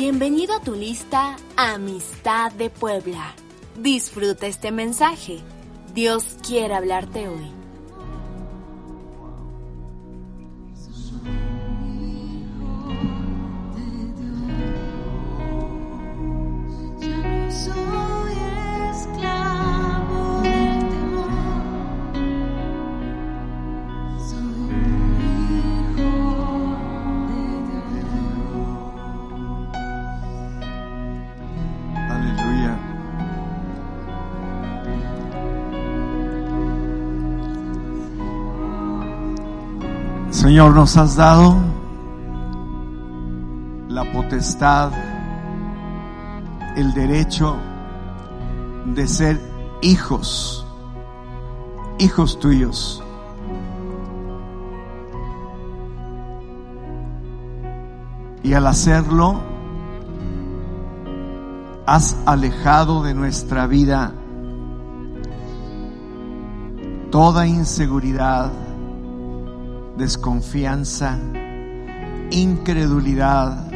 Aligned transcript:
Bienvenido 0.00 0.54
a 0.54 0.60
tu 0.60 0.76
lista 0.76 1.34
Amistad 1.56 2.52
de 2.52 2.70
Puebla. 2.70 3.34
Disfruta 3.80 4.46
este 4.46 4.70
mensaje. 4.70 5.40
Dios 5.92 6.36
quiere 6.46 6.74
hablarte 6.74 7.26
hoy. 7.26 7.57
Señor, 40.48 40.74
nos 40.74 40.96
has 40.96 41.14
dado 41.14 41.56
la 43.86 44.10
potestad, 44.14 44.92
el 46.74 46.94
derecho 46.94 47.58
de 48.86 49.06
ser 49.06 49.38
hijos, 49.82 50.66
hijos 51.98 52.40
tuyos. 52.40 53.04
Y 58.42 58.54
al 58.54 58.66
hacerlo, 58.68 59.42
has 61.84 62.16
alejado 62.24 63.02
de 63.02 63.12
nuestra 63.12 63.66
vida 63.66 64.14
toda 67.10 67.46
inseguridad, 67.46 68.50
desconfianza, 69.98 71.18
incredulidad, 72.30 73.68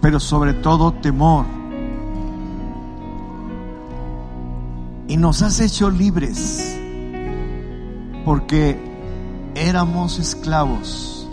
pero 0.00 0.20
sobre 0.20 0.54
todo 0.54 0.92
temor. 0.92 1.44
Y 5.08 5.16
nos 5.16 5.42
has 5.42 5.60
hecho 5.60 5.90
libres 5.90 6.78
porque 8.24 8.78
éramos 9.54 10.18
esclavos. 10.18 11.28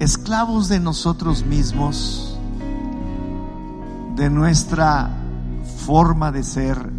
Esclavos 0.00 0.68
de 0.68 0.80
nosotros 0.80 1.44
mismos, 1.44 2.38
de 4.16 4.30
nuestra 4.30 5.10
forma 5.84 6.30
de 6.32 6.42
ser, 6.42 6.90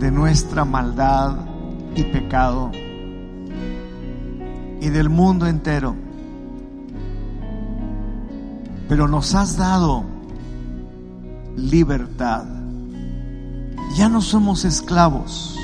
de 0.00 0.10
nuestra 0.10 0.64
maldad 0.64 1.36
y 1.94 2.04
pecado 2.04 2.72
y 4.80 4.88
del 4.88 5.10
mundo 5.10 5.46
entero. 5.46 5.94
Pero 8.88 9.06
nos 9.06 9.34
has 9.34 9.58
dado 9.58 10.04
libertad. 11.54 12.44
Ya 13.94 14.08
no 14.08 14.22
somos 14.22 14.64
esclavos 14.64 15.54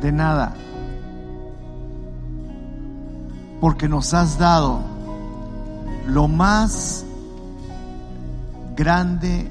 de 0.00 0.10
nada, 0.10 0.54
porque 3.60 3.88
nos 3.90 4.14
has 4.14 4.38
dado 4.38 4.80
lo 6.06 6.28
más 6.28 7.04
grande 8.74 9.50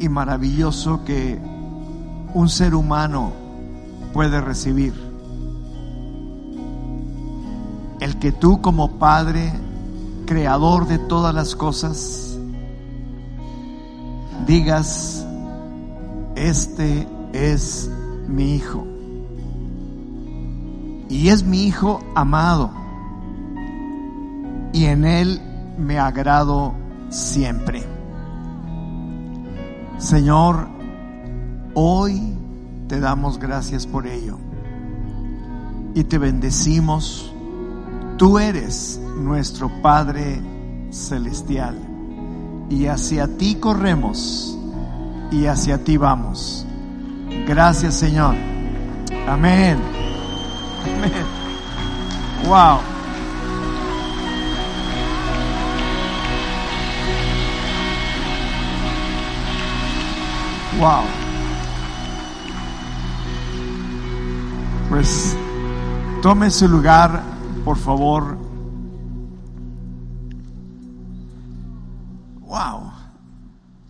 y 0.00 0.08
maravilloso 0.08 1.04
que 1.04 1.57
un 2.34 2.48
ser 2.48 2.74
humano 2.74 3.32
puede 4.12 4.40
recibir. 4.40 4.94
El 8.00 8.18
que 8.18 8.32
tú 8.32 8.60
como 8.60 8.92
Padre, 8.98 9.52
creador 10.26 10.86
de 10.86 10.98
todas 10.98 11.34
las 11.34 11.56
cosas, 11.56 12.38
digas, 14.46 15.26
este 16.36 17.08
es 17.32 17.90
mi 18.28 18.54
hijo. 18.54 18.86
Y 21.08 21.28
es 21.28 21.42
mi 21.42 21.64
hijo 21.64 22.00
amado 22.14 22.70
y 24.72 24.84
en 24.86 25.04
Él 25.04 25.40
me 25.76 25.98
agrado 25.98 26.72
siempre. 27.08 27.84
Señor, 29.98 30.68
hoy 31.80 32.20
te 32.88 32.98
damos 32.98 33.38
gracias 33.38 33.86
por 33.86 34.08
ello 34.08 34.36
y 35.94 36.02
te 36.02 36.18
bendecimos. 36.18 37.32
Tú 38.16 38.40
eres 38.40 39.00
nuestro 39.16 39.70
Padre 39.80 40.42
Celestial 40.90 41.76
y 42.68 42.86
hacia 42.86 43.28
ti 43.28 43.54
corremos 43.54 44.58
y 45.30 45.46
hacia 45.46 45.84
ti 45.84 45.96
vamos. 45.96 46.66
Gracias 47.46 47.94
Señor. 47.94 48.34
Amén. 49.28 49.78
Amén. 50.96 51.38
Wow. 52.48 52.80
Wow. 60.80 61.27
Pues 64.88 65.36
tome 66.22 66.50
su 66.50 66.66
lugar, 66.66 67.22
por 67.62 67.76
favor. 67.76 68.38
Wow. 72.40 72.92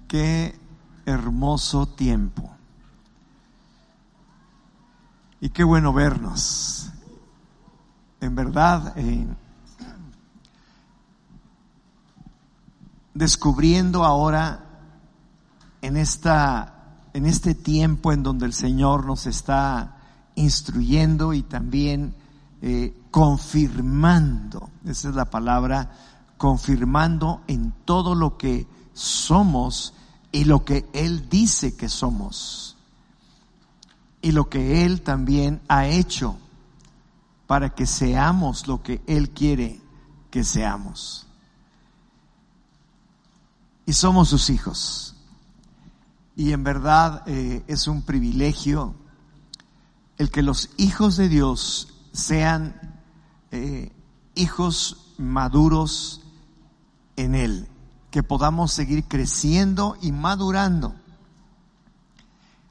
Qué 0.09 0.59
hermoso 1.07 1.87
tiempo. 1.87 2.51
Y 5.41 5.51
qué 5.51 5.63
bueno 5.63 5.93
vernos. 5.93 6.91
En 8.21 8.35
verdad, 8.35 8.93
eh, 8.97 9.25
descubriendo 13.15 14.05
ahora 14.05 14.65
en 15.81 15.97
esta 15.97 16.75
en 17.13 17.27
este 17.27 17.55
tiempo 17.55 18.13
en 18.13 18.25
donde 18.25 18.47
el 18.47 18.53
Señor 18.53 19.07
nos 19.07 19.27
está 19.27 19.98
instruyendo 20.39 21.35
y 21.35 21.43
también 21.43 22.15
eh, 22.63 22.95
confirmando, 23.11 24.71
esa 24.85 25.09
es 25.09 25.15
la 25.15 25.31
palabra, 25.31 25.91
confirmando 26.37 27.43
en 27.49 27.73
todo 27.85 28.15
lo 28.15 28.39
que 28.39 28.67
somos 28.93 29.95
y 30.31 30.45
lo 30.45 30.65
que 30.65 30.89
Él 30.93 31.29
dice 31.29 31.77
que 31.77 31.89
somos 31.89 32.77
y 34.23 34.33
lo 34.33 34.49
que 34.49 34.85
Él 34.85 35.03
también 35.03 35.61
ha 35.69 35.87
hecho 35.87 36.37
para 37.47 37.71
que 37.71 37.87
seamos 37.87 38.69
lo 38.69 38.83
que 38.83 39.03
Él 39.07 39.31
quiere 39.31 39.81
que 40.31 40.45
seamos. 40.45 41.27
Y 43.87 43.95
somos 43.95 44.29
sus 44.29 44.51
hijos. 44.51 45.17
Y 46.37 46.53
en 46.53 46.63
verdad 46.63 47.23
eh, 47.27 47.65
es 47.67 47.89
un 47.89 48.03
privilegio 48.03 48.95
el 50.19 50.31
que 50.31 50.43
los 50.43 50.71
hijos 50.77 51.17
de 51.17 51.29
Dios 51.29 51.95
sean 52.13 53.01
eh, 53.51 53.93
hijos 54.35 55.15
maduros 55.17 56.23
en 57.17 57.35
Él, 57.35 57.69
que 58.11 58.23
podamos 58.23 58.73
seguir 58.73 59.05
creciendo 59.05 59.97
y 60.03 60.13
madurando 60.13 60.95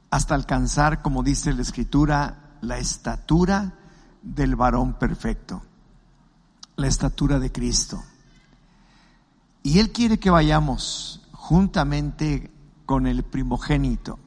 hasta 0.09 0.35
alcanzar, 0.35 1.01
como 1.01 1.23
dice 1.23 1.53
la 1.53 1.61
escritura, 1.61 2.57
la 2.61 2.77
estatura 2.77 3.73
del 4.21 4.55
varón 4.55 4.94
perfecto, 4.94 5.61
la 6.75 6.88
estatura 6.88 7.39
de 7.39 7.51
Cristo. 7.51 8.03
Y 9.63 9.79
Él 9.79 9.91
quiere 9.91 10.17
que 10.17 10.29
vayamos 10.29 11.27
juntamente 11.33 12.51
con 12.85 13.05
el 13.05 13.23
primogénito. 13.23 14.19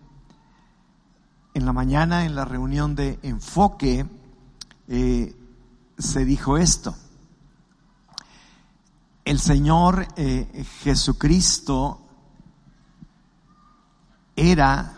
En 1.55 1.67
la 1.67 1.73
mañana, 1.73 2.25
en 2.25 2.35
la 2.35 2.45
reunión 2.45 2.95
de 2.95 3.19
enfoque, 3.23 4.07
eh, 4.89 5.37
se 5.99 6.25
dijo 6.25 6.57
esto. 6.57 6.95
El 9.25 9.39
Señor 9.39 10.09
eh, 10.17 10.65
Jesucristo 10.83 12.01
era, 14.37 14.95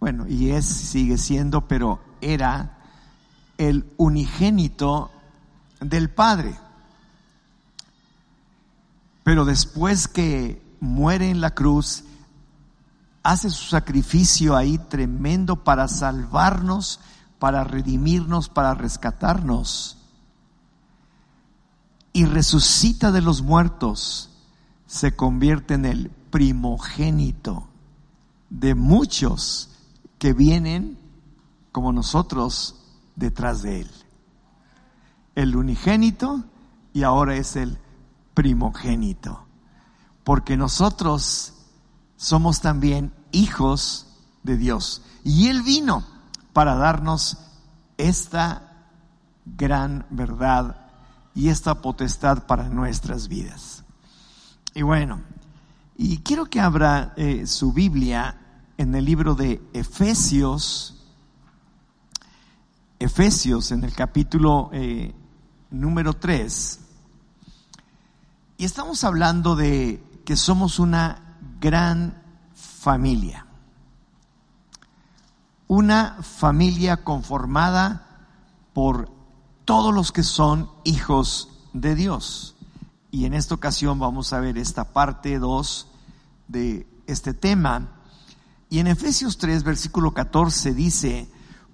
bueno, 0.00 0.26
y 0.26 0.50
es, 0.50 0.64
sigue 0.64 1.18
siendo, 1.18 1.68
pero 1.68 2.00
era 2.20 2.78
el 3.58 3.92
unigénito 3.98 5.10
del 5.80 6.10
Padre. 6.10 6.54
Pero 9.22 9.44
después 9.44 10.08
que 10.08 10.62
muere 10.80 11.30
en 11.30 11.40
la 11.40 11.54
cruz, 11.54 12.04
hace 13.22 13.50
su 13.50 13.66
sacrificio 13.66 14.56
ahí 14.56 14.78
tremendo 14.78 15.64
para 15.64 15.88
salvarnos, 15.88 17.00
para 17.38 17.64
redimirnos, 17.64 18.48
para 18.48 18.74
rescatarnos. 18.74 19.98
Y 22.12 22.24
resucita 22.24 23.12
de 23.12 23.20
los 23.20 23.42
muertos, 23.42 24.30
se 24.86 25.14
convierte 25.14 25.74
en 25.74 25.84
el 25.84 26.10
primogénito 26.30 27.68
de 28.48 28.74
muchos 28.74 29.70
que 30.18 30.32
vienen 30.32 30.98
como 31.72 31.92
nosotros 31.92 32.76
detrás 33.14 33.62
de 33.62 33.82
él. 33.82 33.90
El 35.36 35.54
unigénito 35.54 36.44
y 36.92 37.04
ahora 37.04 37.36
es 37.36 37.54
el 37.56 37.78
primogénito. 38.34 39.46
Porque 40.24 40.56
nosotros 40.56 41.54
somos 42.20 42.60
también 42.60 43.14
hijos 43.32 44.06
de 44.42 44.58
Dios. 44.58 45.00
Y 45.24 45.48
Él 45.48 45.62
vino 45.62 46.04
para 46.52 46.74
darnos 46.74 47.38
esta 47.96 48.90
gran 49.46 50.04
verdad 50.10 50.90
y 51.34 51.48
esta 51.48 51.80
potestad 51.80 52.44
para 52.46 52.68
nuestras 52.68 53.26
vidas. 53.26 53.84
Y 54.74 54.82
bueno, 54.82 55.22
y 55.96 56.18
quiero 56.18 56.44
que 56.44 56.60
abra 56.60 57.14
eh, 57.16 57.46
su 57.46 57.72
Biblia 57.72 58.38
en 58.76 58.94
el 58.94 59.06
libro 59.06 59.34
de 59.34 59.62
Efesios, 59.72 61.02
Efesios 62.98 63.72
en 63.72 63.82
el 63.82 63.94
capítulo 63.94 64.68
eh, 64.74 65.14
número 65.70 66.12
3. 66.12 66.80
Y 68.58 68.64
estamos 68.66 69.04
hablando 69.04 69.56
de 69.56 70.04
que 70.26 70.36
somos 70.36 70.78
una 70.78 71.29
gran 71.60 72.22
familia. 72.54 73.46
Una 75.68 76.16
familia 76.22 77.04
conformada 77.04 78.06
por 78.72 79.10
todos 79.64 79.94
los 79.94 80.10
que 80.10 80.22
son 80.22 80.70
hijos 80.84 81.50
de 81.72 81.94
Dios. 81.94 82.56
Y 83.10 83.26
en 83.26 83.34
esta 83.34 83.54
ocasión 83.54 83.98
vamos 83.98 84.32
a 84.32 84.40
ver 84.40 84.58
esta 84.58 84.92
parte 84.92 85.38
2 85.38 85.88
de 86.48 86.88
este 87.06 87.34
tema. 87.34 88.00
Y 88.68 88.78
en 88.78 88.86
Efesios 88.86 89.38
3, 89.38 89.62
versículo 89.62 90.12
14 90.12 90.74
dice, 90.74 91.28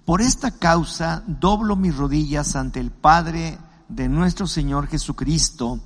por 0.05 0.21
esta 0.21 0.51
causa 0.51 1.23
doblo 1.25 1.75
mis 1.75 1.95
rodillas 1.95 2.55
ante 2.55 2.79
el 2.79 2.91
Padre 2.91 3.57
de 3.87 4.09
nuestro 4.09 4.47
Señor 4.47 4.87
Jesucristo, 4.87 5.79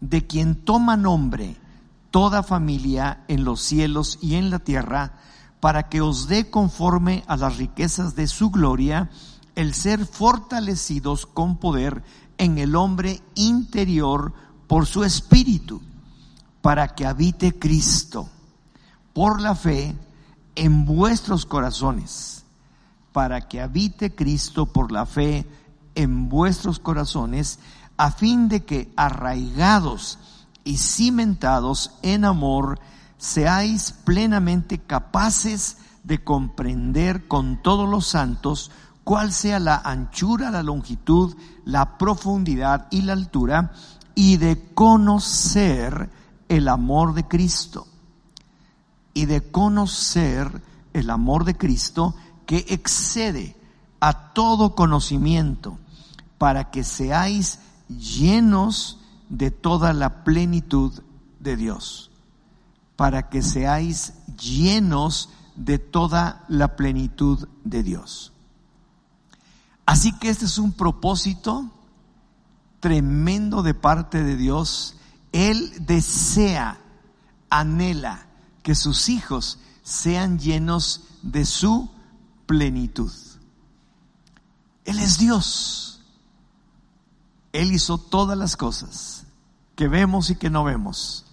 de 0.00 0.26
quien 0.26 0.64
toma 0.64 0.96
nombre 0.96 1.63
toda 2.14 2.44
familia 2.44 3.24
en 3.26 3.42
los 3.42 3.60
cielos 3.60 4.20
y 4.22 4.36
en 4.36 4.48
la 4.48 4.60
tierra, 4.60 5.14
para 5.58 5.88
que 5.88 6.00
os 6.00 6.28
dé 6.28 6.48
conforme 6.48 7.24
a 7.26 7.36
las 7.36 7.56
riquezas 7.56 8.14
de 8.14 8.28
su 8.28 8.50
gloria 8.50 9.10
el 9.56 9.74
ser 9.74 10.06
fortalecidos 10.06 11.26
con 11.26 11.56
poder 11.56 12.04
en 12.38 12.58
el 12.58 12.76
hombre 12.76 13.20
interior 13.34 14.32
por 14.68 14.86
su 14.86 15.02
espíritu, 15.02 15.82
para 16.62 16.94
que 16.94 17.04
habite 17.04 17.58
Cristo 17.58 18.28
por 19.12 19.40
la 19.40 19.56
fe 19.56 19.96
en 20.54 20.84
vuestros 20.84 21.44
corazones, 21.44 22.44
para 23.12 23.48
que 23.48 23.60
habite 23.60 24.14
Cristo 24.14 24.66
por 24.66 24.92
la 24.92 25.04
fe 25.04 25.48
en 25.96 26.28
vuestros 26.28 26.78
corazones, 26.78 27.58
a 27.96 28.12
fin 28.12 28.46
de 28.48 28.64
que 28.64 28.92
arraigados 28.94 30.20
y 30.64 30.78
cimentados 30.78 31.92
en 32.02 32.24
amor, 32.24 32.80
seáis 33.18 33.92
plenamente 34.04 34.78
capaces 34.78 35.76
de 36.02 36.24
comprender 36.24 37.28
con 37.28 37.62
todos 37.62 37.88
los 37.88 38.06
santos 38.06 38.70
cuál 39.04 39.32
sea 39.32 39.58
la 39.58 39.76
anchura, 39.76 40.50
la 40.50 40.62
longitud, 40.62 41.36
la 41.64 41.98
profundidad 41.98 42.88
y 42.90 43.02
la 43.02 43.12
altura, 43.12 43.72
y 44.14 44.38
de 44.38 44.72
conocer 44.74 46.10
el 46.48 46.68
amor 46.68 47.14
de 47.14 47.26
Cristo. 47.28 47.86
Y 49.12 49.26
de 49.26 49.50
conocer 49.50 50.62
el 50.92 51.10
amor 51.10 51.44
de 51.44 51.56
Cristo 51.56 52.14
que 52.46 52.64
excede 52.68 53.56
a 54.00 54.32
todo 54.32 54.74
conocimiento, 54.74 55.78
para 56.38 56.70
que 56.70 56.84
seáis 56.84 57.60
llenos 57.88 58.98
de 59.28 59.50
toda 59.50 59.92
la 59.92 60.24
plenitud 60.24 60.92
de 61.40 61.56
Dios, 61.56 62.10
para 62.96 63.28
que 63.28 63.42
seáis 63.42 64.14
llenos 64.38 65.30
de 65.56 65.78
toda 65.78 66.44
la 66.48 66.76
plenitud 66.76 67.48
de 67.64 67.82
Dios. 67.82 68.32
Así 69.86 70.12
que 70.18 70.30
este 70.30 70.46
es 70.46 70.58
un 70.58 70.72
propósito 70.72 71.70
tremendo 72.80 73.62
de 73.62 73.74
parte 73.74 74.22
de 74.22 74.36
Dios. 74.36 74.96
Él 75.32 75.72
desea, 75.80 76.80
anhela 77.50 78.26
que 78.62 78.74
sus 78.74 79.08
hijos 79.08 79.58
sean 79.82 80.38
llenos 80.38 81.02
de 81.22 81.44
su 81.44 81.90
plenitud. 82.46 83.12
Él 84.84 84.98
es 84.98 85.18
Dios. 85.18 85.93
Él 87.54 87.72
hizo 87.72 87.98
todas 87.98 88.36
las 88.36 88.56
cosas 88.56 89.26
que 89.76 89.86
vemos 89.86 90.28
y 90.28 90.34
que 90.34 90.50
no 90.50 90.64
vemos. 90.64 91.24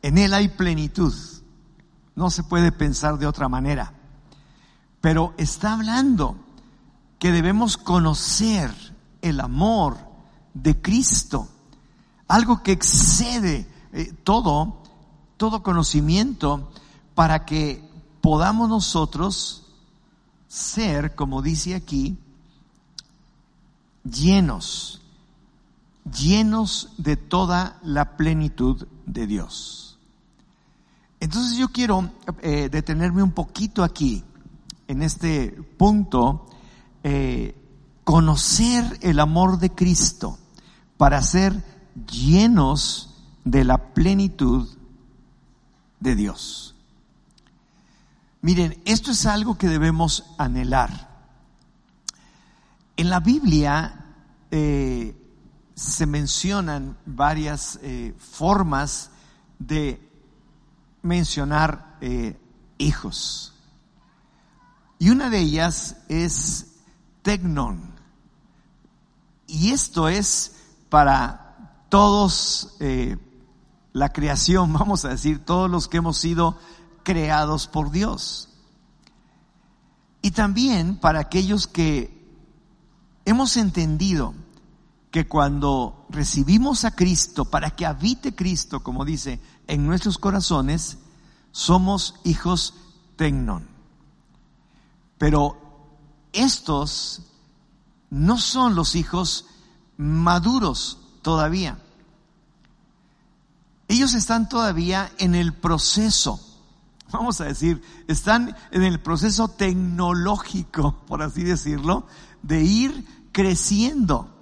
En 0.00 0.16
Él 0.16 0.32
hay 0.32 0.48
plenitud. 0.48 1.12
No 2.14 2.30
se 2.30 2.42
puede 2.42 2.72
pensar 2.72 3.18
de 3.18 3.26
otra 3.26 3.46
manera. 3.46 3.92
Pero 5.02 5.34
está 5.36 5.74
hablando 5.74 6.36
que 7.18 7.32
debemos 7.32 7.76
conocer 7.76 8.72
el 9.20 9.40
amor 9.40 9.98
de 10.54 10.80
Cristo, 10.80 11.48
algo 12.28 12.62
que 12.62 12.72
excede 12.72 13.68
eh, 13.92 14.14
todo, 14.24 14.82
todo 15.36 15.62
conocimiento, 15.62 16.72
para 17.14 17.44
que 17.44 17.86
podamos 18.22 18.70
nosotros 18.70 19.66
ser, 20.48 21.14
como 21.14 21.42
dice 21.42 21.74
aquí, 21.74 22.16
llenos, 24.02 25.02
llenos 26.12 26.92
de 26.98 27.16
toda 27.16 27.78
la 27.82 28.16
plenitud 28.16 28.86
de 29.06 29.26
Dios. 29.26 29.98
Entonces 31.20 31.56
yo 31.56 31.68
quiero 31.68 32.10
eh, 32.42 32.68
detenerme 32.70 33.22
un 33.22 33.32
poquito 33.32 33.82
aquí, 33.82 34.24
en 34.88 35.02
este 35.02 35.50
punto, 35.50 36.46
eh, 37.02 37.56
conocer 38.04 38.98
el 39.00 39.18
amor 39.18 39.58
de 39.58 39.70
Cristo 39.70 40.38
para 40.96 41.22
ser 41.22 41.64
llenos 42.10 43.14
de 43.44 43.64
la 43.64 43.92
plenitud 43.94 44.68
de 46.00 46.14
Dios. 46.14 46.74
Miren, 48.42 48.80
esto 48.84 49.10
es 49.10 49.26
algo 49.26 49.58
que 49.58 49.68
debemos 49.68 50.24
anhelar. 50.38 51.16
En 52.96 53.10
la 53.10 53.18
Biblia 53.18 54.04
eh, 54.50 55.25
se 55.76 56.06
mencionan 56.06 56.96
varias 57.04 57.78
eh, 57.82 58.14
formas 58.18 59.10
de 59.58 60.00
mencionar 61.02 61.98
eh, 62.00 62.40
hijos. 62.78 63.52
Y 64.98 65.10
una 65.10 65.28
de 65.28 65.38
ellas 65.40 65.98
es 66.08 66.78
tecnon. 67.20 67.94
Y 69.46 69.72
esto 69.72 70.08
es 70.08 70.56
para 70.88 71.84
todos 71.90 72.76
eh, 72.80 73.18
la 73.92 74.14
creación, 74.14 74.72
vamos 74.72 75.04
a 75.04 75.10
decir, 75.10 75.44
todos 75.44 75.70
los 75.70 75.88
que 75.88 75.98
hemos 75.98 76.16
sido 76.16 76.58
creados 77.02 77.68
por 77.68 77.90
Dios. 77.90 78.48
también 80.34 80.96
para 80.96 81.20
aquellos 81.20 81.66
que 81.68 82.10
hemos 83.26 83.56
entendido 83.56 84.34
que 85.16 85.26
cuando 85.26 86.04
recibimos 86.10 86.84
a 86.84 86.90
Cristo, 86.90 87.46
para 87.46 87.70
que 87.70 87.86
habite 87.86 88.34
Cristo, 88.34 88.82
como 88.82 89.02
dice, 89.02 89.40
en 89.66 89.86
nuestros 89.86 90.18
corazones, 90.18 90.98
somos 91.52 92.16
hijos 92.24 92.74
tecnon. 93.16 93.66
Pero 95.16 95.56
estos 96.34 97.22
no 98.10 98.36
son 98.36 98.74
los 98.74 98.94
hijos 98.94 99.46
maduros 99.96 100.98
todavía. 101.22 101.78
Ellos 103.88 104.12
están 104.12 104.50
todavía 104.50 105.10
en 105.16 105.34
el 105.34 105.54
proceso, 105.54 106.38
vamos 107.10 107.40
a 107.40 107.46
decir, 107.46 107.80
están 108.06 108.54
en 108.70 108.82
el 108.82 109.00
proceso 109.00 109.48
tecnológico, 109.48 111.06
por 111.06 111.22
así 111.22 111.42
decirlo, 111.42 112.06
de 112.42 112.64
ir 112.64 113.30
creciendo. 113.32 114.35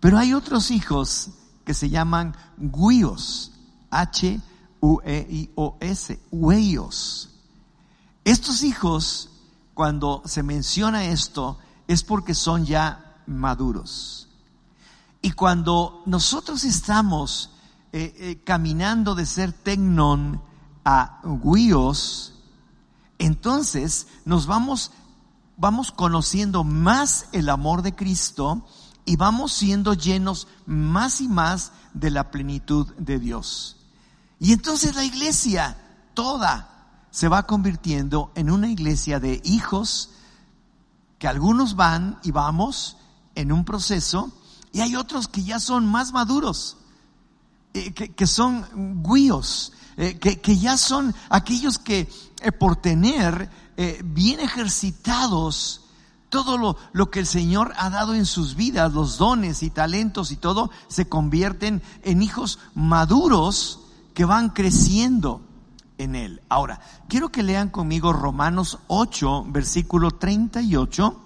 Pero 0.00 0.18
hay 0.18 0.34
otros 0.34 0.70
hijos 0.70 1.30
que 1.64 1.74
se 1.74 1.90
llaman 1.90 2.34
guíos, 2.56 3.52
H-U-E-I-O-S, 3.90 4.40
huellos. 6.30 7.30
Estos 8.24 8.62
hijos, 8.62 9.28
cuando 9.74 10.22
se 10.24 10.42
menciona 10.42 11.04
esto, 11.04 11.58
es 11.86 12.02
porque 12.02 12.34
son 12.34 12.64
ya 12.64 13.22
maduros. 13.26 14.28
Y 15.22 15.32
cuando 15.32 16.02
nosotros 16.06 16.64
estamos 16.64 17.50
eh, 17.92 18.14
eh, 18.16 18.40
caminando 18.42 19.14
de 19.14 19.26
ser 19.26 19.52
tecnon 19.52 20.40
a 20.84 21.20
guíos, 21.44 22.34
entonces 23.18 24.06
nos 24.24 24.46
vamos, 24.46 24.92
vamos 25.58 25.92
conociendo 25.92 26.64
más 26.64 27.28
el 27.32 27.50
amor 27.50 27.82
de 27.82 27.94
Cristo 27.94 28.64
y 29.04 29.16
vamos 29.16 29.52
siendo 29.52 29.94
llenos 29.94 30.46
más 30.66 31.20
y 31.20 31.28
más 31.28 31.72
de 31.94 32.10
la 32.10 32.30
plenitud 32.30 32.86
de 32.98 33.18
Dios. 33.18 33.76
Y 34.38 34.52
entonces 34.52 34.94
la 34.94 35.04
iglesia 35.04 35.76
toda 36.14 36.70
se 37.10 37.28
va 37.28 37.46
convirtiendo 37.46 38.30
en 38.34 38.50
una 38.50 38.68
iglesia 38.68 39.20
de 39.20 39.40
hijos 39.44 40.10
que 41.18 41.28
algunos 41.28 41.76
van 41.76 42.18
y 42.22 42.30
vamos 42.30 42.96
en 43.34 43.52
un 43.52 43.64
proceso 43.64 44.32
y 44.72 44.80
hay 44.80 44.96
otros 44.96 45.28
que 45.28 45.42
ya 45.42 45.58
son 45.58 45.86
más 45.86 46.12
maduros, 46.12 46.76
eh, 47.74 47.92
que, 47.92 48.14
que 48.14 48.26
son 48.26 49.02
guíos, 49.02 49.72
eh, 49.96 50.18
que, 50.18 50.40
que 50.40 50.56
ya 50.56 50.76
son 50.76 51.14
aquellos 51.28 51.78
que 51.78 52.08
eh, 52.40 52.52
por 52.52 52.76
tener 52.76 53.50
bien 54.04 54.40
ejercitados 54.40 55.86
todo 56.30 56.76
lo, 56.92 57.10
que 57.10 57.18
el 57.18 57.26
Señor 57.26 57.72
ha 57.76 57.90
dado 57.90 58.14
en 58.14 58.24
sus 58.24 58.54
vidas, 58.54 58.92
los 58.94 59.18
dones 59.18 59.62
y 59.62 59.70
talentos 59.70 60.30
y 60.30 60.36
todo, 60.36 60.70
se 60.88 61.08
convierten 61.08 61.82
en 62.02 62.22
hijos 62.22 62.60
maduros 62.74 63.80
que 64.14 64.24
van 64.24 64.50
creciendo 64.50 65.42
en 65.98 66.14
Él. 66.14 66.40
Ahora, 66.48 66.80
quiero 67.08 67.30
que 67.30 67.42
lean 67.42 67.68
conmigo 67.68 68.12
Romanos 68.12 68.78
8, 68.86 69.46
versículo 69.48 70.12
38 70.12 71.20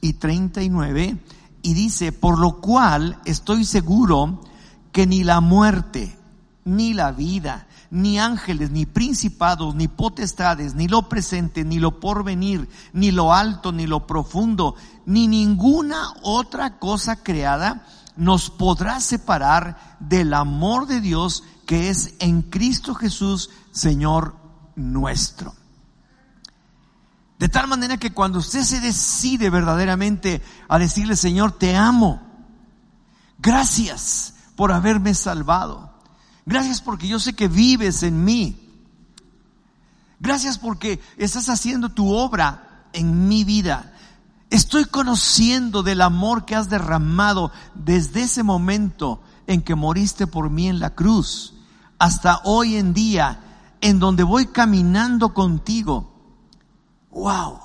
y 0.00 0.14
39, 0.14 1.18
y 1.62 1.74
dice, 1.74 2.10
por 2.10 2.38
lo 2.38 2.60
cual 2.60 3.20
estoy 3.24 3.64
seguro 3.64 4.42
que 4.90 5.06
ni 5.06 5.22
la 5.22 5.40
muerte, 5.40 6.18
ni 6.64 6.92
la 6.92 7.12
vida, 7.12 7.67
ni 7.90 8.18
ángeles, 8.18 8.70
ni 8.70 8.86
principados, 8.86 9.74
ni 9.74 9.88
potestades, 9.88 10.74
ni 10.74 10.88
lo 10.88 11.08
presente, 11.08 11.64
ni 11.64 11.78
lo 11.78 12.00
porvenir, 12.00 12.68
ni 12.92 13.10
lo 13.10 13.32
alto, 13.32 13.72
ni 13.72 13.86
lo 13.86 14.06
profundo, 14.06 14.74
ni 15.06 15.26
ninguna 15.26 16.12
otra 16.22 16.78
cosa 16.78 17.16
creada 17.16 17.86
nos 18.16 18.50
podrá 18.50 19.00
separar 19.00 19.96
del 20.00 20.34
amor 20.34 20.86
de 20.86 21.00
Dios 21.00 21.44
que 21.66 21.88
es 21.88 22.14
en 22.18 22.42
Cristo 22.42 22.94
Jesús, 22.94 23.50
Señor 23.72 24.34
nuestro. 24.74 25.54
De 27.38 27.48
tal 27.48 27.68
manera 27.68 27.96
que 27.98 28.12
cuando 28.12 28.40
usted 28.40 28.62
se 28.62 28.80
decide 28.80 29.50
verdaderamente 29.50 30.42
a 30.68 30.78
decirle, 30.78 31.14
Señor, 31.14 31.52
te 31.52 31.76
amo, 31.76 32.20
gracias 33.38 34.34
por 34.56 34.72
haberme 34.72 35.14
salvado, 35.14 35.87
gracias 36.48 36.80
porque 36.80 37.06
yo 37.06 37.20
sé 37.20 37.34
que 37.34 37.46
vives 37.46 38.02
en 38.02 38.24
mí, 38.24 38.56
gracias 40.18 40.58
porque 40.58 40.98
estás 41.18 41.50
haciendo 41.50 41.90
tu 41.90 42.12
obra 42.12 42.86
en 42.94 43.28
mi 43.28 43.44
vida, 43.44 43.94
estoy 44.48 44.86
conociendo 44.86 45.82
del 45.82 46.00
amor 46.00 46.46
que 46.46 46.56
has 46.56 46.70
derramado 46.70 47.52
desde 47.74 48.22
ese 48.22 48.42
momento 48.42 49.22
en 49.46 49.60
que 49.60 49.74
moriste 49.74 50.26
por 50.26 50.48
mí 50.48 50.68
en 50.68 50.80
la 50.80 50.94
cruz 50.94 51.54
hasta 51.98 52.40
hoy 52.44 52.76
en 52.76 52.94
día 52.94 53.40
en 53.82 53.98
donde 53.98 54.22
voy 54.22 54.46
caminando 54.46 55.34
contigo. 55.34 56.12
Wow. 57.10 57.60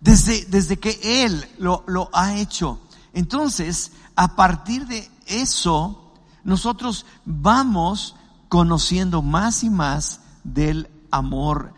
Desde, 0.00 0.44
desde 0.44 0.78
que 0.78 1.24
Él 1.24 1.44
lo, 1.58 1.82
lo 1.88 2.10
ha 2.12 2.36
hecho. 2.36 2.80
Entonces, 3.12 3.92
a 4.14 4.36
partir 4.36 4.86
de 4.86 5.10
eso, 5.26 6.07
nosotros 6.44 7.06
vamos 7.24 8.16
conociendo 8.48 9.22
más 9.22 9.64
y 9.64 9.70
más 9.70 10.20
del 10.44 10.90
amor 11.10 11.74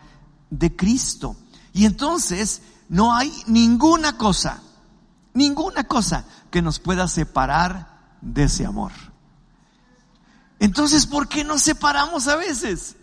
de 0.49 0.75
Cristo. 0.75 1.35
Y 1.73 1.85
entonces, 1.85 2.61
no 2.89 3.15
hay 3.15 3.31
ninguna 3.47 4.17
cosa, 4.17 4.61
ninguna 5.33 5.85
cosa 5.85 6.25
que 6.49 6.61
nos 6.61 6.79
pueda 6.79 7.07
separar 7.07 8.17
de 8.21 8.43
ese 8.43 8.65
amor. 8.65 8.91
Entonces, 10.59 11.07
¿por 11.07 11.27
qué 11.27 11.43
nos 11.43 11.61
separamos 11.61 12.27
a 12.27 12.35
veces? 12.35 12.95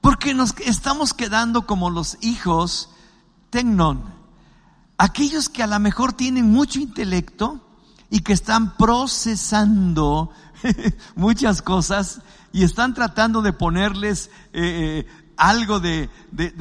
Porque 0.00 0.34
nos 0.34 0.54
estamos 0.60 1.12
quedando 1.12 1.66
como 1.66 1.90
los 1.90 2.16
hijos 2.20 2.90
tecnon, 3.50 4.14
aquellos 4.96 5.48
que 5.48 5.62
a 5.62 5.66
lo 5.66 5.78
mejor 5.80 6.12
tienen 6.12 6.50
mucho 6.50 6.78
intelecto 6.78 7.60
y 8.10 8.20
que 8.20 8.32
están 8.32 8.76
procesando 8.76 10.30
muchas 11.16 11.62
cosas 11.62 12.20
y 12.52 12.62
están 12.62 12.94
tratando 12.94 13.42
de 13.42 13.52
ponerles 13.52 14.30
eh, 14.52 15.06
algo 15.36 15.80
de, 15.80 16.08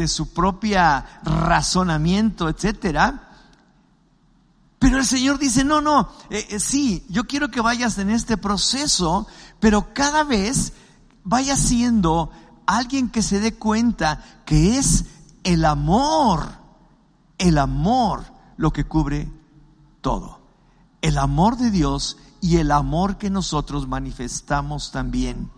su 0.07 0.33
propia 0.33 1.21
razonamiento, 1.23 2.49
etcétera. 2.49 3.29
Pero 4.79 4.97
el 4.97 5.05
Señor 5.05 5.39
dice, 5.39 5.63
no, 5.63 5.81
no, 5.81 6.09
eh, 6.29 6.45
eh, 6.49 6.59
sí, 6.59 7.05
yo 7.09 7.23
quiero 7.23 7.49
que 7.49 7.61
vayas 7.61 7.97
en 7.99 8.09
este 8.09 8.37
proceso, 8.37 9.27
pero 9.59 9.93
cada 9.93 10.23
vez 10.23 10.73
vaya 11.23 11.55
siendo 11.55 12.31
alguien 12.65 13.09
que 13.09 13.21
se 13.21 13.39
dé 13.39 13.53
cuenta 13.53 14.41
que 14.45 14.77
es 14.77 15.05
el 15.43 15.63
amor, 15.63 16.47
el 17.37 17.57
amor 17.57 18.25
lo 18.57 18.71
que 18.71 18.85
cubre 18.85 19.31
todo. 20.01 20.42
El 21.03 21.17
amor 21.17 21.57
de 21.57 21.69
Dios 21.69 22.15
y 22.39 22.57
el 22.57 22.71
amor 22.71 23.17
que 23.17 23.29
nosotros 23.29 23.89
manifestamos 23.89 24.91
también 24.91 25.51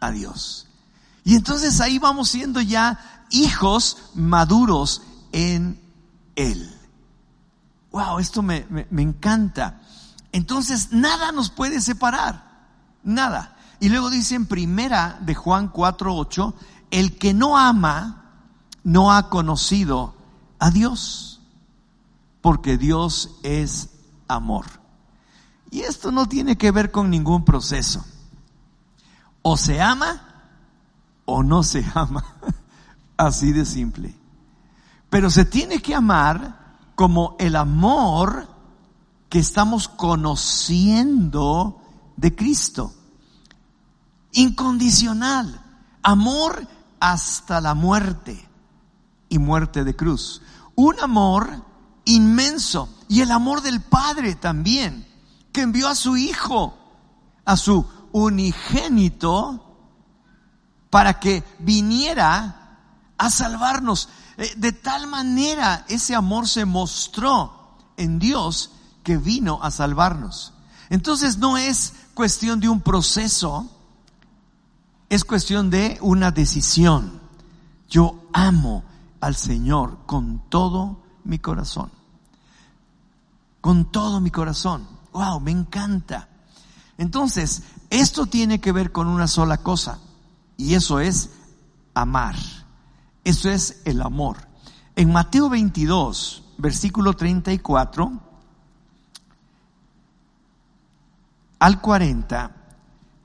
a 0.00 0.10
Dios. 0.10 0.68
Y 1.24 1.34
entonces 1.34 1.80
ahí 1.80 1.98
vamos 1.98 2.28
siendo 2.28 2.60
ya 2.60 3.24
hijos 3.30 3.96
maduros 4.14 5.00
en 5.32 5.80
Él. 6.36 6.78
Wow, 7.90 8.18
esto 8.18 8.42
me, 8.42 8.66
me, 8.68 9.02
encanta. 9.02 9.80
Entonces, 10.30 10.92
nada 10.92 11.32
nos 11.32 11.48
puede 11.48 11.80
separar. 11.80 12.68
Nada. 13.02 13.56
Y 13.80 13.88
luego 13.88 14.10
dice 14.10 14.34
en 14.34 14.44
primera 14.44 15.18
de 15.22 15.34
Juan 15.34 15.72
4:8, 15.72 16.52
el 16.90 17.16
que 17.16 17.32
no 17.32 17.56
ama 17.56 18.26
no 18.84 19.10
ha 19.10 19.30
conocido 19.30 20.14
a 20.58 20.70
Dios, 20.70 21.40
porque 22.42 22.76
Dios 22.76 23.30
es 23.42 23.88
amor. 24.28 24.81
Y 25.72 25.80
esto 25.80 26.12
no 26.12 26.28
tiene 26.28 26.56
que 26.58 26.70
ver 26.70 26.92
con 26.92 27.08
ningún 27.08 27.46
proceso. 27.46 28.04
O 29.40 29.56
se 29.56 29.80
ama 29.80 30.44
o 31.24 31.42
no 31.42 31.62
se 31.62 31.82
ama. 31.94 32.24
Así 33.16 33.52
de 33.52 33.64
simple. 33.64 34.14
Pero 35.08 35.30
se 35.30 35.46
tiene 35.46 35.80
que 35.80 35.94
amar 35.94 36.76
como 36.94 37.36
el 37.38 37.56
amor 37.56 38.46
que 39.30 39.38
estamos 39.38 39.88
conociendo 39.88 41.80
de 42.18 42.36
Cristo. 42.36 42.92
Incondicional. 44.32 45.58
Amor 46.02 46.68
hasta 47.00 47.62
la 47.62 47.72
muerte 47.72 48.46
y 49.30 49.38
muerte 49.38 49.84
de 49.84 49.96
cruz. 49.96 50.42
Un 50.74 51.00
amor 51.00 51.64
inmenso. 52.04 52.90
Y 53.08 53.22
el 53.22 53.30
amor 53.30 53.62
del 53.62 53.80
Padre 53.80 54.34
también, 54.34 55.06
que 55.52 55.60
envió 55.62 55.88
a 55.88 55.94
su 55.94 56.16
Hijo, 56.16 56.76
a 57.44 57.56
su 57.56 57.84
unigénito, 58.12 59.76
para 60.90 61.20
que 61.20 61.42
viniera 61.58 62.78
a 63.18 63.30
salvarnos. 63.30 64.08
Eh, 64.36 64.52
De 64.56 64.72
tal 64.72 65.06
manera 65.06 65.84
ese 65.88 66.14
amor 66.14 66.48
se 66.48 66.64
mostró 66.64 67.78
en 67.96 68.18
Dios 68.18 68.72
que 69.02 69.16
vino 69.16 69.58
a 69.62 69.70
salvarnos. 69.70 70.52
Entonces 70.90 71.38
no 71.38 71.56
es 71.56 71.94
cuestión 72.14 72.60
de 72.60 72.68
un 72.68 72.80
proceso, 72.80 73.70
es 75.08 75.24
cuestión 75.24 75.70
de 75.70 75.98
una 76.00 76.30
decisión. 76.30 77.20
Yo 77.88 78.28
amo 78.32 78.84
al 79.20 79.36
Señor 79.36 79.98
con 80.06 80.42
todo 80.48 81.02
mi 81.24 81.38
corazón. 81.38 81.90
Con 83.60 83.90
todo 83.90 84.20
mi 84.20 84.30
corazón. 84.30 84.86
Wow, 85.12 85.40
me 85.40 85.50
encanta. 85.50 86.28
Entonces, 86.98 87.62
esto 87.90 88.26
tiene 88.26 88.60
que 88.60 88.72
ver 88.72 88.92
con 88.92 89.06
una 89.08 89.26
sola 89.26 89.58
cosa, 89.58 89.98
y 90.56 90.74
eso 90.74 91.00
es 91.00 91.30
amar. 91.94 92.36
Eso 93.24 93.50
es 93.50 93.82
el 93.84 94.02
amor. 94.02 94.48
En 94.96 95.12
Mateo 95.12 95.48
22, 95.48 96.44
versículo 96.58 97.14
34 97.14 98.20
al 101.58 101.80
40, 101.80 102.50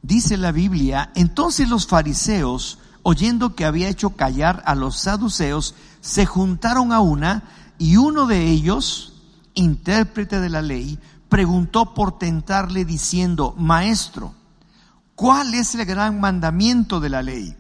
dice 0.02 0.38
la 0.38 0.52
Biblia, 0.52 1.12
entonces 1.16 1.68
los 1.70 1.88
fariseos, 1.88 2.80
oyendo 3.02 3.56
que 3.56 3.66
había 3.66 3.90
hecho 3.90 4.12
callar 4.12 4.62
a 4.66 4.76
los 4.76 5.00
saduceos, 5.00 5.74
se 6.02 6.26
juntaron 6.26 6.94
a 6.94 7.00
una 7.00 7.44
y 7.80 7.98
uno 7.98 8.28
de 8.28 8.46
ellos, 8.46 9.14
intérprete 9.56 10.40
de 10.40 10.50
la 10.50 10.62
ley, 10.62 11.00
preguntó 11.30 11.94
por 11.94 12.18
tentarle 12.18 12.86
diciendo, 12.86 13.54
Maestro, 13.58 14.34
¿cuál 15.16 15.54
es 15.54 15.76
el 15.76 15.86
gran 15.86 16.20
mandamiento 16.20 17.00
de 17.00 17.10
la 17.10 17.22
ley? 17.22 17.56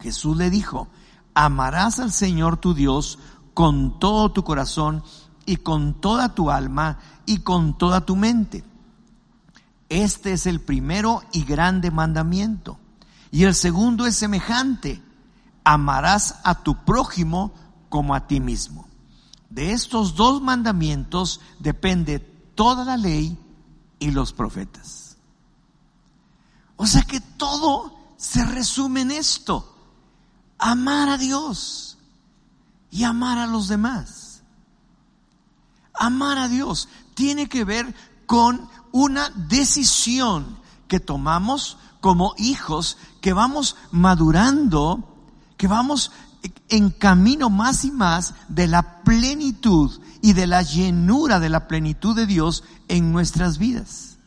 Jesús 0.00 0.36
le 0.36 0.50
dijo, 0.50 0.88
amarás 1.34 1.98
al 1.98 2.12
Señor 2.12 2.56
tu 2.56 2.74
Dios 2.74 3.18
con 3.54 3.98
todo 3.98 4.32
tu 4.32 4.44
corazón 4.44 5.02
y 5.46 5.56
con 5.56 6.00
toda 6.00 6.34
tu 6.34 6.50
alma 6.50 6.98
y 7.26 7.38
con 7.38 7.76
toda 7.76 8.06
tu 8.06 8.16
mente. 8.16 8.64
Este 9.88 10.32
es 10.32 10.46
el 10.46 10.60
primero 10.60 11.22
y 11.32 11.44
grande 11.44 11.90
mandamiento. 11.90 12.78
Y 13.32 13.44
el 13.44 13.54
segundo 13.54 14.06
es 14.06 14.16
semejante. 14.16 15.02
Amarás 15.64 16.36
a 16.44 16.62
tu 16.62 16.84
prójimo 16.84 17.52
como 17.88 18.14
a 18.14 18.26
ti 18.26 18.40
mismo. 18.40 18.88
De 19.50 19.72
estos 19.72 20.14
dos 20.14 20.40
mandamientos 20.40 21.40
depende 21.58 22.20
toda 22.60 22.84
la 22.84 22.98
ley 22.98 23.38
y 23.98 24.10
los 24.10 24.34
profetas. 24.34 25.16
O 26.76 26.86
sea 26.86 27.00
que 27.00 27.18
todo 27.18 27.98
se 28.18 28.44
resume 28.44 29.00
en 29.00 29.12
esto. 29.12 29.74
Amar 30.58 31.08
a 31.08 31.16
Dios 31.16 31.96
y 32.90 33.04
amar 33.04 33.38
a 33.38 33.46
los 33.46 33.68
demás. 33.68 34.42
Amar 35.94 36.36
a 36.36 36.48
Dios 36.48 36.90
tiene 37.14 37.48
que 37.48 37.64
ver 37.64 37.94
con 38.26 38.68
una 38.92 39.30
decisión 39.30 40.58
que 40.86 41.00
tomamos 41.00 41.78
como 42.02 42.34
hijos, 42.36 42.98
que 43.22 43.32
vamos 43.32 43.74
madurando, 43.90 45.16
que 45.56 45.66
vamos 45.66 46.12
en 46.68 46.90
camino 46.90 47.50
más 47.50 47.84
y 47.84 47.90
más 47.90 48.34
de 48.48 48.66
la 48.66 49.02
plenitud 49.02 50.00
y 50.22 50.32
de 50.32 50.46
la 50.46 50.62
llenura 50.62 51.40
de 51.40 51.48
la 51.48 51.68
plenitud 51.68 52.14
de 52.14 52.26
Dios 52.26 52.64
en 52.88 53.12
nuestras 53.12 53.58
vidas. 53.58 54.18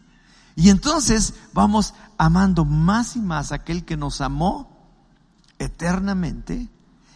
Y 0.55 0.69
entonces 0.69 1.33
vamos 1.53 1.93
amando 2.17 2.65
más 2.65 3.15
y 3.15 3.19
más 3.19 3.51
a 3.51 3.55
aquel 3.55 3.85
que 3.85 3.97
nos 3.97 4.21
amó 4.21 4.69
eternamente 5.57 6.69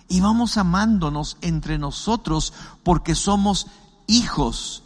y 0.08 0.22
vamos 0.22 0.58
amándonos 0.58 1.38
entre 1.42 1.78
nosotros 1.78 2.54
porque 2.84 3.14
somos 3.14 3.68
hijos 4.08 4.84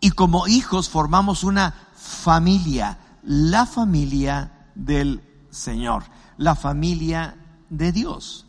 y 0.00 0.10
como 0.10 0.46
hijos 0.46 0.88
formamos 0.88 1.44
una 1.44 1.74
familia, 1.96 2.98
la 3.22 3.66
familia 3.66 4.68
del 4.74 5.22
Señor, 5.50 6.04
la 6.36 6.54
familia 6.54 7.36
de 7.70 7.90
Dios. 7.90 8.43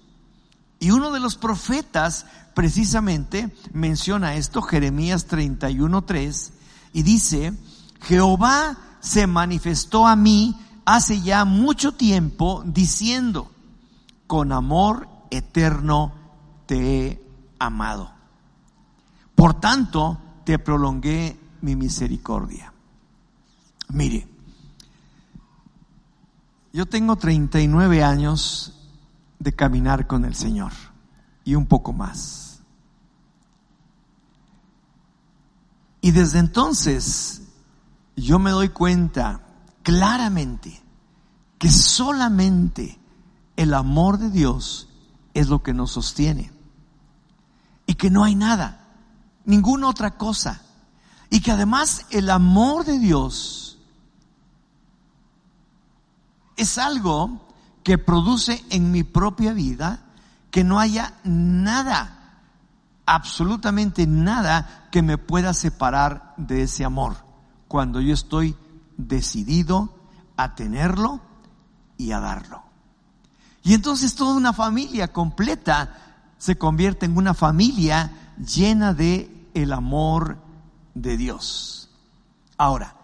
Y 0.79 0.91
uno 0.91 1.11
de 1.11 1.19
los 1.19 1.35
profetas 1.35 2.25
precisamente 2.53 3.55
menciona 3.73 4.35
esto, 4.35 4.61
Jeremías 4.61 5.27
31.3, 5.27 6.51
y 6.93 7.03
dice, 7.03 7.53
Jehová 8.01 8.77
se 8.99 9.27
manifestó 9.27 10.07
a 10.07 10.15
mí 10.15 10.57
hace 10.85 11.21
ya 11.21 11.45
mucho 11.45 11.93
tiempo 11.93 12.63
diciendo, 12.65 13.51
con 14.27 14.51
amor 14.51 15.07
eterno 15.31 16.13
te 16.65 17.07
he 17.07 17.23
amado. 17.59 18.11
Por 19.35 19.59
tanto, 19.59 20.19
te 20.45 20.59
prolongué 20.59 21.37
mi 21.61 21.75
misericordia. 21.75 22.71
Mire, 23.89 24.27
yo 26.71 26.85
tengo 26.85 27.15
39 27.15 28.03
años 28.03 28.74
de 29.45 29.53
caminar 29.53 30.07
con 30.07 30.25
el 30.25 30.33
Señor 30.33 30.73
y 31.43 31.53
un 31.53 31.67
poco 31.67 31.93
más. 31.93 32.61
Y 36.01 36.09
desde 36.09 36.39
entonces 36.39 37.43
yo 38.15 38.39
me 38.39 38.49
doy 38.49 38.69
cuenta 38.69 39.41
claramente 39.83 40.81
que 41.59 41.69
solamente 41.69 42.99
el 43.55 43.75
amor 43.75 44.17
de 44.17 44.31
Dios 44.31 44.89
es 45.35 45.47
lo 45.47 45.61
que 45.61 45.75
nos 45.75 45.91
sostiene. 45.91 46.51
Y 47.85 47.93
que 47.93 48.09
no 48.09 48.23
hay 48.23 48.33
nada, 48.33 48.95
ninguna 49.45 49.89
otra 49.89 50.17
cosa. 50.17 50.63
Y 51.29 51.41
que 51.41 51.51
además 51.51 52.07
el 52.09 52.31
amor 52.31 52.83
de 52.83 52.97
Dios 52.97 53.77
es 56.57 56.79
algo 56.79 57.44
que 57.85 57.99
produce 57.99 58.65
en 58.71 58.91
mi 58.91 59.03
propia 59.03 59.53
vida 59.53 59.99
que 60.49 60.63
no 60.63 60.79
haya 60.79 61.13
nada, 61.23 62.39
absolutamente 63.05 64.07
nada 64.07 64.87
que 64.91 65.03
me 65.03 65.19
pueda 65.19 65.53
separar 65.53 66.33
de 66.35 66.63
ese 66.63 66.83
amor. 66.83 67.15
Cuando 67.67 68.01
yo 68.01 68.11
estoy 68.11 68.55
decidido 68.97 69.93
a 70.35 70.55
tenerlo 70.55 71.21
y 71.95 72.11
a 72.11 72.19
darlo. 72.19 72.63
Y 73.61 73.75
entonces 73.75 74.15
toda 74.15 74.35
una 74.35 74.51
familia 74.51 75.13
completa 75.13 76.33
se 76.39 76.57
convierte 76.57 77.05
en 77.05 77.15
una 77.15 77.35
familia 77.35 78.33
llena 78.43 78.95
de 78.95 79.47
el 79.53 79.71
amor 79.71 80.39
de 80.95 81.17
Dios. 81.17 81.91
Ahora, 82.57 82.95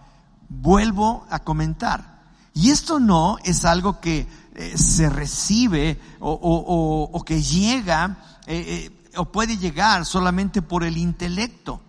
vuelvo 0.49 1.27
a 1.29 1.37
comentar. 1.37 2.23
Y 2.55 2.71
esto 2.71 2.99
no 2.99 3.37
es 3.43 3.63
algo 3.63 4.01
que 4.01 4.40
eh, 4.55 4.77
se 4.77 5.09
recibe 5.09 5.99
o, 6.19 6.31
o- 6.31 6.35
o- 6.35 7.09
o 7.17 7.23
que 7.23 7.41
llega 7.41 8.17
eh, 8.47 8.89
eh, 8.91 9.09
o 9.17 9.31
puede 9.31 9.57
llegar 9.57 10.05
solamente 10.05 10.61
por 10.61 10.83
el 10.83 10.97
intelecto, 10.97 11.81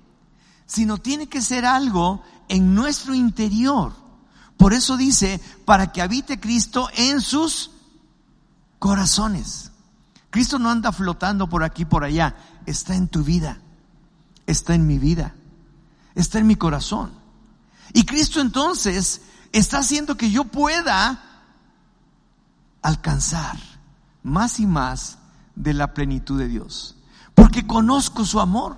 sino 0.67 0.99
tiene 0.99 1.29
que 1.29 1.41
ser 1.41 1.65
algo 1.65 2.23
en 2.49 2.75
nuestro 2.75 3.15
interior. 3.15 3.93
Por 4.57 4.75
eso 4.75 4.97
dice, 4.97 5.41
para 5.65 5.93
que 5.93 6.03
habite 6.03 6.39
Cristo 6.41 6.89
en 6.95 7.21
sus 7.21 7.71
corazones. 8.79 9.71
Cristo 10.31 10.59
no 10.59 10.71
anda 10.71 10.93
flotando 10.93 11.49
por 11.49 11.63
aquí, 11.63 11.85
por 11.85 12.05
allá, 12.05 12.35
está 12.67 12.95
en 12.95 13.09
tu 13.09 13.23
vida, 13.23 13.61
está 14.47 14.75
en 14.75 14.87
mi 14.87 14.99
vida, 14.99 15.35
está 16.15 16.39
en 16.39 16.47
mi 16.47 16.57
corazón. 16.57 17.13
Y 17.93 18.05
Cristo 18.05 18.41
entonces 18.41 19.21
está 19.53 19.79
haciendo 19.79 20.17
que 20.17 20.31
yo 20.31 20.45
pueda 20.45 21.32
alcanzar 22.83 23.57
más 24.23 24.61
y 24.61 24.67
más 24.67 25.19
de 25.55 25.75
la 25.75 25.95
plenitud 25.95 26.39
de 26.39 26.49
Dios. 26.49 26.97
Porque 27.35 27.67
conozco 27.67 28.25
su 28.25 28.41
amor, 28.41 28.77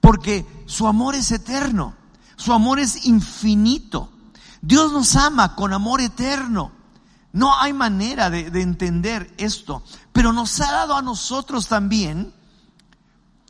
porque 0.00 0.46
su 0.66 0.86
amor 0.86 1.14
es 1.14 1.30
eterno, 1.32 1.94
su 2.36 2.52
amor 2.52 2.78
es 2.78 3.06
infinito. 3.06 4.12
Dios 4.60 4.92
nos 4.92 5.16
ama 5.16 5.54
con 5.54 5.72
amor 5.72 6.00
eterno. 6.00 6.72
No 7.32 7.54
hay 7.58 7.72
manera 7.72 8.30
de, 8.30 8.50
de 8.50 8.62
entender 8.62 9.32
esto, 9.38 9.82
pero 10.12 10.32
nos 10.32 10.60
ha 10.60 10.72
dado 10.72 10.96
a 10.96 11.02
nosotros 11.02 11.68
también 11.68 12.32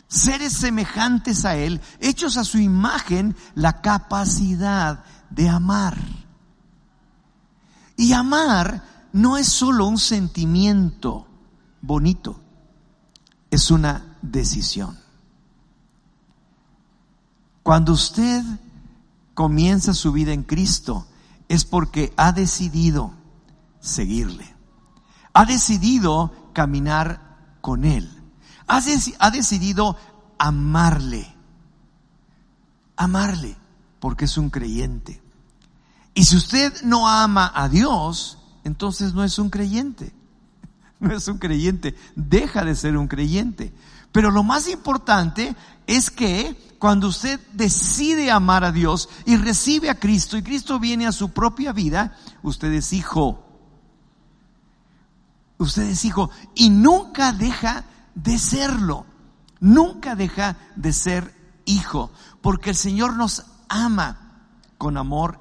seres 0.09 0.55
semejantes 0.55 1.45
a 1.45 1.57
Él, 1.57 1.81
hechos 2.01 2.37
a 2.37 2.45
su 2.45 2.59
imagen, 2.59 3.37
la 3.55 3.81
capacidad 3.81 5.05
de 5.31 5.49
amar. 5.49 5.97
Y 7.97 8.13
amar 8.13 8.83
no 9.13 9.37
es 9.37 9.49
solo 9.49 9.87
un 9.87 9.99
sentimiento 9.99 11.27
bonito, 11.81 12.41
es 13.51 13.71
una 13.71 14.17
decisión. 14.23 14.99
Cuando 17.63 17.93
usted 17.93 18.43
comienza 19.35 19.95
su 19.95 20.13
vida 20.13 20.33
en 20.33 20.43
Cristo, 20.43 21.07
es 21.49 21.65
porque 21.65 22.13
ha 22.17 22.33
decidido 22.33 23.13
seguirle. 23.81 24.55
Ha 25.33 25.45
decidido 25.45 26.33
caminar 26.53 27.57
con 27.61 27.85
Él. 27.85 28.11
Ha, 28.67 28.81
ha 29.19 29.31
decidido 29.31 29.97
amarle. 30.39 31.35
Amarle, 32.97 33.57
porque 34.01 34.25
es 34.25 34.37
un 34.39 34.51
creyente. 34.51 35.23
Y 36.15 36.25
si 36.25 36.37
usted 36.37 36.83
no 36.83 37.09
ama 37.09 37.53
a 37.55 37.69
Dios, 37.69 38.39
entonces 38.65 39.15
no 39.15 39.25
es 39.25 39.39
un 39.39 39.51
creyente. 39.51 40.13
No 41.01 41.15
es 41.15 41.29
un 41.29 41.39
creyente, 41.39 41.95
deja 42.17 42.65
de 42.65 42.75
ser 42.75 42.97
un 42.97 43.07
creyente. 43.07 43.73
Pero 44.11 44.33
lo 44.33 44.43
más 44.43 44.69
importante 44.69 45.55
es 45.87 46.11
que 46.11 46.57
cuando 46.81 47.07
usted 47.07 47.39
decide 47.53 48.33
amar 48.33 48.65
a 48.65 48.73
Dios 48.73 49.09
y 49.25 49.37
recibe 49.37 49.91
a 49.91 50.01
Cristo 50.01 50.37
y 50.37 50.43
Cristo 50.43 50.81
viene 50.81 51.07
a 51.07 51.13
su 51.13 51.31
propia 51.31 51.73
vida, 51.73 52.17
usted 52.43 52.73
es 52.73 52.93
hijo. 52.93 53.45
Usted 55.59 55.83
es 55.83 56.05
hijo 56.05 56.31
y 56.57 56.71
nunca 56.71 57.33
deja 57.33 57.85
de 58.17 58.39
serlo. 58.39 59.07
Nunca 59.61 60.15
deja 60.15 60.57
de 60.77 60.93
ser 60.93 61.35
hijo, 61.65 62.13
porque 62.41 62.71
el 62.71 62.77
Señor 62.77 63.17
nos 63.17 63.45
ama 63.69 64.47
con 64.79 64.97
amor 64.97 65.41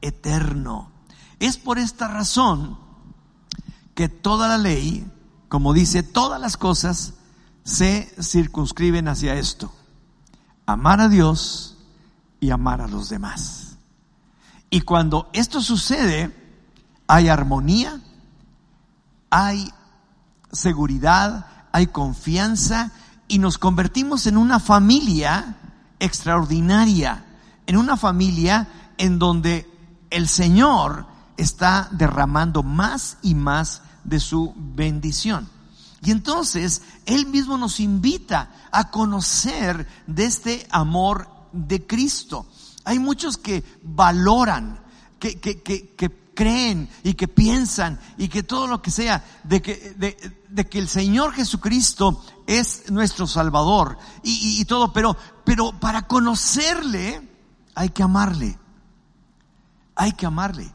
eterno. 0.00 0.89
Es 1.40 1.56
por 1.56 1.78
esta 1.78 2.06
razón 2.06 2.78
que 3.94 4.08
toda 4.08 4.46
la 4.46 4.58
ley, 4.58 5.10
como 5.48 5.72
dice, 5.72 6.02
todas 6.02 6.40
las 6.40 6.56
cosas 6.56 7.14
se 7.64 8.14
circunscriben 8.22 9.08
hacia 9.08 9.34
esto. 9.34 9.72
Amar 10.66 11.00
a 11.00 11.08
Dios 11.08 11.78
y 12.40 12.50
amar 12.50 12.82
a 12.82 12.88
los 12.88 13.08
demás. 13.08 13.78
Y 14.68 14.82
cuando 14.82 15.28
esto 15.32 15.62
sucede, 15.62 16.34
hay 17.08 17.28
armonía, 17.28 18.00
hay 19.30 19.72
seguridad, 20.52 21.46
hay 21.72 21.86
confianza 21.86 22.92
y 23.28 23.38
nos 23.38 23.56
convertimos 23.56 24.26
en 24.26 24.36
una 24.36 24.60
familia 24.60 25.56
extraordinaria, 25.98 27.24
en 27.66 27.76
una 27.78 27.96
familia 27.96 28.68
en 28.98 29.18
donde 29.18 29.68
el 30.10 30.28
Señor 30.28 31.09
está 31.40 31.88
derramando 31.92 32.62
más 32.62 33.16
y 33.22 33.34
más 33.34 33.82
de 34.04 34.20
su 34.20 34.54
bendición. 34.56 35.48
Y 36.02 36.10
entonces 36.10 36.82
Él 37.06 37.26
mismo 37.26 37.58
nos 37.58 37.80
invita 37.80 38.50
a 38.72 38.90
conocer 38.90 39.86
de 40.06 40.24
este 40.24 40.66
amor 40.70 41.28
de 41.52 41.86
Cristo. 41.86 42.46
Hay 42.84 42.98
muchos 42.98 43.36
que 43.36 43.62
valoran, 43.82 44.80
que, 45.18 45.38
que, 45.40 45.62
que, 45.62 45.94
que 45.94 46.30
creen 46.34 46.88
y 47.02 47.12
que 47.14 47.28
piensan 47.28 48.00
y 48.16 48.28
que 48.28 48.42
todo 48.42 48.66
lo 48.66 48.80
que 48.80 48.90
sea, 48.90 49.22
de 49.44 49.60
que, 49.60 49.94
de, 49.98 50.38
de 50.48 50.68
que 50.68 50.78
el 50.78 50.88
Señor 50.88 51.32
Jesucristo 51.34 52.24
es 52.46 52.90
nuestro 52.90 53.26
Salvador 53.26 53.98
y, 54.22 54.30
y- 54.30 54.60
y 54.62 54.64
todo, 54.64 54.92
pero, 54.94 55.14
pero 55.44 55.72
para 55.78 56.06
conocerle 56.06 57.28
hay 57.74 57.90
que 57.90 58.02
amarle. 58.02 58.58
Hay 59.96 60.12
que 60.12 60.24
amarle. 60.24 60.72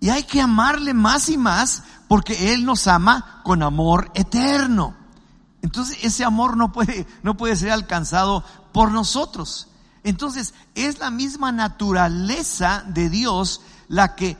Y 0.00 0.08
hay 0.08 0.24
que 0.24 0.40
amarle 0.40 0.94
más 0.94 1.28
y 1.28 1.36
más 1.36 1.82
porque 2.08 2.54
Él 2.54 2.64
nos 2.64 2.86
ama 2.86 3.42
con 3.44 3.62
amor 3.62 4.10
eterno. 4.14 4.96
Entonces 5.62 5.98
ese 6.02 6.24
amor 6.24 6.56
no 6.56 6.72
puede, 6.72 7.06
no 7.22 7.36
puede 7.36 7.54
ser 7.54 7.70
alcanzado 7.70 8.42
por 8.72 8.90
nosotros. 8.90 9.68
Entonces 10.02 10.54
es 10.74 10.98
la 10.98 11.10
misma 11.10 11.52
naturaleza 11.52 12.82
de 12.88 13.10
Dios 13.10 13.60
la 13.88 14.16
que 14.16 14.38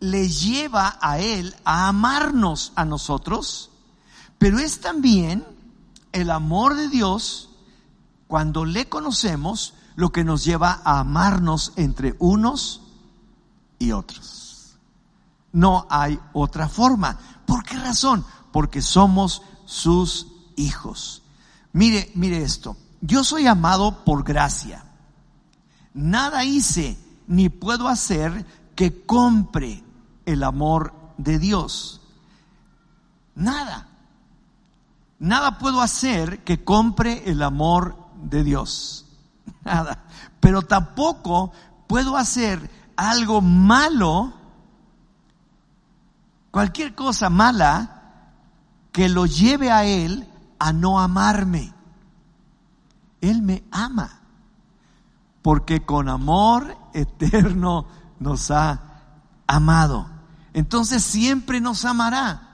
le 0.00 0.28
lleva 0.28 0.98
a 1.00 1.18
Él 1.18 1.56
a 1.64 1.88
amarnos 1.88 2.72
a 2.76 2.84
nosotros, 2.84 3.70
pero 4.38 4.58
es 4.58 4.80
también 4.80 5.44
el 6.12 6.30
amor 6.30 6.76
de 6.76 6.88
Dios 6.88 7.50
cuando 8.26 8.64
le 8.64 8.88
conocemos 8.88 9.74
lo 9.96 10.12
que 10.12 10.22
nos 10.22 10.44
lleva 10.44 10.80
a 10.84 11.00
amarnos 11.00 11.72
entre 11.76 12.14
unos 12.18 12.82
y 13.78 13.92
otros. 13.92 14.37
No 15.58 15.88
hay 15.90 16.20
otra 16.34 16.68
forma. 16.68 17.18
¿Por 17.44 17.64
qué 17.64 17.76
razón? 17.76 18.24
Porque 18.52 18.80
somos 18.80 19.42
sus 19.64 20.28
hijos. 20.54 21.24
Mire, 21.72 22.12
mire 22.14 22.44
esto. 22.44 22.76
Yo 23.00 23.24
soy 23.24 23.48
amado 23.48 24.04
por 24.04 24.22
gracia. 24.22 24.84
Nada 25.94 26.44
hice 26.44 26.96
ni 27.26 27.48
puedo 27.48 27.88
hacer 27.88 28.46
que 28.76 29.04
compre 29.04 29.82
el 30.26 30.44
amor 30.44 30.94
de 31.16 31.40
Dios. 31.40 32.02
Nada. 33.34 33.88
Nada 35.18 35.58
puedo 35.58 35.80
hacer 35.80 36.44
que 36.44 36.62
compre 36.62 37.28
el 37.28 37.42
amor 37.42 37.96
de 38.22 38.44
Dios. 38.44 39.06
Nada. 39.64 40.04
Pero 40.38 40.62
tampoco 40.62 41.50
puedo 41.88 42.16
hacer 42.16 42.70
algo 42.94 43.40
malo, 43.40 44.34
cualquier 46.50 46.94
cosa 46.94 47.30
mala, 47.30 47.98
que 48.92 49.08
lo 49.08 49.26
lleve 49.26 49.70
a 49.70 49.84
Él 49.84 50.28
a 50.58 50.72
no 50.72 51.00
amarme. 51.00 51.72
Él 53.20 53.42
me 53.42 53.64
ama, 53.70 54.20
porque 55.42 55.84
con 55.84 56.08
amor 56.08 56.76
eterno 56.94 57.86
nos 58.20 58.50
ha 58.50 58.80
amado. 59.46 60.08
Entonces 60.52 61.02
siempre 61.02 61.60
nos 61.60 61.84
amará. 61.84 62.48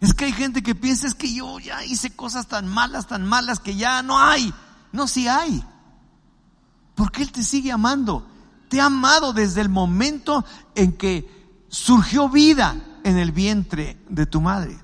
Es 0.00 0.12
que 0.14 0.26
hay 0.26 0.32
gente 0.32 0.62
que 0.62 0.74
piensa 0.74 1.06
es 1.06 1.14
que 1.14 1.32
yo 1.32 1.58
ya 1.58 1.84
hice 1.84 2.14
cosas 2.14 2.46
tan 2.46 2.68
malas, 2.68 3.06
tan 3.06 3.26
malas 3.26 3.60
que 3.60 3.76
ya 3.76 4.02
no 4.02 4.18
hay. 4.18 4.52
No, 4.92 5.08
sí 5.08 5.26
hay. 5.26 5.64
Porque 6.94 7.22
Él 7.22 7.32
te 7.32 7.42
sigue 7.42 7.72
amando. 7.72 8.26
Te 8.68 8.80
ha 8.80 8.86
amado 8.86 9.32
desde 9.32 9.60
el 9.60 9.68
momento 9.68 10.44
en 10.74 10.92
que 10.92 11.35
surgió 11.68 12.28
vida 12.28 12.76
en 13.04 13.18
el 13.18 13.32
vientre 13.32 13.98
de 14.08 14.26
tu 14.26 14.40
madre. 14.40 14.78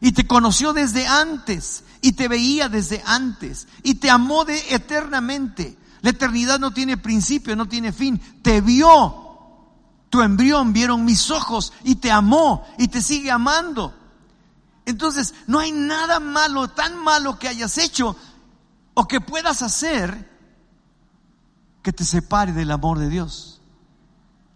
Y 0.00 0.12
te 0.12 0.26
conoció 0.26 0.72
desde 0.72 1.06
antes. 1.06 1.84
Y 2.00 2.12
te 2.12 2.28
veía 2.28 2.68
desde 2.68 3.02
antes. 3.06 3.68
Y 3.82 3.94
te 3.94 4.10
amó 4.10 4.44
de 4.44 4.58
eternamente. 4.74 5.78
La 6.02 6.10
eternidad 6.10 6.58
no 6.58 6.72
tiene 6.72 6.98
principio, 6.98 7.56
no 7.56 7.66
tiene 7.66 7.92
fin. 7.92 8.20
Te 8.42 8.60
vio. 8.60 9.22
Tu 10.10 10.20
embrión 10.20 10.72
vieron 10.72 11.04
mis 11.04 11.30
ojos 11.30 11.72
y 11.82 11.96
te 11.96 12.12
amó 12.12 12.66
y 12.78 12.88
te 12.88 13.00
sigue 13.00 13.30
amando. 13.30 13.94
Entonces, 14.86 15.34
no 15.46 15.58
hay 15.58 15.72
nada 15.72 16.20
malo, 16.20 16.68
tan 16.68 17.02
malo 17.02 17.38
que 17.38 17.48
hayas 17.48 17.78
hecho 17.78 18.14
o 18.92 19.08
que 19.08 19.20
puedas 19.20 19.62
hacer 19.62 20.30
que 21.82 21.92
te 21.92 22.04
separe 22.04 22.52
del 22.52 22.70
amor 22.70 22.98
de 22.98 23.08
Dios. 23.08 23.53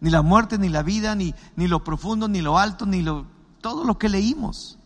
Ni 0.00 0.11
la 0.11 0.22
muerte, 0.22 0.58
ni 0.58 0.68
la 0.68 0.82
vida, 0.82 1.14
ni, 1.14 1.34
ni 1.56 1.66
lo 1.66 1.82
profundo, 1.82 2.28
ni 2.28 2.40
lo 2.40 2.58
alto, 2.58 2.87
ni 2.87 3.02
lo, 3.02 3.26
todo 3.61 3.84
lo 3.84 3.98
que 3.98 4.08
leímos. 4.08 4.78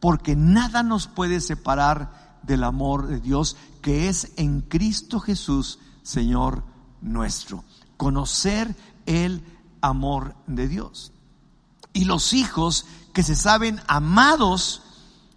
Porque 0.00 0.36
nada 0.36 0.82
nos 0.82 1.08
puede 1.08 1.40
separar 1.40 2.38
del 2.42 2.64
amor 2.64 3.08
de 3.08 3.20
Dios 3.20 3.56
que 3.82 4.08
es 4.08 4.32
en 4.36 4.60
Cristo 4.60 5.20
Jesús, 5.20 5.78
Señor 6.02 6.64
nuestro. 7.00 7.64
Conocer 7.96 8.76
el 9.06 9.44
amor 9.80 10.34
de 10.46 10.68
Dios. 10.68 11.12
Y 11.92 12.04
los 12.04 12.32
hijos 12.32 12.86
que 13.12 13.22
se 13.22 13.34
saben 13.34 13.80
amados 13.86 14.82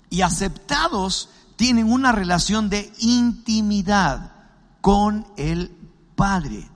y 0.09 0.21
aceptados 0.21 1.29
tienen 1.55 1.91
una 1.91 2.11
relación 2.11 2.69
de 2.69 2.91
intimidad 2.99 4.33
con 4.81 5.27
el 5.37 5.75
Padre. 6.15 6.69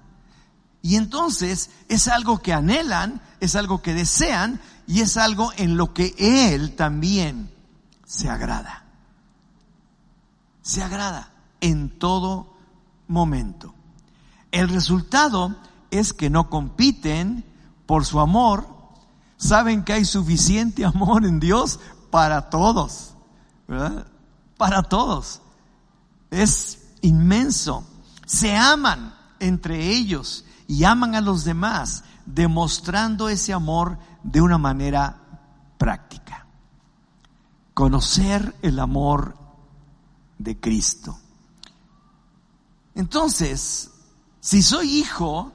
Y 0.84 0.98
entonces 0.98 1.70
es 1.88 2.10
algo 2.10 2.40
que 2.40 2.52
anhelan, 2.52 3.22
es 3.40 3.56
algo 3.56 3.82
que 3.82 3.94
desean 3.94 4.60
y 4.86 5.00
es 5.00 5.16
algo 5.16 5.54
en 5.56 5.78
lo 5.78 5.94
que 5.94 6.14
Él 6.18 6.76
también 6.76 7.50
se 8.06 8.30
agrada. 8.30 8.84
Se 10.62 10.84
agrada 10.84 11.32
en 11.62 11.90
todo 11.90 12.58
momento. 13.08 13.74
El 14.52 14.68
resultado 14.68 15.56
es 15.90 16.12
que 16.12 16.30
no 16.30 16.50
compiten 16.50 17.46
por 17.86 18.06
su 18.06 18.20
amor, 18.20 18.68
saben 19.38 19.86
que 19.86 19.94
hay 19.94 20.04
suficiente 20.04 20.84
amor 20.86 21.26
en 21.26 21.40
Dios 21.40 21.80
para 22.12 22.50
todos, 22.50 23.14
¿verdad? 23.70 24.06
Para 24.58 24.84
todos. 24.84 25.42
Es 26.30 26.80
inmenso. 27.02 27.86
Se 28.26 28.54
aman 28.54 29.16
entre 29.40 29.88
ellos 29.88 30.44
y 30.68 30.84
aman 30.84 31.16
a 31.16 31.22
los 31.22 31.44
demás, 31.44 32.04
demostrando 32.26 33.30
ese 33.30 33.54
amor 33.54 33.98
de 34.24 34.42
una 34.42 34.58
manera 34.58 35.18
práctica. 35.78 36.46
Conocer 37.74 38.56
el 38.62 38.80
amor 38.80 39.36
de 40.38 40.60
Cristo. 40.60 41.18
Entonces, 42.96 43.92
si 44.40 44.62
soy 44.62 45.00
hijo, 45.00 45.52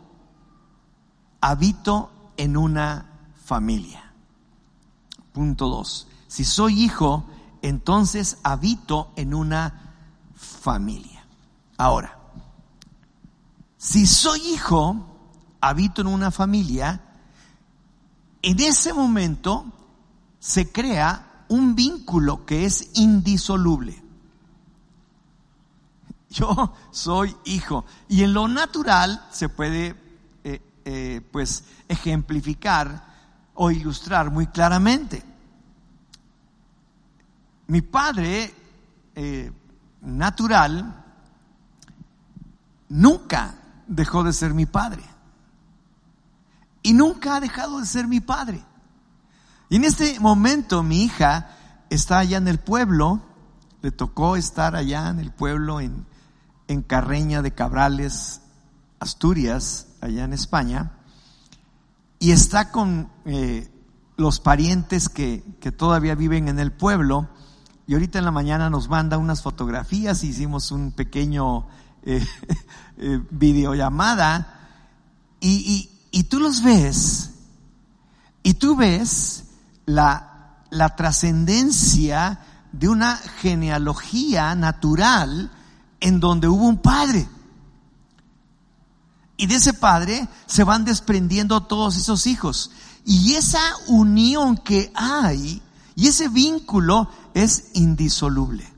habito 1.41 2.11
en 2.37 2.57
una 2.57 3.07
familia. 3.45 4.13
Punto 5.33 5.69
dos. 5.69 6.09
Si 6.27 6.45
soy 6.45 6.83
hijo, 6.83 7.25
entonces 7.63 8.39
habito 8.43 9.13
en 9.17 9.35
una 9.35 9.95
familia. 10.35 11.25
Ahora, 11.77 12.18
si 13.79 14.07
soy 14.07 14.41
hijo, 14.41 15.07
habito 15.61 16.01
en 16.01 16.09
una 16.09 16.33
familia, 16.33 17.01
en 18.43 18.61
ese 18.61 18.93
momento 18.93 19.67
se 20.41 20.71
crea 20.73 21.45
un 21.49 21.77
vínculo 21.77 22.45
que 22.45 22.65
es 22.65 22.91
indisoluble. 22.95 24.03
Yo 26.29 26.75
soy 26.91 27.35
hijo. 27.45 27.87
Y 28.09 28.25
en 28.25 28.35
lo 28.35 28.49
natural 28.49 29.25
se 29.31 29.49
puede 29.49 29.95
eh, 30.43 30.61
eh, 30.85 31.21
pues 31.31 31.65
ejemplificar 31.87 33.07
o 33.55 33.71
ilustrar 33.71 34.31
muy 34.31 34.49
claramente. 34.49 35.23
Mi 37.69 37.81
padre 37.81 38.53
eh, 39.15 39.53
natural 40.03 41.05
nunca 42.89 43.58
dejó 43.89 44.23
de 44.23 44.33
ser 44.33 44.55
mi 44.55 44.67
padre. 44.67 45.03
Y 46.83 46.93
nunca 46.93 47.37
ha 47.37 47.41
dejado 47.41 47.81
de 47.81 47.87
ser 47.87 48.07
mi 48.07 48.21
padre. 48.21 48.63
Y 49.69 49.77
en 49.77 49.85
este 49.85 50.21
momento 50.21 50.83
mi 50.83 51.03
hija 51.03 51.51
está 51.91 52.19
allá 52.19 52.39
en 52.39 52.49
el 52.49 52.59
pueblo, 52.59 53.21
le 53.83 53.91
tocó 53.91 54.37
estar 54.37 54.77
allá 54.77 55.09
en 55.09 55.19
el 55.19 55.33
pueblo 55.33 55.81
en, 55.81 56.07
en 56.69 56.83
Carreña 56.83 57.43
de 57.43 57.53
Cabrales, 57.53 58.41
Asturias, 59.01 59.89
allá 60.01 60.25
en 60.25 60.33
España, 60.33 60.93
y 62.19 62.33
está 62.33 62.71
con 62.71 63.11
eh, 63.25 63.71
los 64.17 64.41
parientes 64.41 65.09
que, 65.09 65.45
que 65.61 65.73
todavía 65.73 66.15
viven 66.15 66.49
en 66.49 66.59
el 66.59 66.73
pueblo, 66.73 67.29
y 67.87 67.95
ahorita 67.95 68.19
en 68.19 68.25
la 68.25 68.31
mañana 68.31 68.71
nos 68.71 68.89
manda 68.89 69.19
unas 69.19 69.43
fotografías, 69.43 70.25
hicimos 70.25 70.73
un 70.73 70.93
pequeño 70.93 71.67
eh, 72.09 72.27
eh, 72.97 73.21
videollamada, 73.31 74.55
y, 75.41 75.91
y, 76.11 76.19
y 76.19 76.25
tú 76.25 76.41
los 76.41 76.63
ves, 76.63 77.33
y 78.43 78.55
tú 78.55 78.77
ves 78.77 79.45
la, 79.85 80.65
la 80.71 80.97
trascendencia 80.97 82.41
de 82.73 82.89
una 82.89 83.17
genealogía 83.17 84.55
natural 84.55 85.53
en 86.01 86.19
donde 86.19 86.49
hubo 86.49 86.67
un 86.67 86.79
padre. 86.79 87.29
Y 89.37 89.47
de 89.47 89.57
ese 89.57 89.75
padre 89.75 90.27
se 90.47 90.65
van 90.65 90.87
desprendiendo 90.87 91.63
todos 91.65 91.97
esos 91.97 92.27
hijos. 92.27 92.71
Y 93.05 93.35
esa 93.35 93.61
unión 93.87 94.57
que 94.57 94.91
hay 94.95 95.63
y 95.95 96.07
ese 96.07 96.29
vínculo 96.29 97.11
es 97.35 97.71
indisoluble. 97.75 98.78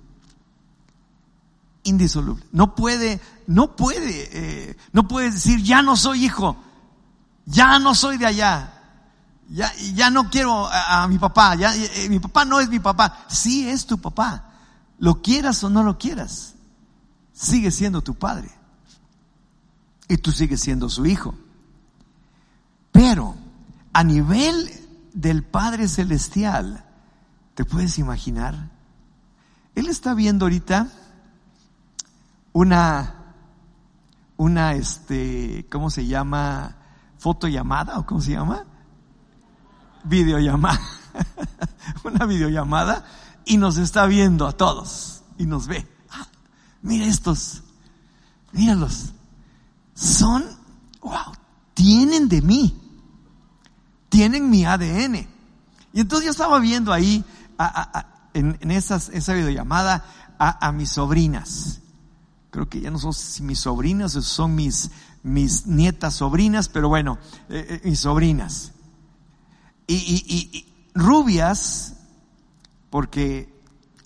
Indisoluble. 1.83 2.45
No 2.53 2.75
puede, 2.75 3.21
no 3.47 3.75
puede, 3.77 4.29
eh, 4.33 4.77
no 4.93 5.09
puede 5.09 5.31
decir 5.31 5.62
ya 5.62 5.83
no 5.83 5.97
soy 5.97 6.27
hijo, 6.27 6.57
ya 7.47 7.79
no 7.79 7.95
soy 7.95 8.19
de 8.19 8.27
allá, 8.27 8.75
ya, 9.49 9.73
ya 9.95 10.11
no 10.11 10.29
quiero 10.31 10.69
a, 10.71 11.09
mi 11.09 11.19
papá, 11.19 11.55
ya, 11.55 11.75
eh, 11.75 12.09
mi 12.11 12.21
papá 12.21 12.45
no 12.45 12.61
es 12.61 12.69
mi 12.69 12.81
papá, 12.81 13.25
sí 13.29 13.69
es 13.69 13.87
tu 13.87 13.99
papá, 13.99 14.51
lo 14.99 15.23
quieras 15.23 15.64
o 15.64 15.71
no 15.71 15.83
lo 15.83 15.97
quieras, 15.99 16.55
sigue 17.33 17.71
siendo 17.71 18.03
tu 18.03 18.14
padre 18.14 18.51
y 20.11 20.19
tú 20.19 20.33
sigues 20.33 20.61
siendo 20.61 20.88
su 20.88 21.07
hijo. 21.07 21.35
Pero 22.90 23.37
a 23.93 24.05
nivel 24.05 24.71
del 25.14 25.45
Padre 25.45 25.88
Celestial, 25.88 26.85
¿te 27.55 27.64
puedes 27.64 27.99
imaginar? 27.99 28.71
Él 29.77 29.88
está 29.88 30.14
viendo 30.14 30.47
ahorita 30.47 30.88
una, 32.52 33.34
una, 34.36 34.72
este, 34.74 35.66
¿cómo 35.70 35.90
se 35.90 36.06
llama? 36.06 36.76
Fotollamada 37.18 37.98
o 37.98 38.06
cómo 38.06 38.20
se 38.20 38.32
llama? 38.32 38.64
Videollamada. 40.04 40.80
una 42.04 42.26
videollamada 42.26 43.04
y 43.44 43.56
nos 43.56 43.76
está 43.76 44.06
viendo 44.06 44.46
a 44.46 44.52
todos 44.52 45.22
y 45.38 45.46
nos 45.46 45.66
ve. 45.66 45.86
Ah, 46.10 46.26
mira 46.82 47.06
estos, 47.06 47.62
míralos. 48.52 49.12
Son, 49.94 50.44
wow, 51.02 51.34
tienen 51.74 52.28
de 52.28 52.42
mí, 52.42 52.80
tienen 54.08 54.48
mi 54.48 54.64
ADN. 54.64 55.28
Y 55.92 56.00
entonces 56.00 56.26
yo 56.26 56.30
estaba 56.30 56.58
viendo 56.60 56.92
ahí 56.92 57.24
en, 58.32 58.56
en 58.60 58.70
esas, 58.70 59.08
esa 59.10 59.34
videollamada 59.34 60.04
a 60.38 60.72
mis 60.72 60.90
sobrinas. 60.90 61.80
Creo 62.50 62.68
que 62.68 62.80
ya 62.80 62.90
no 62.90 62.98
son 62.98 63.14
mis 63.46 63.60
sobrinas 63.60 64.12
son 64.12 64.54
mis, 64.54 64.90
mis 65.22 65.66
nietas 65.66 66.14
sobrinas, 66.14 66.68
pero 66.68 66.88
bueno, 66.88 67.18
eh, 67.48 67.80
eh, 67.84 67.88
mis 67.88 68.00
sobrinas. 68.00 68.72
Y 69.86 70.66
rubias, 70.94 71.94
porque 72.90 73.52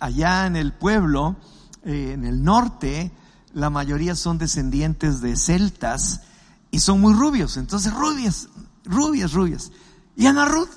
allá 0.01 0.47
en 0.47 0.57
el 0.57 0.73
pueblo, 0.73 1.37
eh, 1.85 2.13
en 2.13 2.25
el 2.25 2.43
norte, 2.43 3.13
la 3.53 3.71
mayoría 3.71 4.15
son 4.15 4.39
descendientes 4.39 5.21
de 5.21 5.37
celtas 5.37 6.23
y 6.71 6.81
son 6.81 7.01
muy 7.01 7.15
rubios. 7.15 7.57
Entonces, 7.57 7.93
rubias, 7.93 8.49
rubias, 8.85 9.33
rubias. 9.33 9.73
Y 10.17 10.27
Ana 10.27 10.45
Ruth, 10.45 10.71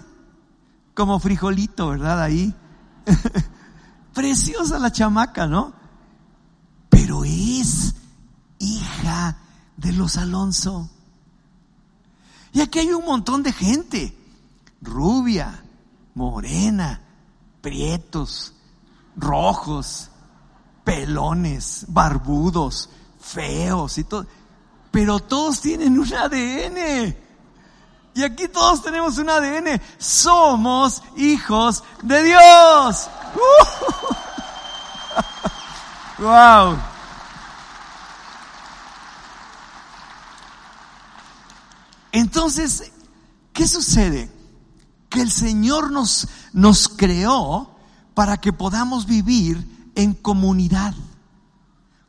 como 0.94 1.20
frijolito, 1.20 1.90
¿verdad? 1.90 2.22
Ahí. 2.22 2.54
Preciosa 4.14 4.80
la 4.80 4.92
chamaca, 4.92 5.48
¿no? 5.48 5.74
Pero 7.08 7.24
es 7.24 7.96
hija 8.60 9.38
de 9.78 9.94
los 9.94 10.18
Alonso. 10.18 10.90
Y 12.52 12.60
aquí 12.60 12.80
hay 12.80 12.92
un 12.92 13.06
montón 13.06 13.44
de 13.44 13.54
gente, 13.54 14.14
rubia, 14.82 15.64
morena, 16.16 17.02
prietos, 17.62 18.56
rojos, 19.16 20.10
pelones, 20.84 21.86
barbudos, 21.88 22.90
feos 23.22 23.98
y 24.00 24.04
todo. 24.04 24.26
Pero 24.92 25.22
todos 25.22 25.62
tienen 25.62 25.98
un 25.98 26.14
ADN. 26.14 27.16
Y 28.16 28.24
aquí 28.24 28.50
todos 28.50 28.84
tenemos 28.84 29.18
un 29.18 29.30
ADN. 29.30 29.82
Somos 29.98 31.02
hijos 31.16 31.86
de 32.04 32.24
Dios. 32.24 33.10
¡Wow! 36.18 36.97
Entonces, 42.28 42.92
¿qué 43.54 43.66
sucede? 43.66 44.30
Que 45.08 45.22
el 45.22 45.32
Señor 45.32 45.92
nos, 45.94 46.28
nos 46.52 46.90
creó 46.90 47.74
para 48.16 48.36
que 48.42 48.52
podamos 48.52 49.06
vivir 49.06 49.66
en 49.96 50.14
comunidad, 50.14 50.94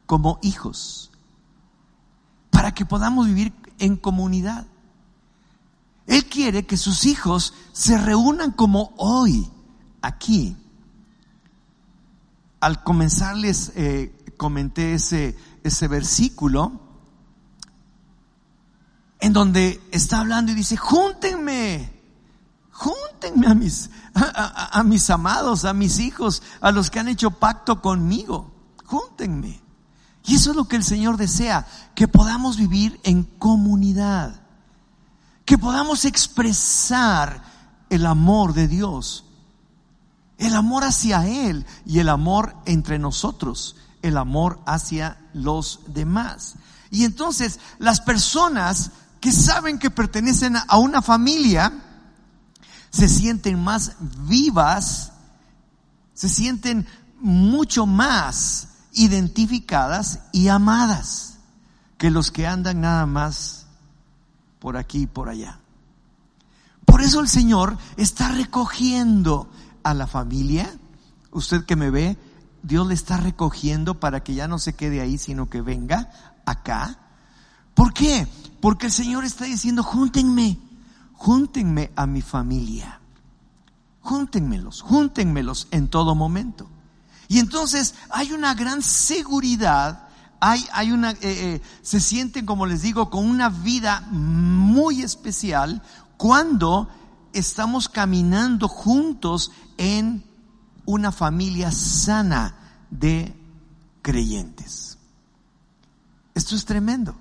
como 0.07 0.40
hijos, 0.42 1.12
para 2.50 2.74
que 2.74 2.85
podamos 2.85 3.28
vivir 3.28 3.52
en 3.78 3.96
comunidad. 3.96 4.66
Él 6.09 6.24
quiere 6.24 6.66
que 6.66 6.76
sus 6.76 7.07
hijos 7.07 7.54
se 7.70 7.96
reúnan 7.96 8.50
como 8.50 8.94
hoy, 8.96 9.48
aquí. 10.02 10.57
Al 12.59 12.83
comenzarles, 12.83 13.70
eh, 13.76 14.35
comenté 14.37 14.94
ese, 14.94 15.38
ese 15.62 15.87
versículo 15.87 16.88
en 19.20 19.33
donde 19.33 19.81
está 19.90 20.20
hablando 20.20 20.52
y 20.52 20.54
dice, 20.54 20.76
júntenme, 20.76 21.92
júntenme 22.70 23.48
a 23.48 23.54
mis, 23.54 23.90
a, 24.14 24.83
mis 24.85 25.11
amados, 25.11 25.64
a 25.64 25.72
mis 25.72 25.98
hijos, 25.98 26.42
a 26.61 26.70
los 26.70 26.90
que 26.90 27.00
han 27.00 27.09
hecho 27.09 27.31
pacto 27.33 27.83
conmigo, 27.83 28.52
júntenme. 28.85 29.61
Y 30.24 30.35
eso 30.35 30.50
es 30.50 30.57
lo 30.57 30.68
que 30.68 30.76
el 30.76 30.85
Señor 30.85 31.16
desea, 31.16 31.66
que 31.94 32.07
podamos 32.07 32.57
vivir 32.57 33.00
en 33.02 33.24
comunidad, 33.24 34.40
que 35.44 35.59
podamos 35.59 36.04
expresar 36.04 37.42
el 37.90 38.07
amor 38.07 38.52
de 38.52 38.68
Dios, 38.68 39.24
el 40.37 40.54
amor 40.54 40.85
hacia 40.85 41.26
Él 41.26 41.66
y 41.85 41.98
el 41.98 42.09
amor 42.09 42.54
entre 42.66 42.98
nosotros, 42.98 43.76
el 44.02 44.16
amor 44.16 44.61
hacia 44.66 45.18
los 45.33 45.81
demás. 45.88 46.54
Y 46.90 47.04
entonces 47.04 47.59
las 47.78 48.00
personas 48.00 48.92
que 49.20 49.33
saben 49.33 49.78
que 49.78 49.90
pertenecen 49.90 50.57
a 50.57 50.78
una 50.78 51.02
familia 51.02 51.72
se 52.90 53.09
sienten 53.09 53.62
más 53.62 53.96
vivas, 54.26 55.12
se 56.14 56.28
sienten 56.28 56.87
mucho 57.20 57.87
más 57.87 58.68
identificadas 58.92 60.20
y 60.33 60.48
amadas 60.48 61.38
que 61.98 62.11
los 62.11 62.31
que 62.31 62.46
andan 62.46 62.81
nada 62.81 63.07
más 63.07 63.66
por 64.59 64.76
aquí 64.76 65.02
y 65.02 65.07
por 65.07 65.28
allá. 65.28 65.61
Por 66.85 67.02
eso 67.02 67.20
el 67.20 67.28
Señor 67.28 67.76
está 67.96 68.28
recogiendo 68.28 69.50
a 69.83 69.94
la 69.94 70.07
familia 70.07 70.78
Usted 71.31 71.64
que 71.64 71.76
me 71.76 71.90
ve, 71.90 72.16
Dios 72.62 72.87
le 72.87 72.94
está 72.94 73.16
recogiendo 73.18 74.00
para 74.00 74.22
que 74.22 74.35
ya 74.35 74.48
no 74.48 74.59
se 74.59 74.74
quede 74.74 75.00
ahí, 75.00 75.18
sino 75.18 75.48
que 75.48 75.61
venga 75.61 76.11
acá. 76.46 76.98
¿Por 77.78 77.92
qué? 77.92 78.26
Porque 78.60 78.86
el 78.86 78.92
Señor 78.92 79.24
está 79.24 79.44
diciendo, 79.44 79.84
júntenme, 79.84 80.58
júntenme 81.12 81.92
a 81.94 82.08
mi 82.08 82.22
familia. 82.22 82.98
Júntenmelos, 84.00 84.82
júntenmelos 84.82 85.68
en 85.70 85.86
todo 85.86 86.16
momento. 86.16 86.68
Y 87.28 87.38
entonces 87.38 87.94
hay 88.10 88.32
una 88.32 88.54
gran 88.54 88.82
seguridad, 88.82 90.08
hay, 90.40 90.66
hay 90.72 90.90
una, 90.90 91.12
eh, 91.12 91.18
eh, 91.22 91.62
se 91.82 92.00
sienten, 92.00 92.46
como 92.46 92.66
les 92.66 92.82
digo, 92.82 93.10
con 93.10 93.24
una 93.24 93.48
vida 93.48 94.00
muy 94.10 95.02
especial 95.02 95.80
cuando 96.16 96.88
estamos 97.32 97.88
caminando 97.88 98.66
juntos 98.66 99.52
en 99.76 100.24
una 100.84 101.12
familia 101.12 101.70
sana 101.70 102.56
de 102.90 103.40
creyentes. 104.02 104.98
Esto 106.34 106.56
es 106.56 106.64
tremendo. 106.64 107.14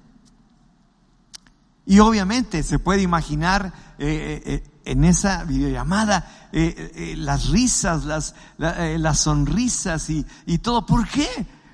Y 1.87 1.99
obviamente 1.99 2.61
se 2.63 2.79
puede 2.79 3.01
imaginar 3.01 3.73
eh, 3.97 4.43
eh, 4.45 4.53
eh, 4.53 4.81
en 4.85 5.05
esa 5.05 5.45
videollamada 5.45 6.49
eh, 6.51 6.91
eh, 6.95 7.15
las 7.17 7.47
risas, 7.47 8.03
las, 8.03 8.35
la- 8.57 8.87
eh, 8.89 8.99
las 8.99 9.21
sonrisas 9.21 10.09
y, 10.09 10.25
y 10.45 10.57
todo. 10.59 10.85
¿Por 10.85 11.07
qué? 11.07 11.27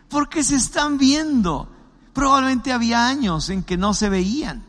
Porque 0.10 0.44
se 0.44 0.56
están 0.56 0.98
viendo. 1.00 1.68
Probablemente 2.14 2.72
había 2.72 3.08
años 3.08 3.50
en 3.50 3.64
que 3.64 3.76
no 3.76 3.96
se 3.96 4.08
veían. 4.10 4.64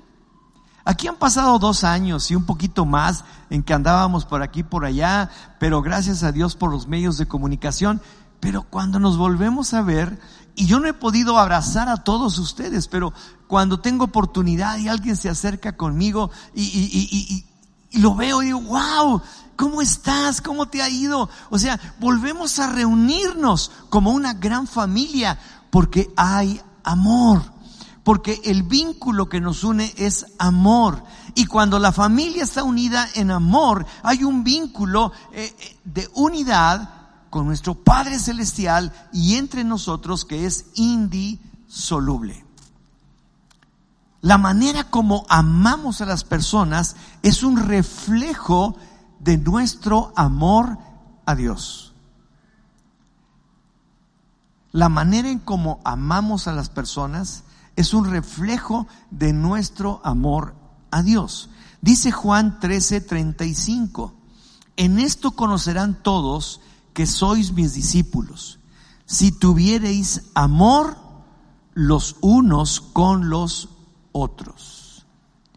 Aquí 0.86 1.08
han 1.08 1.16
pasado 1.16 1.58
dos 1.58 1.84
años 1.84 2.30
y 2.30 2.34
un 2.34 2.44
poquito 2.46 2.86
más 2.86 3.24
en 3.50 3.62
que 3.62 3.74
andábamos 3.74 4.24
por 4.24 4.42
aquí, 4.42 4.62
por 4.62 4.84
allá, 4.86 5.30
pero 5.60 5.82
gracias 5.82 6.22
a 6.22 6.32
Dios 6.32 6.56
por 6.56 6.70
los 6.70 6.88
medios 6.88 7.18
de 7.18 7.26
comunicación. 7.28 8.00
Pero 8.40 8.62
cuando 8.62 8.98
nos 8.98 9.16
volvemos 9.16 9.72
a 9.72 9.80
ver, 9.82 10.18
y 10.54 10.66
yo 10.66 10.80
no 10.80 10.86
he 10.88 10.92
podido 10.92 11.38
abrazar 11.38 11.88
a 11.88 11.98
todos 11.98 12.38
ustedes, 12.38 12.88
pero 12.88 13.12
cuando 13.54 13.78
tengo 13.78 14.06
oportunidad 14.06 14.78
y 14.78 14.88
alguien 14.88 15.16
se 15.16 15.28
acerca 15.28 15.76
conmigo 15.76 16.28
y, 16.56 17.46
lo 17.92 18.16
veo 18.16 18.42
y 18.42 18.46
digo, 18.46 18.60
wow, 18.62 19.22
¿cómo 19.54 19.80
estás? 19.80 20.40
¿Cómo 20.40 20.66
te 20.66 20.82
ha 20.82 20.88
ido? 20.88 21.30
O 21.50 21.58
sea, 21.60 21.78
volvemos 22.00 22.58
a 22.58 22.72
reunirnos 22.72 23.70
como 23.90 24.10
una 24.10 24.34
gran 24.34 24.66
familia 24.66 25.38
porque 25.70 26.12
hay 26.16 26.60
amor 26.82 27.42
porque 28.02 28.40
el 28.42 28.64
vínculo 28.64 29.28
que 29.28 29.40
nos 29.40 29.62
une 29.62 29.94
es 29.96 30.26
amor. 30.40 31.04
Y 31.36 31.46
cuando 31.46 31.78
la 31.78 31.92
familia 31.92 32.42
está 32.42 32.64
unida 32.64 33.08
en 33.14 33.30
amor, 33.30 33.86
hay 34.02 34.24
un 34.24 34.42
vínculo 34.42 35.12
eh, 35.32 35.54
eh, 35.56 35.76
de 35.84 36.10
unidad 36.14 36.90
con 37.30 37.46
nuestro 37.46 37.76
Padre 37.76 38.18
Celestial 38.18 38.92
y 39.12 39.36
entre 39.36 39.62
nosotros 39.62 40.24
que 40.24 40.44
es 40.44 40.66
indisoluble. 40.74 42.43
La 44.24 44.38
manera 44.38 44.84
como 44.84 45.26
amamos 45.28 46.00
a 46.00 46.06
las 46.06 46.24
personas 46.24 46.96
es 47.22 47.42
un 47.42 47.58
reflejo 47.58 48.74
de 49.20 49.36
nuestro 49.36 50.14
amor 50.16 50.78
a 51.26 51.34
Dios. 51.34 51.92
La 54.72 54.88
manera 54.88 55.28
en 55.28 55.40
cómo 55.40 55.78
amamos 55.84 56.48
a 56.48 56.54
las 56.54 56.70
personas 56.70 57.44
es 57.76 57.92
un 57.92 58.10
reflejo 58.10 58.86
de 59.10 59.34
nuestro 59.34 60.00
amor 60.04 60.54
a 60.90 61.02
Dios. 61.02 61.50
Dice 61.82 62.10
Juan 62.10 62.60
13:35, 62.60 64.14
en 64.76 65.00
esto 65.00 65.32
conocerán 65.32 66.02
todos 66.02 66.62
que 66.94 67.06
sois 67.06 67.52
mis 67.52 67.74
discípulos, 67.74 68.58
si 69.04 69.32
tuviereis 69.32 70.22
amor 70.34 70.96
los 71.74 72.16
unos 72.22 72.80
con 72.80 73.28
los 73.28 73.68
otros. 74.14 75.04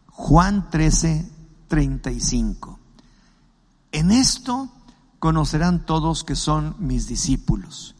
Juan 0.08 0.68
13:35. 0.70 2.78
En 3.92 4.10
esto 4.10 4.68
conocerán 5.18 5.86
todos 5.86 6.24
que 6.24 6.36
son 6.36 6.76
mis 6.78 7.06
discípulos 7.06 7.94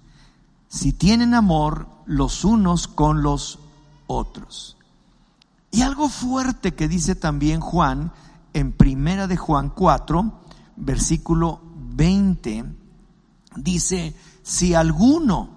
si 0.69 0.93
tienen 0.93 1.35
amor 1.35 1.89
los 2.07 2.45
unos 2.45 2.89
con 2.89 3.23
los 3.23 3.59
otros. 4.07 4.77
Y 5.71 5.83
algo 5.83 6.09
fuerte 6.09 6.75
que 6.75 6.89
dice 6.89 7.15
también 7.15 7.61
Juan 7.61 8.13
en 8.53 8.73
primera 8.73 9.27
de 9.27 9.37
Juan 9.37 9.71
4, 9.71 10.33
versículo 10.77 11.61
20, 11.95 12.65
dice, 13.57 14.17
si 14.43 14.75
alguno 14.75 15.51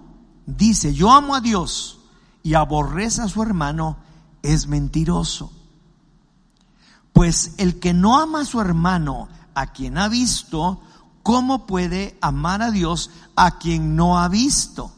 dice, 0.46 0.92
yo 0.92 1.10
amo 1.10 1.34
a 1.34 1.40
Dios 1.40 2.00
y 2.42 2.54
aborrece 2.54 3.22
a 3.22 3.28
su 3.28 3.42
hermano, 3.42 3.96
es 4.42 4.66
mentiroso. 4.66 5.52
Pues 7.12 7.54
el 7.58 7.78
que 7.78 7.92
no 7.92 8.18
ama 8.18 8.40
a 8.40 8.44
su 8.44 8.60
hermano, 8.60 9.28
a 9.54 9.72
quien 9.72 9.98
ha 9.98 10.08
visto, 10.08 10.80
¿cómo 11.22 11.66
puede 11.66 12.16
amar 12.20 12.62
a 12.62 12.70
Dios 12.70 13.10
a 13.36 13.58
quien 13.58 13.96
no 13.96 14.18
ha 14.18 14.28
visto? 14.28 14.92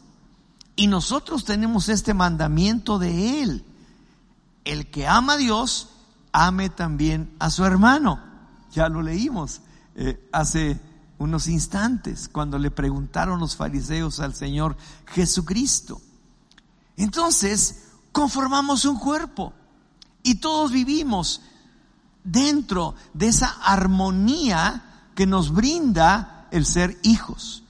Y 0.75 0.87
nosotros 0.87 1.45
tenemos 1.45 1.89
este 1.89 2.13
mandamiento 2.13 2.99
de 2.99 3.41
Él. 3.41 3.65
El 4.63 4.89
que 4.89 5.07
ama 5.07 5.33
a 5.33 5.37
Dios, 5.37 5.89
ame 6.31 6.69
también 6.69 7.33
a 7.39 7.49
su 7.49 7.63
hermano. 7.63 8.19
Ya 8.71 8.89
lo 8.89 9.01
leímos 9.01 9.61
eh, 9.95 10.27
hace 10.33 10.79
unos 11.17 11.47
instantes 11.47 12.27
cuando 12.27 12.57
le 12.59 12.71
preguntaron 12.71 13.39
los 13.39 13.55
fariseos 13.55 14.19
al 14.19 14.33
Señor 14.33 14.75
Jesucristo. 15.05 16.01
Entonces, 16.97 17.84
conformamos 18.15 18.85
un 18.85 18.97
cuerpo 18.97 19.51
y 20.23 20.35
todos 20.35 20.71
vivimos 20.71 21.41
dentro 22.23 22.95
de 23.13 23.27
esa 23.27 23.57
armonía 23.61 25.09
que 25.15 25.25
nos 25.27 25.51
brinda 25.51 26.47
el 26.49 26.65
ser 26.65 26.97
hijos. 27.03 27.63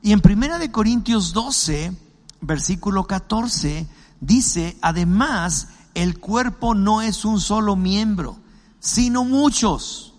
Y 0.00 0.12
en 0.12 0.20
Primera 0.20 0.60
de 0.60 0.70
Corintios 0.70 1.32
12, 1.32 1.92
versículo 2.40 3.08
14, 3.08 3.88
dice, 4.20 4.78
además, 4.80 5.70
el 5.94 6.20
cuerpo 6.20 6.76
no 6.76 7.02
es 7.02 7.24
un 7.24 7.40
solo 7.40 7.74
miembro, 7.74 8.38
sino 8.78 9.24
muchos. 9.24 10.14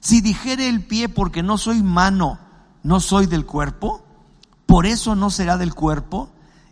Si 0.00 0.22
dijere 0.22 0.66
el 0.66 0.82
pie 0.82 1.10
porque 1.10 1.42
no 1.42 1.58
soy 1.58 1.82
mano, 1.82 2.38
no 2.82 3.00
soy 3.00 3.26
del 3.26 3.44
cuerpo, 3.44 4.02
por 4.64 4.86
eso 4.86 5.14
no 5.14 5.28
será 5.28 5.58
del 5.58 5.74
cuerpo. 5.74 6.30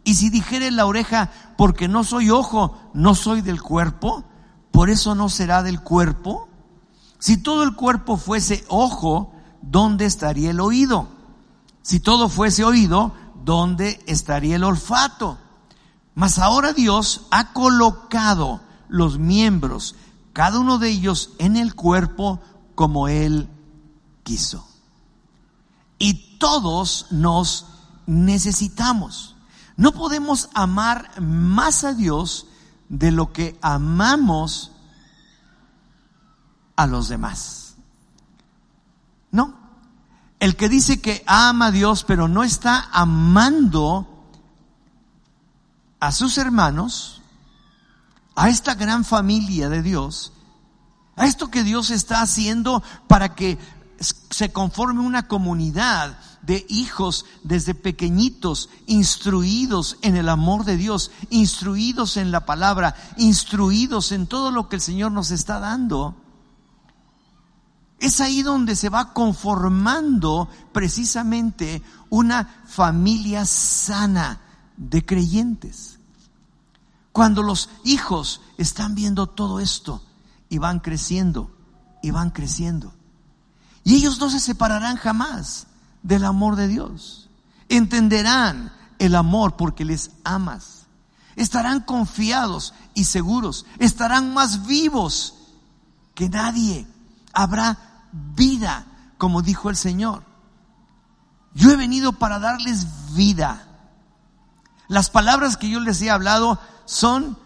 Y 0.09 0.15
si 0.15 0.31
dijere 0.31 0.71
la 0.71 0.87
oreja 0.87 1.31
porque 1.59 1.87
no 1.87 2.03
soy 2.03 2.31
ojo, 2.31 2.75
no 2.95 3.15
soy 3.15 3.43
del 3.43 3.61
cuerpo, 3.61 4.25
por 4.71 4.89
eso 4.89 5.15
no 5.15 5.29
será 5.29 5.63
del 5.63 5.83
cuerpo. 5.83 6.49
Si 7.19 7.37
todo 7.37 7.63
el 7.63 7.75
cuerpo 7.75 8.17
fuese 8.17 8.65
ojo, 8.71 9.35
¿dónde 9.61 10.07
estaría 10.07 10.53
el 10.53 10.61
oído? 10.61 11.09
Si 11.83 12.01
todo 12.01 12.31
fuese 12.31 12.65
oído, 12.65 13.13
¿dónde 13.45 14.03
estaría 14.07 14.57
el 14.57 14.65
olfato? 14.65 15.37
Mas 16.15 16.39
ahora 16.39 16.73
Dios 16.73 17.27
ha 17.31 17.53
colocado 17.53 18.63
los 18.89 19.19
miembros, 19.19 19.95
cada 20.33 20.59
uno 20.59 20.79
de 20.79 20.89
ellos 20.89 21.33
en 21.37 21.59
el 21.59 21.75
cuerpo 21.75 22.41
como 22.75 23.09
Él 23.09 23.51
quiso. 24.23 24.67
Y 25.99 26.39
todos 26.39 27.09
nos 27.11 27.67
necesitamos. 28.07 29.35
No 29.79 29.93
podemos 29.93 30.51
amar 30.55 31.09
más 31.21 31.85
a 31.85 31.95
Dios 31.95 32.49
de 32.89 33.13
lo 33.13 33.33
que 33.33 33.57
amamos 33.63 34.73
a 36.75 36.89
los 36.89 37.09
demás. 37.09 37.77
No. 39.31 39.55
El 40.41 40.57
que 40.57 40.69
dice 40.69 41.01
que 41.01 41.23
ama 41.29 41.67
a 41.67 41.71
Dios 41.71 42.03
pero 42.03 42.27
no 42.27 42.43
está 42.43 42.89
amando 42.93 44.27
a 46.01 46.11
sus 46.11 46.39
hermanos, 46.39 47.23
a 48.35 48.49
esta 48.49 48.75
gran 48.75 49.05
familia 49.05 49.69
de 49.69 49.83
Dios, 49.83 50.33
a 51.15 51.27
esto 51.27 51.53
que 51.53 51.63
Dios 51.63 51.91
está 51.91 52.21
haciendo 52.21 52.83
para 53.07 53.37
que 53.37 53.59
se 54.01 54.53
conforme 54.53 55.01
una 55.01 55.27
comunidad 55.27 56.19
de 56.43 56.65
hijos 56.69 57.27
desde 57.43 57.75
pequeñitos, 57.75 58.71
instruidos 58.87 59.99
en 60.03 60.17
el 60.17 60.29
amor 60.29 60.65
de 60.65 60.77
Dios, 60.77 61.11
instruidos 61.31 62.17
en 62.17 62.31
la 62.31 62.47
palabra, 62.47 62.95
instruidos 63.17 64.13
en 64.13 64.27
todo 64.27 64.51
lo 64.51 64.69
que 64.69 64.77
el 64.77 64.83
Señor 64.83 65.13
nos 65.13 65.31
está 65.31 65.59
dando. 65.59 66.17
Es 67.99 68.21
ahí 68.21 68.43
donde 68.43 68.77
se 68.77 68.89
va 68.89 69.13
conformando 69.13 70.49
precisamente 70.73 71.83
una 72.09 72.63
familia 72.67 73.45
sana 73.45 74.41
de 74.77 75.05
creyentes. 75.05 75.99
Cuando 77.11 77.43
los 77.43 77.69
hijos 77.85 78.41
están 78.59 78.95
viendo 78.95 79.27
todo 79.27 79.59
esto 79.59 80.03
y 80.49 80.59
van 80.59 80.79
creciendo 80.79 81.51
y 82.01 82.13
van 82.13 82.31
creciendo. 82.31 82.95
Y 83.89 83.95
ellos 83.95 84.21
no 84.21 84.29
se 84.29 84.39
separarán 84.39 84.97
jamás 84.97 85.67
del 86.03 86.27
amor 86.27 86.57
de 86.57 86.69
Dios. 86.69 87.31
Entenderán 87.71 88.71
el 88.99 89.15
amor 89.15 89.57
porque 89.57 89.87
les 89.87 90.11
amas. 90.25 90.83
Estarán 91.37 91.81
confiados 91.81 92.75
y 92.93 93.07
seguros. 93.07 93.65
Estarán 93.79 94.35
más 94.35 94.67
vivos 94.67 95.37
que 96.15 96.29
nadie. 96.29 96.87
Habrá 97.33 97.79
vida, 98.13 98.85
como 99.17 99.41
dijo 99.41 99.71
el 99.71 99.77
Señor. 99.77 100.23
Yo 101.55 101.71
he 101.71 101.77
venido 101.77 102.13
para 102.13 102.39
darles 102.39 103.15
vida. 103.15 103.69
Las 104.89 105.09
palabras 105.09 105.57
que 105.57 105.71
yo 105.71 105.81
les 105.81 106.03
he 106.03 106.11
hablado 106.11 106.61
son 106.85 107.39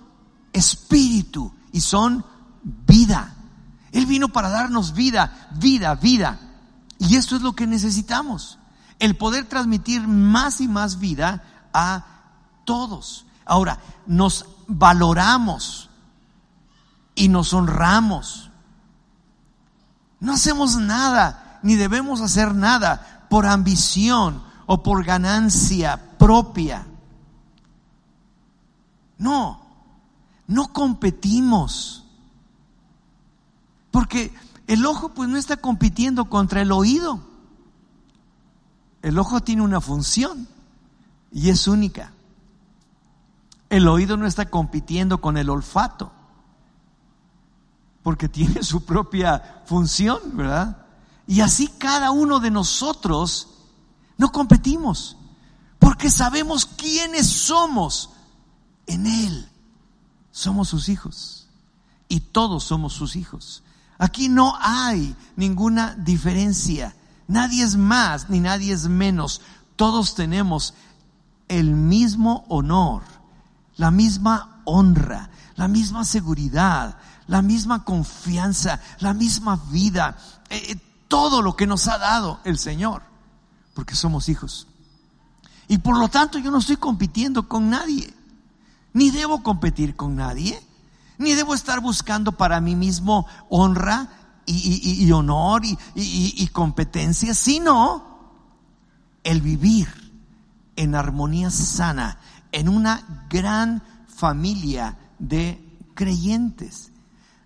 espíritu 0.53 1.55
y 1.70 1.82
son 1.82 2.24
vida. 2.64 3.36
Él 3.93 4.07
vino 4.07 4.28
para 4.28 4.49
darnos 4.49 4.95
vida, 4.95 5.49
vida, 5.53 5.95
vida. 5.95 6.40
Y 6.99 7.16
esto 7.16 7.36
es 7.36 7.43
lo 7.43 7.53
que 7.53 7.66
necesitamos. 7.66 8.59
El 8.99 9.16
poder 9.16 9.47
transmitir 9.47 10.07
más 10.07 10.61
y 10.61 10.68
más 10.68 10.99
vida 10.99 11.43
a 11.74 12.07
todos. 12.64 13.26
Ahora, 13.45 13.78
nos 14.07 14.47
valoramos 14.66 15.90
y 17.14 17.28
nos 17.28 17.53
honramos. 17.53 18.51
No 20.20 20.32
hacemos 20.32 20.76
nada, 20.76 21.59
ni 21.62 21.74
debemos 21.74 22.20
hacer 22.20 22.55
nada 22.55 23.26
por 23.28 23.47
ambición 23.47 24.43
o 24.66 24.82
por 24.82 25.05
ganancia 25.05 26.01
propia. 26.18 26.86
No, 29.18 29.61
no 30.47 30.72
competimos. 30.72 32.01
Porque 33.93 34.34
el 34.66 34.84
ojo 34.84 35.11
pues 35.11 35.28
no 35.28 35.36
está 35.36 35.59
compitiendo 35.59 36.24
contra 36.24 36.62
el 36.62 36.72
oído. 36.72 37.20
El 39.03 39.16
ojo 39.18 39.40
tiene 39.40 39.62
una 39.62 39.80
función 39.80 40.49
y 41.30 41.51
es 41.51 41.68
única. 41.68 42.12
El 43.70 43.86
oído 43.86 44.16
no 44.16 44.26
está 44.26 44.51
compitiendo 44.51 45.20
con 45.20 45.36
el 45.36 45.49
olfato 45.49 46.11
porque 48.03 48.28
tiene 48.28 48.62
su 48.62 48.84
propia 48.84 49.62
función, 49.66 50.20
¿verdad? 50.34 50.86
Y 51.26 51.40
así 51.40 51.68
cada 51.68 52.11
uno 52.11 52.40
de 52.40 52.51
nosotros 52.51 53.49
no 54.18 54.32
competimos, 54.32 55.16
porque 55.78 56.11
sabemos 56.11 56.66
quiénes 56.66 57.28
somos 57.28 58.11
en 58.86 59.07
Él. 59.07 59.49
Somos 60.30 60.68
sus 60.68 60.88
hijos 60.88 61.49
y 62.09 62.20
todos 62.20 62.64
somos 62.64 62.95
sus 62.95 63.16
hijos. 63.16 63.62
Aquí 63.99 64.28
no 64.28 64.57
hay 64.61 65.14
ninguna 65.36 65.95
diferencia. 65.95 66.95
Nadie 67.28 67.64
es 67.64 67.76
más 67.76 68.28
ni 68.30 68.40
nadie 68.40 68.72
es 68.72 68.88
menos. 68.88 69.40
Todos 69.76 70.14
tenemos 70.14 70.74
el 71.49 71.74
mismo 71.74 72.45
honor, 72.49 73.03
la 73.76 73.90
misma 73.90 74.62
honra, 74.64 75.30
la 75.57 75.68
misma 75.68 76.05
seguridad, 76.05 76.97
la 77.26 77.43
misma 77.43 77.84
confianza, 77.84 78.80
la 79.01 79.14
misma 79.14 79.61
vida, 79.70 80.16
eh, 80.51 80.62
eh, 80.70 80.76
todo 81.09 81.43
lo 81.43 81.57
que 81.57 81.66
nos 81.66 81.88
ha 81.88 81.99
dado 81.99 82.40
el 82.45 82.59
Señor, 82.59 83.03
porque 83.74 83.95
somos 83.95 84.28
hijos. 84.28 84.66
Y 85.68 85.78
por 85.78 85.99
lo 85.99 86.09
tanto 86.09 86.38
yo 86.38 86.51
no 86.51 86.59
estoy 86.59 86.76
compitiendo 86.76 87.49
con 87.49 87.70
nadie, 87.70 88.12
ni 88.93 89.11
debo 89.11 89.43
competir 89.43 89.97
con 89.97 90.16
nadie, 90.16 90.62
ni 91.22 91.34
debo 91.34 91.54
estar 91.54 91.80
buscando 91.80 92.32
para 92.32 92.60
mí 92.60 92.74
mismo 92.76 93.26
honra 93.48 94.08
y, 94.44 95.10
honor 95.12 95.64
y- 95.64 95.78
y 95.94 96.46
competencia, 96.48 97.32
sino 97.32 98.04
el 99.22 99.40
vivir 99.40 99.88
en 100.76 100.94
armonía 100.94 101.50
sana, 101.50 102.18
en 102.50 102.68
una 102.68 103.26
gran 103.30 103.82
familia 104.08 104.98
de 105.18 105.78
creyentes. 105.94 106.90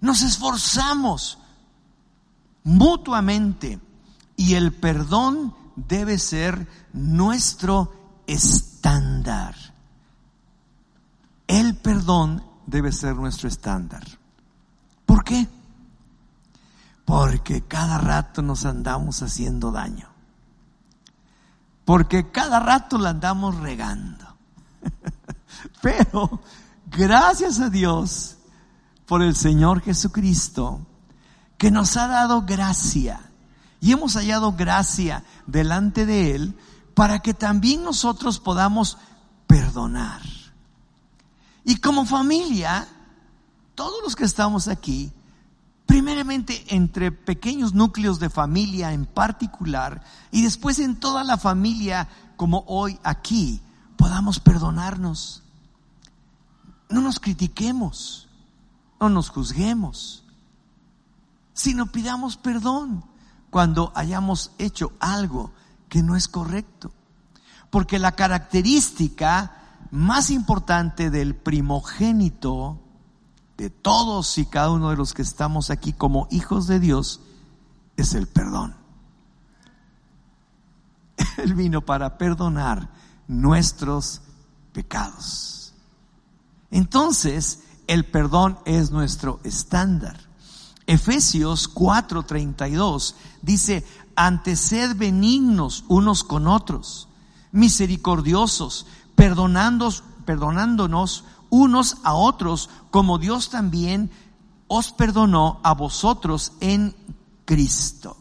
Nos 0.01 0.23
esforzamos 0.23 1.39
mutuamente 2.65 3.79
y 4.37 4.55
el 4.55 4.73
perdón 4.73 5.55
debe 5.77 6.19
ser 6.19 6.67
nuestro 6.93 7.93
estándar. 8.27 9.55
El 11.47 11.77
perdón 11.77 12.43
debe 12.67 12.93
ser 12.93 13.17
nuestro 13.17 13.49
estándar. 13.49 14.05
¿Por 15.05 15.25
qué? 15.25 15.47
Porque 17.05 17.63
cada 17.63 17.99
rato 17.99 18.43
nos 18.43 18.65
andamos 18.65 19.23
haciendo 19.23 19.71
daño. 19.71 20.09
Porque 21.85 22.31
cada 22.31 22.59
rato 22.59 22.99
la 22.99 23.11
andamos 23.11 23.57
regando. 23.61 24.27
Pero 25.83 26.41
gracias 26.91 27.61
a 27.61 27.71
Dios 27.71 28.37
por 29.07 29.23
el 29.23 29.37
Señor 29.37 29.81
Jesucristo, 29.83 30.81
que 31.57 31.71
nos 31.71 31.97
ha 31.97 32.09
dado 32.09 32.43
gracia. 32.43 33.21
Y 33.81 33.93
hemos 33.93 34.15
hallado 34.15 34.53
gracia 34.53 35.23
delante 35.47 36.07
de 36.07 36.35
Él 36.35 36.59
para 36.95 37.21
que 37.21 37.35
también 37.35 37.85
nosotros 37.85 38.41
podamos 38.41 38.99
perdonar. 39.47 40.23
Y 41.69 41.79
como 41.79 42.07
familia, 42.07 42.87
todos 43.75 44.01
los 44.05 44.15
que 44.15 44.25
estamos 44.25 44.69
aquí, 44.69 45.13
primeramente 45.85 46.65
entre 46.69 47.11
pequeños 47.11 47.75
núcleos 47.75 48.21
de 48.21 48.31
familia 48.31 48.93
en 48.93 49.05
particular 49.05 50.01
y 50.31 50.43
después 50.43 50.79
en 50.79 50.95
toda 50.95 51.25
la 51.25 51.37
familia 51.39 52.09
como 52.37 52.63
hoy 52.69 53.01
aquí, 53.03 53.61
podamos 53.97 54.39
perdonarnos. 54.39 55.43
No 56.89 57.01
nos 57.01 57.19
critiquemos, 57.19 58.29
no 59.01 59.09
nos 59.09 59.29
juzguemos, 59.29 60.23
sino 61.53 61.91
pidamos 61.91 62.37
perdón 62.37 63.05
cuando 63.51 63.91
hayamos 63.97 64.53
hecho 64.59 64.93
algo 65.01 65.51
que 65.89 66.05
no 66.05 66.15
es 66.15 66.29
correcto. 66.29 66.93
Porque 67.71 67.99
la 67.99 68.13
característica 68.13 69.66
más 69.97 70.31
importante 70.31 71.11
del 71.11 71.35
primogénito 71.35 72.79
de 73.57 73.71
todos 73.71 74.37
y 74.37 74.45
cada 74.45 74.71
uno 74.71 74.91
de 74.91 74.97
los 74.97 75.15
que 75.15 75.23
estamos 75.23 75.71
aquí 75.71 75.95
como 75.95 76.29
hijos 76.31 76.67
de 76.67 76.79
Dios 76.79 77.23
es 77.97 78.13
el 78.13 78.27
perdón. 78.27 78.77
Él 81.39 81.55
vino 81.55 81.81
para 81.81 82.19
perdonar 82.19 82.91
nuestros 83.27 84.21
pecados. 84.75 85.73
Entonces, 86.71 87.63
el 87.87 88.05
perdón 88.05 88.59
es 88.67 88.91
nuestro 88.91 89.41
estándar. 89.45 90.21
Efesios 90.87 91.73
4:32 91.73 93.15
dice, 93.41 93.87
ante 94.15 94.57
sed 94.57 94.95
benignos 94.95 95.85
unos 95.89 96.23
con 96.23 96.47
otros, 96.49 97.09
misericordiosos, 97.51 98.87
perdonándonos, 99.17 100.05
perdonándonos 100.25 101.25
unos 101.51 101.97
a 102.05 102.15
otros, 102.15 102.71
como 102.91 103.19
Dios 103.19 103.51
también 103.51 104.11
os 104.69 104.93
perdonó 104.93 105.61
a 105.63 105.75
vosotros 105.75 106.53
en 106.61 106.95
Cristo. 107.45 108.17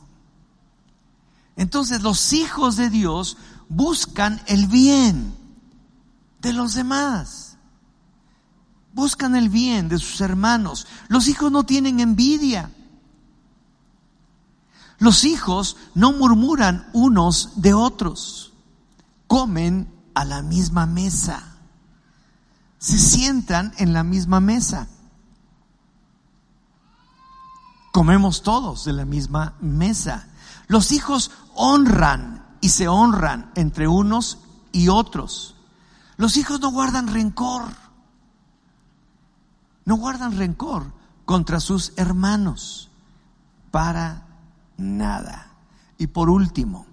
Entonces 1.56 2.02
los 2.02 2.34
hijos 2.34 2.76
de 2.76 2.90
Dios 2.90 3.38
buscan 3.70 4.42
el 4.48 4.68
bien 4.68 5.36
de 6.42 6.54
los 6.54 6.74
demás. 6.74 7.58
Buscan 8.94 9.36
el 9.36 9.50
bien 9.50 9.90
de 9.90 9.98
sus 9.98 10.22
hermanos. 10.22 10.88
Los 11.08 11.28
hijos 11.28 11.52
no 11.52 11.66
tienen 11.66 12.00
envidia. 12.00 12.72
Los 15.00 15.26
hijos 15.26 15.76
no 15.94 16.14
murmuran 16.14 16.88
unos 16.94 17.62
de 17.62 17.74
otros. 17.74 18.54
Comen 19.28 19.95
a 20.16 20.26
la 20.26 20.42
misma 20.42 20.86
mesa. 20.86 21.58
Se 22.80 22.98
sientan 22.98 23.74
en 23.78 23.94
la 23.94 24.04
misma 24.04 24.40
mesa. 24.40 24.88
Comemos 27.92 28.42
todos 28.42 28.86
de 28.86 28.94
la 28.94 29.06
misma 29.06 29.54
mesa. 29.62 30.28
Los 30.68 30.92
hijos 30.92 31.32
honran 31.54 32.58
y 32.62 32.70
se 32.70 32.88
honran 32.88 33.52
entre 33.56 33.88
unos 33.88 34.40
y 34.72 34.90
otros. 34.90 35.56
Los 36.18 36.38
hijos 36.38 36.60
no 36.60 36.72
guardan 36.72 37.08
rencor. 37.08 37.64
No 39.86 39.96
guardan 39.96 40.38
rencor 40.38 40.92
contra 41.26 41.60
sus 41.60 41.94
hermanos. 41.96 42.90
Para 43.72 44.26
nada. 44.78 45.52
Y 45.98 46.08
por 46.08 46.30
último, 46.30 46.86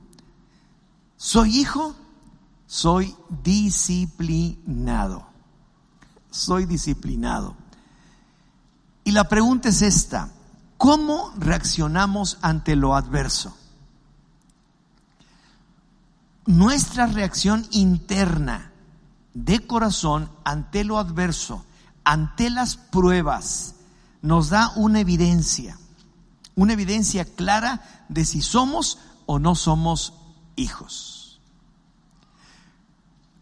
soy 1.17 1.59
hijo, 1.59 1.95
soy 2.73 3.15
disciplinado. 3.43 5.27
Soy 6.31 6.65
disciplinado. 6.65 7.55
Y 9.05 9.11
la 9.11 9.29
pregunta 9.29 9.69
es 9.69 9.83
esta, 9.83 10.31
¿cómo 10.79 11.35
reaccionamos 11.37 12.39
ante 12.41 12.75
lo 12.77 12.95
adverso? 12.95 13.55
nuestra 16.47 17.07
reacción 17.07 17.67
interna 17.71 18.73
de 19.35 19.67
corazón 19.67 20.29
ante 20.45 20.85
lo 20.85 20.99
adverso, 20.99 21.65
ante 22.05 22.51
las 22.51 22.77
pruebas, 22.77 23.77
nos 24.23 24.49
da 24.51 24.73
una 24.77 25.01
evidencia, 25.01 25.79
una 26.55 26.73
evidencia 26.73 27.25
clara 27.25 28.05
de 28.09 28.25
si 28.25 28.43
somos 28.43 28.99
o 29.27 29.39
no 29.39 29.55
somos 29.55 30.15
hijos. 30.57 31.12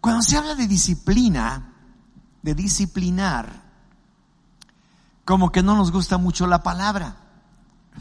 Cuando 0.00 0.22
se 0.22 0.36
habla 0.36 0.54
de 0.54 0.66
disciplina, 0.66 1.74
de 2.42 2.54
disciplinar, 2.54 3.70
como 5.24 5.52
que 5.52 5.62
no 5.62 5.76
nos 5.76 5.92
gusta 5.92 6.18
mucho 6.18 6.46
la 6.46 6.62
palabra. 6.62 7.16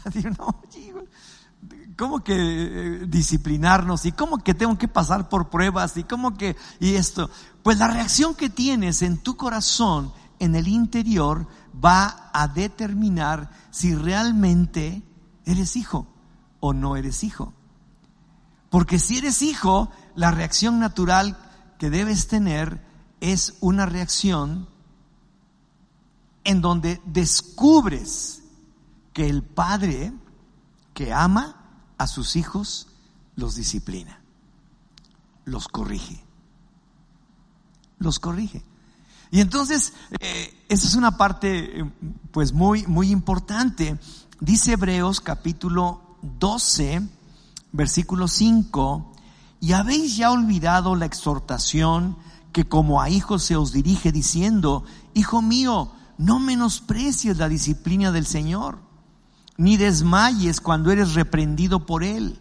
No, 0.38 0.62
¿Cómo 2.00 2.24
que 2.24 2.32
eh, 2.34 3.06
disciplinarnos? 3.06 4.06
¿Y 4.06 4.12
cómo 4.12 4.38
que 4.38 4.54
tengo 4.54 4.78
que 4.78 4.88
pasar 4.88 5.28
por 5.28 5.50
pruebas? 5.50 5.98
¿Y 5.98 6.04
cómo 6.04 6.32
que, 6.32 6.56
y 6.78 6.94
esto? 6.94 7.28
Pues 7.62 7.76
la 7.76 7.88
reacción 7.88 8.34
que 8.34 8.48
tienes 8.48 9.02
en 9.02 9.18
tu 9.18 9.36
corazón, 9.36 10.10
en 10.38 10.54
el 10.54 10.66
interior, 10.66 11.46
va 11.72 12.30
a 12.32 12.48
determinar 12.48 13.50
si 13.70 13.94
realmente 13.94 15.02
eres 15.44 15.76
hijo 15.76 16.06
o 16.60 16.72
no 16.72 16.96
eres 16.96 17.22
hijo. 17.22 17.52
Porque 18.70 18.98
si 18.98 19.18
eres 19.18 19.42
hijo, 19.42 19.90
la 20.14 20.30
reacción 20.30 20.78
natural 20.78 21.36
que 21.80 21.88
debes 21.88 22.28
tener 22.28 22.84
es 23.20 23.54
una 23.60 23.86
reacción 23.86 24.68
en 26.44 26.60
donde 26.60 27.00
descubres 27.06 28.42
que 29.14 29.26
el 29.26 29.42
padre 29.42 30.12
que 30.92 31.14
ama 31.14 31.56
a 31.96 32.06
sus 32.06 32.36
hijos 32.36 32.88
los 33.34 33.54
disciplina, 33.54 34.20
los 35.46 35.68
corrige, 35.68 36.22
los 37.98 38.18
corrige. 38.18 38.62
Y 39.30 39.40
entonces, 39.40 39.94
eh, 40.20 40.54
esa 40.68 40.86
es 40.86 40.96
una 40.96 41.16
parte 41.16 41.80
eh, 41.80 41.90
pues 42.30 42.52
muy, 42.52 42.86
muy 42.86 43.10
importante. 43.10 43.98
Dice 44.38 44.72
Hebreos 44.72 45.22
capítulo 45.22 46.18
12, 46.20 47.08
versículo 47.72 48.28
5, 48.28 49.14
y 49.60 49.72
habéis 49.72 50.16
ya 50.16 50.30
olvidado 50.30 50.96
la 50.96 51.04
exhortación 51.04 52.16
que 52.52 52.66
como 52.66 53.00
a 53.00 53.10
hijos 53.10 53.44
se 53.44 53.56
os 53.56 53.72
dirige 53.72 54.10
diciendo, 54.10 54.84
Hijo 55.14 55.42
mío, 55.42 55.92
no 56.18 56.38
menosprecies 56.38 57.38
la 57.38 57.48
disciplina 57.48 58.10
del 58.10 58.26
Señor, 58.26 58.78
ni 59.56 59.76
desmayes 59.76 60.60
cuando 60.60 60.90
eres 60.90 61.14
reprendido 61.14 61.86
por 61.86 62.02
Él, 62.02 62.40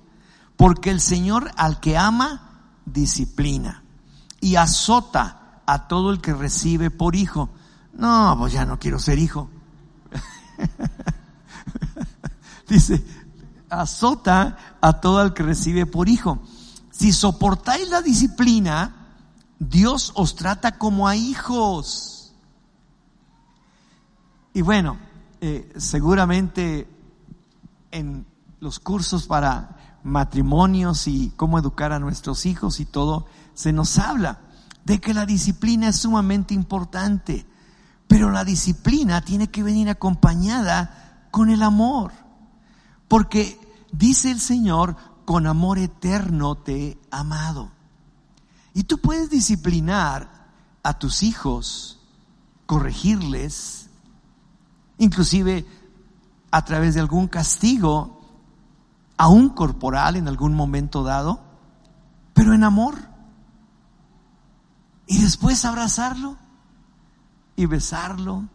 porque 0.55 0.89
el 0.89 1.01
Señor 1.01 1.51
al 1.57 1.79
que 1.79 1.97
ama, 1.97 2.61
disciplina 2.85 3.83
y 4.41 4.55
azota 4.55 5.61
a 5.65 5.87
todo 5.87 6.11
el 6.11 6.21
que 6.21 6.33
recibe 6.33 6.89
por 6.89 7.15
hijo. 7.15 7.49
No, 7.93 8.35
pues 8.39 8.53
ya 8.53 8.65
no 8.65 8.79
quiero 8.79 8.97
ser 8.97 9.19
hijo. 9.19 9.49
Dice, 12.67 13.05
azota 13.69 14.77
a 14.81 15.01
todo 15.01 15.21
el 15.21 15.33
que 15.33 15.43
recibe 15.43 15.85
por 15.85 16.07
hijo. 16.07 16.39
Si 16.99 17.13
soportáis 17.13 17.87
la 17.87 18.01
disciplina, 18.01 18.93
Dios 19.57 20.11
os 20.15 20.35
trata 20.35 20.77
como 20.77 21.07
a 21.07 21.15
hijos. 21.15 22.33
Y 24.53 24.61
bueno, 24.63 24.97
eh, 25.39 25.71
seguramente 25.77 26.89
en 27.91 28.25
los 28.59 28.81
cursos 28.81 29.27
para 29.27 29.99
matrimonios 30.03 31.07
y 31.07 31.31
cómo 31.37 31.57
educar 31.57 31.93
a 31.93 31.99
nuestros 31.99 32.45
hijos 32.45 32.81
y 32.81 32.85
todo, 32.85 33.27
se 33.53 33.71
nos 33.71 33.97
habla 33.97 34.41
de 34.83 34.99
que 34.99 35.13
la 35.13 35.25
disciplina 35.25 35.87
es 35.87 35.95
sumamente 35.95 36.53
importante, 36.53 37.45
pero 38.09 38.29
la 38.29 38.43
disciplina 38.43 39.21
tiene 39.21 39.47
que 39.47 39.63
venir 39.63 39.87
acompañada 39.87 41.29
con 41.31 41.49
el 41.49 41.63
amor, 41.63 42.11
porque 43.07 43.57
dice 43.93 44.31
el 44.31 44.41
Señor, 44.41 44.97
con 45.29 45.45
amor 45.45 45.77
eterno 45.77 46.55
te 46.55 46.87
he 46.87 46.99
amado. 47.11 47.69
Y 48.73 48.85
tú 48.85 48.97
puedes 48.97 49.29
disciplinar 49.29 50.47
a 50.81 50.97
tus 50.97 51.21
hijos, 51.21 51.99
corregirles, 52.65 53.91
inclusive 54.97 55.67
a 56.49 56.65
través 56.65 56.95
de 56.95 57.01
algún 57.01 57.27
castigo, 57.27 58.21
aún 59.17 59.49
corporal 59.49 60.15
en 60.15 60.27
algún 60.27 60.55
momento 60.55 61.03
dado, 61.03 61.43
pero 62.33 62.55
en 62.55 62.63
amor. 62.63 62.95
Y 65.05 65.21
después 65.21 65.63
abrazarlo 65.63 66.37
y 67.55 67.67
besarlo 67.67 68.45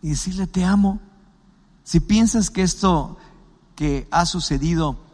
y 0.00 0.08
decirle 0.08 0.46
te 0.46 0.64
amo. 0.64 1.00
Si 1.84 2.00
piensas 2.00 2.48
que 2.48 2.62
esto 2.62 3.18
que 3.74 4.08
ha 4.10 4.24
sucedido 4.24 5.06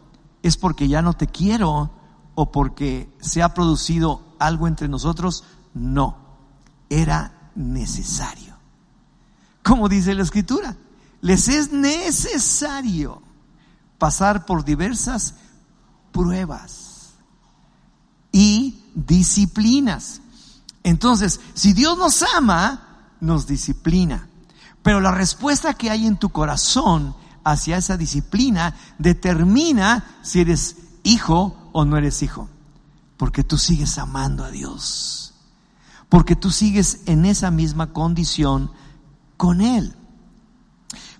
es 0.45 0.57
porque 0.57 0.87
ya 0.87 1.01
no 1.01 1.13
te 1.13 1.25
quiero 1.25 1.89
o 2.35 2.51
porque 2.51 3.11
se 3.19 3.41
ha 3.41 3.55
producido 3.55 4.21
algo 4.37 4.67
entre 4.67 4.87
nosotros, 4.87 5.43
no, 5.73 6.17
era 6.87 7.49
necesario. 7.55 8.55
Como 9.63 9.89
dice 9.89 10.13
la 10.13 10.21
escritura, 10.21 10.77
les 11.21 11.47
es 11.47 11.71
necesario 11.71 13.23
pasar 13.97 14.45
por 14.45 14.63
diversas 14.63 15.33
pruebas 16.11 17.15
y 18.31 18.83
disciplinas. 18.93 20.21
Entonces, 20.83 21.39
si 21.55 21.73
Dios 21.73 21.97
nos 21.97 22.21
ama, 22.35 23.15
nos 23.19 23.47
disciplina. 23.47 24.29
Pero 24.83 25.01
la 25.01 25.09
respuesta 25.09 25.73
que 25.73 25.89
hay 25.89 26.05
en 26.05 26.17
tu 26.17 26.29
corazón 26.29 27.15
hacia 27.45 27.77
esa 27.77 27.95
disciplina 27.95 28.75
determina 28.97 30.17
si 30.23 30.41
eres 30.41 30.77
hijo 31.03 31.69
o 31.71 31.85
no 31.85 31.95
eres 31.95 32.21
hijo. 32.23 32.49
Porque 33.15 33.45
tú 33.45 33.57
sigues 33.57 33.97
amando 33.97 34.43
a 34.43 34.51
Dios. 34.51 35.33
Porque 36.09 36.35
tú 36.35 36.51
sigues 36.51 37.01
en 37.05 37.23
esa 37.23 37.51
misma 37.51 37.93
condición 37.93 38.71
con 39.37 39.61
Él. 39.61 39.95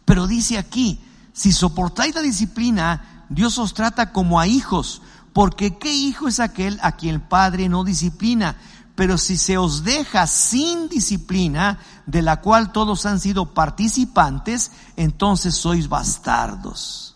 Pero 0.04 0.28
dice 0.28 0.58
aquí, 0.58 1.00
si 1.32 1.52
soportáis 1.52 2.16
la 2.16 2.22
disciplina, 2.22 3.26
Dios 3.30 3.58
os 3.58 3.74
trata 3.74 4.12
como 4.12 4.40
a 4.40 4.48
hijos, 4.48 5.02
porque 5.34 5.78
¿qué 5.78 5.94
hijo 5.94 6.28
es 6.28 6.40
aquel 6.40 6.80
a 6.82 6.94
quien 6.94 7.16
el 7.16 7.22
Padre 7.22 7.70
no 7.70 7.84
disciplina? 7.84 8.56
Pero 8.96 9.18
si 9.18 9.38
se 9.38 9.58
os 9.58 9.84
deja 9.84 10.26
sin 10.26 10.88
disciplina, 10.88 11.80
de 12.06 12.22
la 12.22 12.40
cual 12.42 12.72
todos 12.72 13.06
han 13.06 13.20
sido 13.20 13.54
participantes, 13.54 14.72
entonces 14.96 15.56
sois 15.56 15.90
bastardos. 15.90 17.16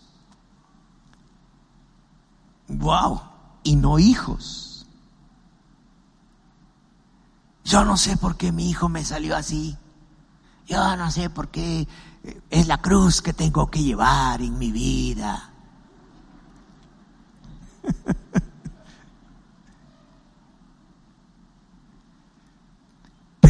Wow, 2.68 3.22
y 3.62 3.76
no 3.76 3.98
hijos. 3.98 4.86
Yo 7.64 7.84
no 7.84 7.96
sé 7.96 8.16
por 8.16 8.36
qué 8.36 8.52
mi 8.52 8.68
hijo 8.68 8.88
me 8.88 9.04
salió 9.04 9.36
así. 9.36 9.76
Yo 10.66 10.96
no 10.96 11.10
sé 11.10 11.30
por 11.30 11.48
qué 11.48 11.88
es 12.50 12.66
la 12.66 12.80
cruz 12.82 13.22
que 13.22 13.32
tengo 13.32 13.70
que 13.70 13.82
llevar 13.82 14.40
en 14.42 14.58
mi 14.58 14.70
vida. 14.70 15.50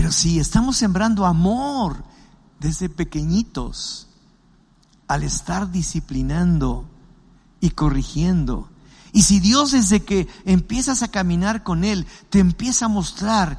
Pero 0.01 0.13
si 0.13 0.41
estamos 0.41 0.79
sembrando 0.79 1.27
amor 1.27 2.03
desde 2.59 2.89
pequeñitos, 2.89 4.09
al 5.07 5.25
estar 5.25 5.71
disciplinando 5.71 6.89
y 7.61 7.69
corrigiendo, 7.73 8.71
y 9.13 9.25
si 9.25 9.41
Dios 9.41 9.73
desde 9.73 10.03
que 10.03 10.27
empiezas 10.47 11.03
a 11.03 11.09
caminar 11.09 11.65
con 11.65 11.85
Él 11.85 12.07
te 12.31 12.39
empieza 12.39 12.87
a 12.87 12.89
mostrar 12.89 13.59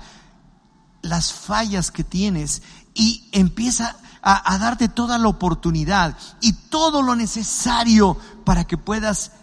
las 1.03 1.31
fallas 1.31 1.91
que 1.91 2.03
tienes 2.03 2.63
y 2.95 3.29
empieza 3.33 3.95
a, 4.23 4.57
darte 4.57 4.89
toda 4.89 5.19
la 5.19 5.27
oportunidad 5.27 6.17
y 6.41 6.53
todo 6.53 7.03
lo 7.03 7.15
necesario 7.15 8.17
para 8.45 8.63
que 8.63 8.79
puedas 8.79 9.33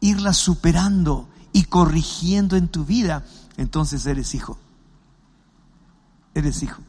irlas 0.00 0.38
superando 0.38 1.28
y 1.52 1.66
corrigiendo 1.66 2.56
en 2.56 2.66
tu 2.66 2.84
vida, 2.84 3.24
entonces 3.56 4.04
eres 4.06 4.34
hijo. 4.34 4.58
Eres 6.34 6.62
hijo. 6.62 6.82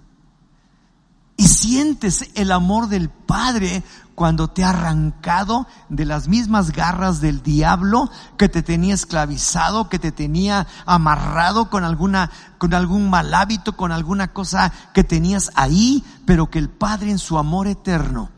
Y 1.35 1.47
sientes 1.47 2.29
el 2.35 2.51
amor 2.51 2.87
del 2.87 3.09
Padre 3.09 3.83
cuando 4.15 4.49
te 4.49 4.63
ha 4.63 4.69
arrancado 4.69 5.67
de 5.89 6.05
las 6.05 6.27
mismas 6.27 6.71
garras 6.71 7.21
del 7.21 7.41
diablo 7.41 8.09
que 8.37 8.49
te 8.49 8.61
tenía 8.61 8.93
esclavizado, 8.93 9.89
que 9.89 9.99
te 9.99 10.11
tenía 10.11 10.67
amarrado 10.85 11.69
con 11.69 11.83
alguna, 11.83 12.29
con 12.59 12.73
algún 12.73 13.09
mal 13.09 13.33
hábito, 13.33 13.75
con 13.75 13.91
alguna 13.91 14.31
cosa 14.31 14.71
que 14.93 15.03
tenías 15.03 15.51
ahí, 15.55 16.03
pero 16.25 16.49
que 16.49 16.59
el 16.59 16.69
Padre 16.69 17.09
en 17.09 17.19
su 17.19 17.37
amor 17.37 17.67
eterno 17.67 18.29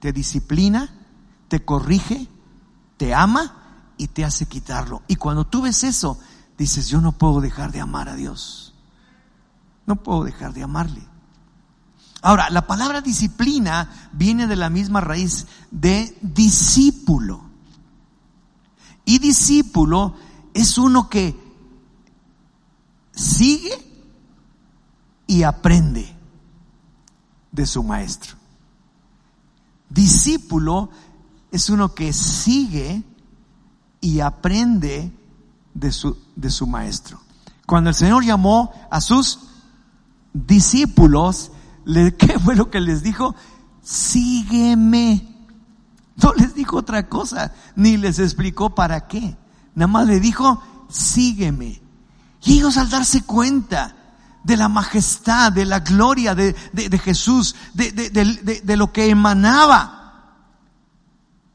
te 0.00 0.12
disciplina, 0.12 0.90
te 1.48 1.64
corrige, 1.64 2.28
te 2.96 3.14
ama 3.14 3.54
y 3.96 4.08
te 4.08 4.24
hace 4.24 4.46
quitarlo. 4.46 5.02
Y 5.06 5.16
cuando 5.16 5.46
tú 5.46 5.62
ves 5.62 5.84
eso, 5.84 6.18
dices, 6.58 6.88
yo 6.88 7.00
no 7.00 7.12
puedo 7.12 7.40
dejar 7.40 7.70
de 7.70 7.80
amar 7.80 8.08
a 8.08 8.16
Dios. 8.16 8.69
No 9.86 9.96
puedo 9.96 10.24
dejar 10.24 10.52
de 10.52 10.62
amarle. 10.62 11.02
Ahora, 12.22 12.50
la 12.50 12.66
palabra 12.66 13.00
disciplina 13.00 14.10
viene 14.12 14.46
de 14.46 14.56
la 14.56 14.68
misma 14.68 15.00
raíz 15.00 15.46
de 15.70 16.16
discípulo. 16.20 17.42
Y 19.04 19.18
discípulo 19.18 20.14
es 20.52 20.76
uno 20.76 21.08
que 21.08 21.36
sigue 23.12 23.72
y 25.26 25.42
aprende 25.44 26.14
de 27.52 27.66
su 27.66 27.82
maestro. 27.82 28.36
Discípulo 29.88 30.90
es 31.50 31.70
uno 31.70 31.94
que 31.94 32.12
sigue 32.12 33.02
y 34.00 34.20
aprende 34.20 35.12
de 35.74 35.92
su, 35.92 36.16
de 36.36 36.50
su 36.50 36.66
maestro. 36.66 37.20
Cuando 37.66 37.90
el 37.90 37.96
Señor 37.96 38.24
llamó 38.24 38.72
a 38.90 39.00
sus 39.00 39.49
discípulos, 40.32 41.52
¿qué 42.18 42.38
fue 42.38 42.56
lo 42.56 42.70
que 42.70 42.80
les 42.80 43.02
dijo? 43.02 43.34
Sígueme. 43.82 45.26
No 46.22 46.34
les 46.34 46.54
dijo 46.54 46.76
otra 46.76 47.08
cosa, 47.08 47.52
ni 47.76 47.96
les 47.96 48.18
explicó 48.18 48.74
para 48.74 49.06
qué. 49.06 49.36
Nada 49.74 49.86
más 49.86 50.06
le 50.06 50.20
dijo, 50.20 50.62
sígueme. 50.88 51.80
Y 52.42 52.54
ellos 52.58 52.76
al 52.76 52.90
darse 52.90 53.22
cuenta 53.22 53.96
de 54.44 54.56
la 54.56 54.68
majestad, 54.68 55.52
de 55.52 55.64
la 55.64 55.80
gloria 55.80 56.34
de, 56.34 56.54
de- 56.72 56.88
de 56.88 56.98
Jesús, 56.98 57.54
de- 57.74 57.92
de 57.92 58.76
lo 58.76 58.92
que 58.92 59.08
emanaba, 59.10 59.96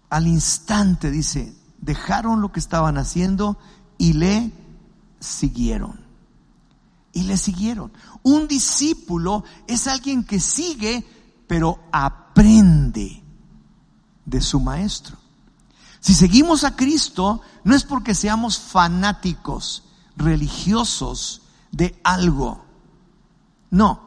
al 0.09 0.28
instante 0.28 1.11
dice, 1.11 1.55
dejaron 1.80 2.41
lo 2.41 2.51
que 2.51 2.59
estaban 2.59 2.97
haciendo 2.97 3.57
y 3.97 4.13
le 4.13 4.51
siguieron. 5.19 6.04
Y 7.16 7.24
le 7.24 7.38
siguieron. 7.38 7.91
Un 8.22 8.47
discípulo 8.47 9.43
es 9.66 9.88
alguien 9.88 10.24
que 10.24 10.39
sigue, 10.39 11.03
pero 11.47 11.80
aprende 11.91 13.24
de 14.26 14.41
su 14.41 14.59
maestro. 14.59 15.18
Si 15.99 16.13
seguimos 16.13 16.63
a 16.63 16.76
Cristo, 16.76 17.41
no 17.63 17.76
es 17.76 17.84
porque 17.84 18.13
seamos 18.13 18.59
fanáticos, 18.59 19.86
religiosos 20.16 21.41
de 21.72 21.99
algo. 22.03 22.63
No, 23.72 24.01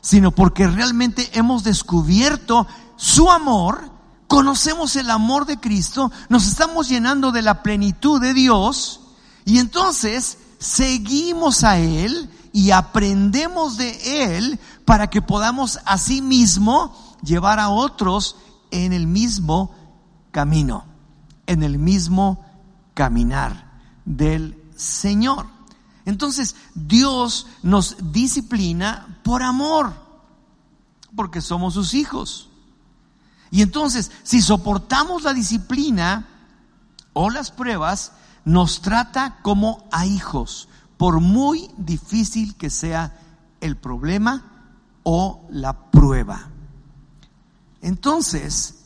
sino 0.00 0.30
porque 0.30 0.66
realmente 0.66 1.30
hemos 1.34 1.62
descubierto 1.64 2.66
su 2.96 3.30
amor, 3.30 3.90
conocemos 4.28 4.96
el 4.96 5.10
amor 5.10 5.44
de 5.44 5.58
Cristo, 5.58 6.10
nos 6.28 6.46
estamos 6.46 6.88
llenando 6.88 7.32
de 7.32 7.42
la 7.42 7.62
plenitud 7.62 8.20
de 8.20 8.32
Dios 8.32 9.00
y 9.44 9.58
entonces 9.58 10.38
seguimos 10.58 11.64
a 11.64 11.78
Él 11.78 12.30
y 12.52 12.70
aprendemos 12.70 13.76
de 13.76 14.36
Él 14.36 14.60
para 14.84 15.08
que 15.08 15.22
podamos 15.22 15.80
asimismo 15.84 16.94
llevar 17.22 17.58
a 17.58 17.70
otros 17.70 18.36
en 18.70 18.92
el 18.92 19.06
mismo 19.06 19.74
camino, 20.30 20.84
en 21.46 21.62
el 21.62 21.78
mismo 21.78 22.44
caminar 22.94 23.80
del 24.04 24.60
Señor. 24.76 25.46
Entonces, 26.04 26.56
Dios 26.74 27.46
nos 27.62 27.96
disciplina 28.12 29.20
por 29.22 29.42
amor, 29.42 29.94
porque 31.14 31.40
somos 31.40 31.74
sus 31.74 31.94
hijos. 31.94 32.50
Y 33.50 33.62
entonces, 33.62 34.10
si 34.22 34.42
soportamos 34.42 35.22
la 35.22 35.34
disciplina 35.34 36.26
o 37.12 37.30
las 37.30 37.50
pruebas, 37.50 38.12
nos 38.44 38.80
trata 38.80 39.38
como 39.42 39.86
a 39.92 40.06
hijos, 40.06 40.68
por 41.02 41.18
muy 41.18 41.68
difícil 41.76 42.54
que 42.54 42.70
sea 42.70 43.12
el 43.60 43.76
problema 43.76 44.44
o 45.02 45.48
la 45.50 45.90
prueba. 45.90 46.48
Entonces, 47.80 48.84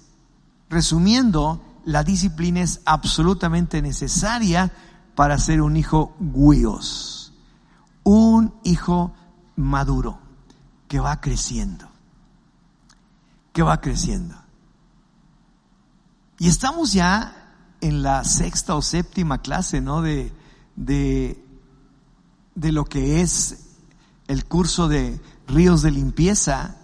resumiendo, 0.70 1.62
la 1.84 2.04
disciplina 2.04 2.62
es 2.62 2.80
absolutamente 2.86 3.82
necesaria 3.82 4.72
para 5.14 5.36
ser 5.36 5.60
un 5.60 5.76
hijo 5.76 6.16
guíos, 6.18 7.34
un 8.02 8.54
hijo 8.64 9.12
maduro 9.56 10.18
que 10.88 10.98
va 11.00 11.20
creciendo, 11.20 11.86
que 13.52 13.62
va 13.62 13.82
creciendo. 13.82 14.36
Y 16.38 16.48
estamos 16.48 16.94
ya 16.94 17.52
en 17.82 18.02
la 18.02 18.24
sexta 18.24 18.74
o 18.74 18.80
séptima 18.80 19.42
clase, 19.42 19.82
¿no? 19.82 20.00
De, 20.00 20.32
de, 20.76 21.45
de 22.56 22.72
lo 22.72 22.84
que 22.86 23.20
es 23.20 23.58
el 24.26 24.46
curso 24.46 24.88
de 24.88 25.20
ríos 25.46 25.82
de 25.82 25.92
limpieza. 25.92 26.74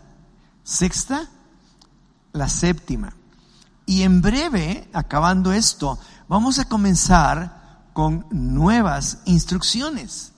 Sexta, 0.62 1.28
la 2.32 2.48
séptima. 2.48 3.16
Y 3.84 4.02
en 4.02 4.22
breve, 4.22 4.88
acabando 4.92 5.52
esto, 5.52 5.98
vamos 6.28 6.60
a 6.60 6.66
comenzar 6.66 7.88
con 7.92 8.26
nuevas 8.30 9.18
instrucciones. 9.24 10.32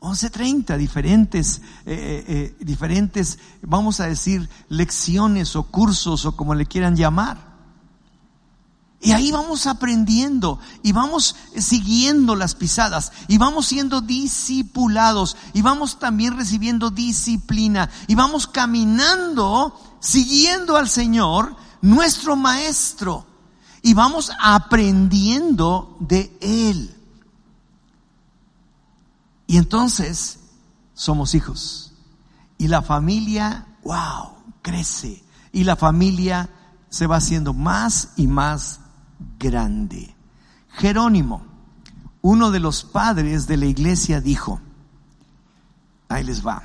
11.30, 0.00 0.76
diferentes, 0.76 1.60
eh, 1.84 2.24
eh, 2.28 2.56
diferentes, 2.60 3.38
vamos 3.62 4.00
a 4.00 4.06
decir, 4.06 4.48
lecciones 4.68 5.56
o 5.56 5.64
cursos 5.64 6.24
o 6.24 6.36
como 6.36 6.54
le 6.54 6.66
quieran 6.66 6.96
llamar. 6.96 7.47
Y 9.00 9.12
ahí 9.12 9.30
vamos 9.30 9.66
aprendiendo 9.66 10.58
y 10.82 10.90
vamos 10.92 11.36
siguiendo 11.56 12.34
las 12.34 12.56
pisadas 12.56 13.12
y 13.28 13.38
vamos 13.38 13.66
siendo 13.66 14.00
discipulados 14.00 15.36
y 15.52 15.62
vamos 15.62 16.00
también 16.00 16.36
recibiendo 16.36 16.90
disciplina 16.90 17.88
y 18.08 18.16
vamos 18.16 18.48
caminando 18.48 19.72
siguiendo 20.00 20.76
al 20.76 20.88
Señor, 20.88 21.56
nuestro 21.80 22.36
Maestro, 22.36 23.26
y 23.82 23.94
vamos 23.94 24.32
aprendiendo 24.40 25.96
de 26.00 26.36
Él. 26.40 26.94
Y 29.46 29.56
entonces 29.56 30.40
somos 30.94 31.34
hijos. 31.34 31.92
Y 32.58 32.68
la 32.68 32.82
familia, 32.82 33.66
wow, 33.84 34.32
crece. 34.62 35.24
Y 35.52 35.64
la 35.64 35.76
familia 35.76 36.50
se 36.90 37.06
va 37.06 37.16
haciendo 37.16 37.54
más 37.54 38.10
y 38.16 38.26
más 38.26 38.80
grande. 39.38 40.14
Jerónimo, 40.70 41.42
uno 42.22 42.50
de 42.50 42.60
los 42.60 42.84
padres 42.84 43.46
de 43.46 43.56
la 43.56 43.66
iglesia, 43.66 44.20
dijo, 44.20 44.60
ahí 46.08 46.24
les 46.24 46.46
va, 46.46 46.62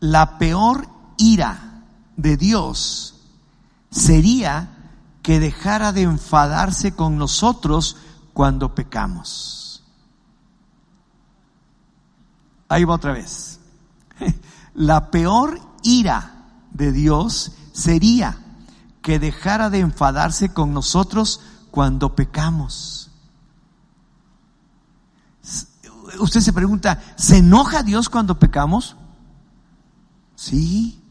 la 0.00 0.38
peor 0.38 0.88
ira 1.16 1.84
de 2.16 2.36
Dios 2.36 3.14
sería 3.90 4.74
que 5.22 5.40
dejara 5.40 5.92
de 5.92 6.02
enfadarse 6.02 6.92
con 6.92 7.18
nosotros 7.18 7.96
cuando 8.32 8.74
pecamos. 8.74 9.82
Ahí 12.68 12.84
va 12.84 12.94
otra 12.94 13.12
vez. 13.12 13.60
La 14.74 15.10
peor 15.10 15.60
ira 15.82 16.44
de 16.70 16.92
Dios 16.92 17.52
sería 17.72 18.38
que 19.02 19.18
dejara 19.18 19.70
de 19.70 19.80
enfadarse 19.80 20.50
con 20.52 20.72
nosotros 20.72 21.40
cuando 21.70 22.14
pecamos. 22.14 23.10
Usted 26.18 26.40
se 26.40 26.52
pregunta, 26.52 27.02
¿se 27.16 27.38
enoja 27.38 27.82
Dios 27.82 28.08
cuando 28.08 28.38
pecamos? 28.38 28.96
Sí. 30.34 31.02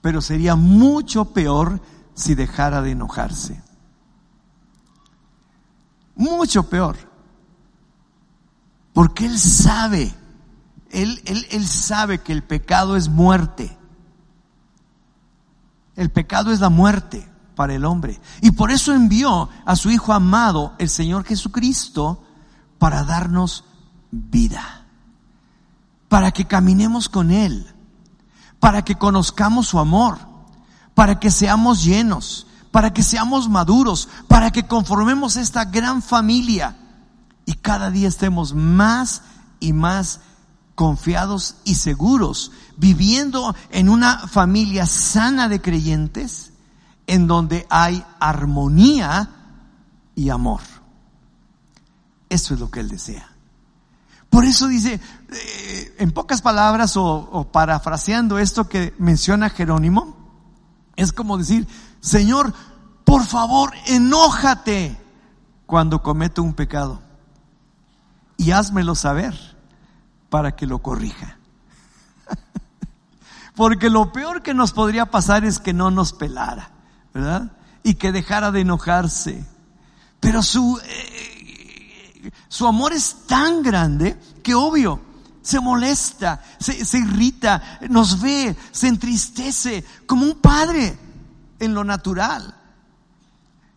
Pero 0.00 0.20
sería 0.20 0.54
mucho 0.54 1.26
peor 1.26 1.80
si 2.14 2.34
dejara 2.34 2.82
de 2.82 2.92
enojarse. 2.92 3.62
Mucho 6.14 6.68
peor. 6.68 6.96
Porque 8.92 9.26
Él 9.26 9.38
sabe, 9.38 10.14
Él, 10.90 11.20
él, 11.24 11.46
él 11.50 11.66
sabe 11.66 12.20
que 12.20 12.32
el 12.32 12.44
pecado 12.44 12.96
es 12.96 13.08
muerte. 13.08 13.76
El 15.96 16.10
pecado 16.10 16.52
es 16.52 16.60
la 16.60 16.68
muerte 16.68 17.33
para 17.54 17.74
el 17.74 17.84
hombre. 17.84 18.20
Y 18.40 18.52
por 18.52 18.70
eso 18.70 18.92
envió 18.92 19.48
a 19.64 19.76
su 19.76 19.90
Hijo 19.90 20.12
amado, 20.12 20.74
el 20.78 20.88
Señor 20.88 21.24
Jesucristo, 21.24 22.22
para 22.78 23.04
darnos 23.04 23.64
vida. 24.10 24.86
Para 26.08 26.30
que 26.30 26.44
caminemos 26.44 27.08
con 27.08 27.30
Él. 27.30 27.66
Para 28.60 28.82
que 28.82 28.96
conozcamos 28.96 29.68
su 29.68 29.78
amor. 29.78 30.18
Para 30.94 31.18
que 31.18 31.30
seamos 31.30 31.84
llenos. 31.84 32.46
Para 32.70 32.92
que 32.92 33.02
seamos 33.02 33.48
maduros. 33.48 34.08
Para 34.28 34.50
que 34.50 34.66
conformemos 34.66 35.36
esta 35.36 35.64
gran 35.64 36.02
familia. 36.02 36.76
Y 37.46 37.54
cada 37.54 37.90
día 37.90 38.08
estemos 38.08 38.54
más 38.54 39.22
y 39.60 39.72
más 39.72 40.20
confiados 40.74 41.56
y 41.64 41.76
seguros, 41.76 42.52
viviendo 42.76 43.54
en 43.70 43.88
una 43.88 44.26
familia 44.26 44.86
sana 44.86 45.48
de 45.48 45.60
creyentes, 45.60 46.52
en 47.06 47.26
donde 47.26 47.66
hay 47.70 48.04
armonía 48.20 49.30
y 50.14 50.30
amor. 50.30 50.60
Eso 52.28 52.54
es 52.54 52.60
lo 52.60 52.70
que 52.70 52.80
Él 52.80 52.88
desea. 52.88 53.30
Por 54.30 54.44
eso 54.44 54.66
dice, 54.66 55.00
eh, 55.30 55.94
en 55.98 56.10
pocas 56.10 56.42
palabras 56.42 56.96
o, 56.96 57.04
o 57.04 57.44
parafraseando 57.52 58.38
esto 58.38 58.68
que 58.68 58.94
menciona 58.98 59.50
Jerónimo, 59.50 60.16
es 60.96 61.12
como 61.12 61.38
decir, 61.38 61.68
Señor, 62.00 62.52
por 63.04 63.24
favor, 63.24 63.72
enójate 63.86 64.98
cuando 65.66 66.02
cometo 66.02 66.42
un 66.42 66.54
pecado 66.54 67.00
y 68.36 68.50
házmelo 68.50 68.94
saber 68.94 69.34
para 70.30 70.56
que 70.56 70.66
lo 70.66 70.80
corrija. 70.80 71.38
Porque 73.54 73.90
lo 73.90 74.12
peor 74.12 74.42
que 74.42 74.54
nos 74.54 74.72
podría 74.72 75.06
pasar 75.06 75.44
es 75.44 75.58
que 75.58 75.72
no 75.72 75.90
nos 75.90 76.12
pelara, 76.12 76.70
¿verdad? 77.14 77.52
Y 77.84 77.94
que 77.94 78.12
dejara 78.12 78.50
de 78.50 78.60
enojarse. 78.60 79.44
Pero 80.18 80.42
su, 80.42 80.78
eh, 80.84 82.30
su 82.48 82.66
amor 82.66 82.92
es 82.92 83.18
tan 83.26 83.62
grande 83.62 84.18
que 84.42 84.54
obvio, 84.54 85.00
se 85.40 85.60
molesta, 85.60 86.42
se, 86.58 86.84
se 86.84 86.98
irrita, 86.98 87.78
nos 87.88 88.20
ve, 88.20 88.56
se 88.72 88.88
entristece 88.88 89.84
como 90.06 90.26
un 90.26 90.40
padre 90.40 90.98
en 91.60 91.72
lo 91.72 91.84
natural. 91.84 92.60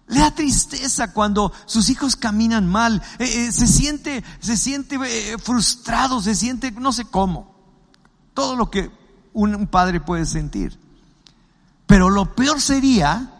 Le 0.07 0.21
da 0.21 0.31
tristeza 0.31 1.11
cuando 1.11 1.51
sus 1.65 1.89
hijos 1.89 2.15
caminan 2.15 2.65
mal, 2.65 3.03
eh, 3.19 3.47
eh, 3.47 3.51
se 3.51 3.67
siente, 3.67 4.23
se 4.39 4.57
siente 4.57 4.97
frustrado, 5.37 6.21
se 6.21 6.33
siente 6.33 6.71
no 6.71 6.91
sé 6.91 7.05
cómo. 7.05 7.55
Todo 8.33 8.55
lo 8.55 8.71
que 8.71 8.89
un 9.33 9.67
padre 9.67 9.99
puede 9.99 10.25
sentir. 10.25 10.86
Pero 11.87 12.09
lo 12.09 12.35
peor 12.35 12.61
sería 12.61 13.33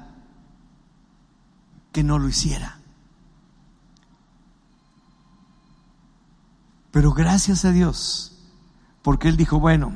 que 1.92 2.04
no 2.04 2.18
lo 2.18 2.30
hiciera. 2.30 2.80
Pero 6.92 7.14
gracias 7.14 7.66
a 7.66 7.72
Dios, 7.72 8.40
porque 9.04 9.28
Él 9.28 9.38
dijo, 9.38 9.60
bueno, 9.60 9.94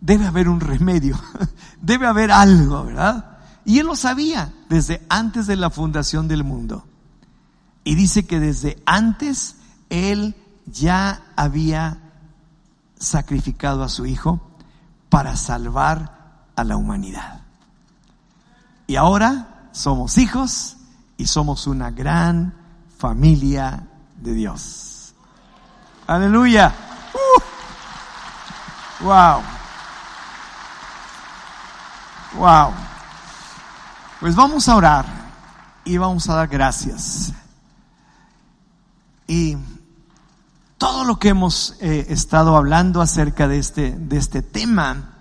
debe 0.00 0.26
haber 0.26 0.48
un 0.48 0.60
remedio, 0.60 1.18
debe 1.80 2.06
haber 2.06 2.30
algo, 2.30 2.84
¿verdad? 2.84 3.38
Y 3.64 3.78
Él 3.78 3.86
lo 3.86 3.96
sabía 3.96 4.52
desde 4.68 5.04
antes 5.08 5.46
de 5.46 5.56
la 5.56 5.70
fundación 5.70 6.28
del 6.28 6.44
mundo. 6.44 6.86
Y 7.82 7.94
dice 7.94 8.26
que 8.26 8.38
desde 8.38 8.80
antes 8.84 9.56
Él 9.88 10.36
ya 10.66 11.22
había 11.36 11.98
sacrificado 12.98 13.82
a 13.82 13.88
su 13.88 14.04
Hijo 14.04 14.40
para 15.08 15.36
salvar 15.36 16.17
a 16.58 16.64
la 16.64 16.76
humanidad. 16.76 17.40
Y 18.88 18.96
ahora 18.96 19.68
somos 19.70 20.18
hijos 20.18 20.76
y 21.16 21.26
somos 21.26 21.68
una 21.68 21.92
gran 21.92 22.52
familia 22.96 23.86
de 24.16 24.34
Dios. 24.34 25.14
Aleluya. 26.06 26.74
Uh. 27.14 29.04
Wow. 29.04 29.42
Wow. 32.38 32.72
Pues 34.18 34.34
vamos 34.34 34.68
a 34.68 34.74
orar 34.74 35.06
y 35.84 35.96
vamos 35.96 36.28
a 36.28 36.34
dar 36.34 36.48
gracias. 36.48 37.32
Y 39.28 39.56
todo 40.76 41.04
lo 41.04 41.20
que 41.20 41.28
hemos 41.28 41.76
eh, 41.80 42.06
estado 42.08 42.56
hablando 42.56 43.00
acerca 43.00 43.46
de 43.46 43.58
este, 43.58 43.92
de 43.92 44.16
este 44.16 44.42
tema 44.42 45.17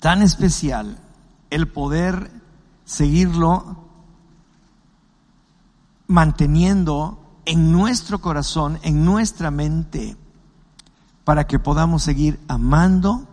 tan 0.00 0.22
especial, 0.22 0.98
el 1.50 1.68
poder 1.68 2.30
seguirlo 2.84 3.84
manteniendo 6.08 7.20
en 7.44 7.70
nuestro 7.70 8.20
corazón, 8.20 8.78
en 8.82 9.04
nuestra 9.04 9.50
mente, 9.50 10.16
para 11.24 11.46
que 11.46 11.58
podamos 11.58 12.02
seguir 12.02 12.40
amando, 12.48 13.28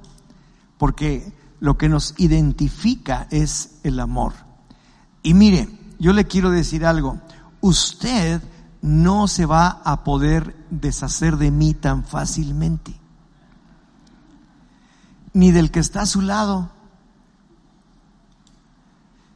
porque 0.77 1.33
lo 1.59 1.77
que 1.77 1.89
nos 1.89 2.13
identifica 2.17 3.27
es 3.31 3.79
el 3.83 3.99
amor. 3.99 4.33
Y 5.23 5.33
mire, 5.33 5.67
yo 5.97 6.13
le 6.13 6.25
quiero 6.25 6.51
decir 6.51 6.85
algo, 6.85 7.19
usted 7.61 8.41
no 8.81 9.27
se 9.27 9.45
va 9.45 9.81
a 9.83 10.03
poder 10.03 10.55
deshacer 10.69 11.37
de 11.37 11.49
mí 11.49 11.73
tan 11.73 12.03
fácilmente, 12.03 12.99
ni 15.37 15.51
del 15.51 15.69
que 15.69 15.79
está 15.79 16.01
a 16.01 16.07
su 16.07 16.21
lado. 16.21 16.71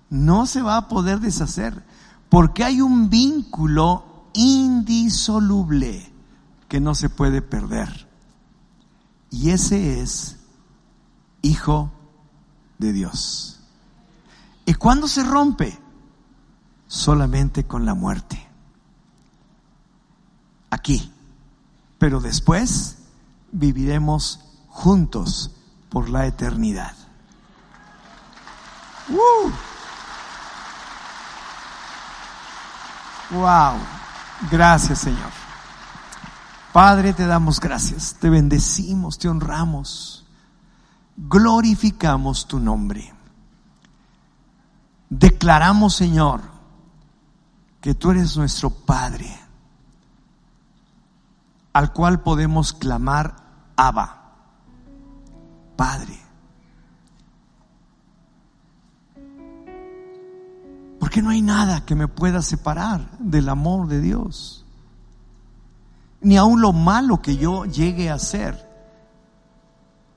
No 0.09 0.47
se 0.47 0.63
va 0.63 0.77
a 0.77 0.87
poder 0.87 1.19
deshacer, 1.19 1.83
porque 2.27 2.63
hay 2.63 2.81
un 2.81 3.11
vínculo 3.11 4.25
indisoluble 4.33 6.11
que 6.67 6.79
no 6.79 6.95
se 6.95 7.09
puede 7.09 7.43
perder. 7.43 8.07
Y 9.29 9.51
ese 9.51 10.01
es 10.01 10.37
hijo 11.43 11.91
de 12.79 12.93
Dios. 12.93 13.59
¿Y 14.65 14.73
cuándo 14.73 15.07
se 15.07 15.23
rompe? 15.23 15.79
Solamente 16.87 17.65
con 17.67 17.85
la 17.85 17.93
muerte. 17.93 18.43
Aquí. 20.71 21.13
Pero 21.99 22.21
después 22.21 22.97
viviremos 23.51 24.39
juntos 24.67 25.51
por 25.91 26.09
la 26.09 26.25
eternidad. 26.25 26.95
Wow. 33.29 33.77
Gracias, 34.49 34.99
Señor. 34.99 35.29
Padre, 36.73 37.13
te 37.13 37.27
damos 37.27 37.59
gracias, 37.59 38.15
te 38.19 38.29
bendecimos, 38.29 39.19
te 39.19 39.27
honramos, 39.27 40.25
glorificamos 41.17 42.47
tu 42.47 42.59
nombre. 42.59 43.13
Declaramos, 45.09 45.93
Señor, 45.93 46.41
que 47.81 47.93
tú 47.93 48.11
eres 48.11 48.37
nuestro 48.37 48.69
Padre, 48.69 49.37
al 51.73 51.91
cual 51.91 52.21
podemos 52.21 52.71
clamar 52.71 53.35
Abba, 53.75 54.20
Padre. 55.81 56.15
Porque 60.99 61.23
no 61.23 61.31
hay 61.31 61.41
nada 61.41 61.87
que 61.87 61.95
me 61.95 62.07
pueda 62.07 62.43
separar 62.43 63.17
del 63.17 63.49
amor 63.49 63.87
de 63.87 63.99
Dios. 63.99 64.63
Ni 66.21 66.37
aun 66.37 66.61
lo 66.61 66.71
malo 66.71 67.23
que 67.23 67.35
yo 67.35 67.65
llegue 67.65 68.11
a 68.11 68.13
hacer. 68.13 68.69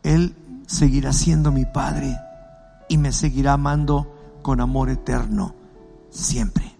Él 0.02 0.36
seguirá 0.66 1.14
siendo 1.14 1.50
mi 1.50 1.64
Padre 1.64 2.14
y 2.90 2.98
me 2.98 3.10
seguirá 3.10 3.54
amando 3.54 4.42
con 4.42 4.60
amor 4.60 4.90
eterno 4.90 5.54
siempre. 6.10 6.76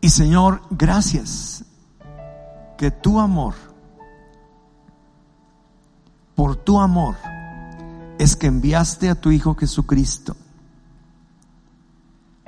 Y 0.00 0.10
Señor, 0.10 0.62
gracias 0.68 1.64
que 2.76 2.90
tu 2.90 3.20
amor, 3.20 3.54
por 6.34 6.56
tu 6.56 6.80
amor, 6.80 7.16
es 8.18 8.36
que 8.36 8.46
enviaste 8.46 9.10
a 9.10 9.14
tu 9.14 9.30
Hijo 9.30 9.54
Jesucristo 9.54 10.36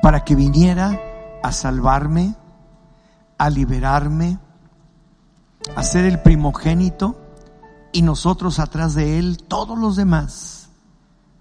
para 0.03 0.25
que 0.25 0.35
viniera 0.35 1.01
a 1.43 1.53
salvarme, 1.53 2.35
a 3.39 3.51
liberarme, 3.51 4.39
a 5.75 5.83
ser 5.83 6.05
el 6.05 6.21
primogénito 6.21 7.21
y 7.93 8.03
nosotros 8.03 8.59
atrás 8.59 8.95
de 8.95 9.19
Él, 9.19 9.39
todos 9.49 9.79
los 9.79 9.97
demás, 9.97 10.69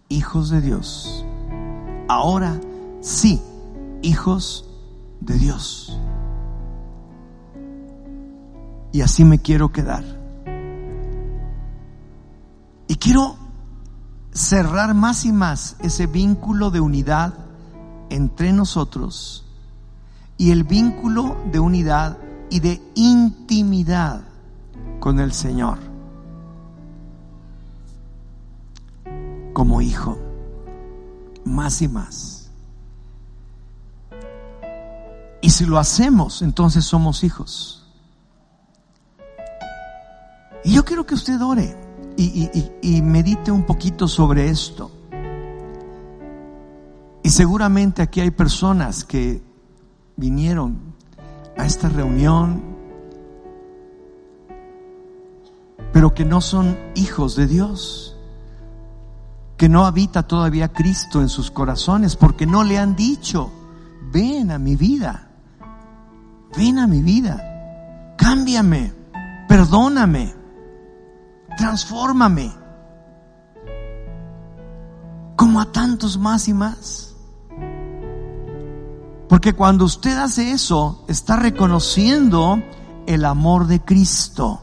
hijos 0.09 0.49
de 0.49 0.61
Dios. 0.61 1.25
Ahora 2.07 2.59
sí, 3.01 3.41
hijos 4.01 4.69
de 5.19 5.37
Dios. 5.37 5.99
Y 8.91 9.01
así 9.01 9.25
me 9.25 9.39
quiero 9.39 9.71
quedar. 9.71 10.24
Y 12.88 12.95
quiero 12.95 13.38
cerrar 14.31 14.93
más 14.93 15.25
y 15.25 15.31
más 15.31 15.77
ese 15.79 16.07
vínculo 16.07 16.71
de 16.71 16.79
unidad 16.79 17.33
entre 18.09 18.51
nosotros 18.51 19.45
y 20.38 20.51
el 20.51 20.63
vínculo 20.63 21.38
de 21.51 21.59
unidad 21.59 22.17
y 22.49 22.59
de 22.59 22.81
intimidad 22.95 24.21
con 24.99 25.19
el 25.19 25.31
Señor 25.31 25.79
como 29.53 29.81
hijo, 29.81 30.17
más 31.45 31.81
y 31.81 31.88
más. 31.88 32.51
Y 35.41 35.49
si 35.51 35.65
lo 35.65 35.79
hacemos, 35.79 36.41
entonces 36.41 36.83
somos 36.83 37.23
hijos. 37.23 37.88
Y 40.65 40.73
yo 40.73 40.83
quiero 40.83 41.05
que 41.05 41.13
usted 41.13 41.41
ore 41.41 41.84
y, 42.18 43.01
medite 43.01 43.51
un 43.51 43.63
poquito 43.63 44.07
sobre 44.07 44.49
esto. 44.49 44.91
Y 47.24 47.30
seguramente 47.30 48.01
aquí 48.01 48.22
hay 48.22 48.32
personas 48.32 49.03
que 49.03 49.41
vinieron 50.16 50.78
a 51.57 51.66
esta 51.66 51.89
reunión, 51.89 52.61
pero 55.91 56.13
que 56.13 56.26
no 56.26 56.41
son 56.41 56.78
hijos 56.95 57.36
de 57.36 57.47
Dios, 57.47 58.16
que 59.57 59.70
no 59.70 59.86
habita 59.86 60.24
todavía 60.24 60.72
Cristo 60.72 61.22
en 61.22 61.30
sus 61.30 61.49
corazones, 61.49 62.16
porque 62.16 62.45
no 62.45 62.63
le 62.63 62.78
han 62.78 62.95
dicho, 62.95 63.51
ven 64.11 64.51
a 64.51 64.59
mi 64.59 64.76
vida, 64.76 65.30
ven 66.55 66.80
a 66.80 66.88
mi 66.88 67.01
vida, 67.01 68.13
cámbiame, 68.18 68.93
perdóname, 69.47 70.44
transfórmame, 71.57 72.51
como 75.35 75.59
a 75.59 75.71
tantos 75.71 76.17
más 76.17 76.47
y 76.47 76.53
más. 76.53 77.15
Porque 79.27 79.53
cuando 79.53 79.85
usted 79.85 80.17
hace 80.17 80.51
eso, 80.51 81.03
está 81.07 81.35
reconociendo 81.35 82.61
el 83.07 83.25
amor 83.25 83.67
de 83.67 83.81
Cristo, 83.81 84.61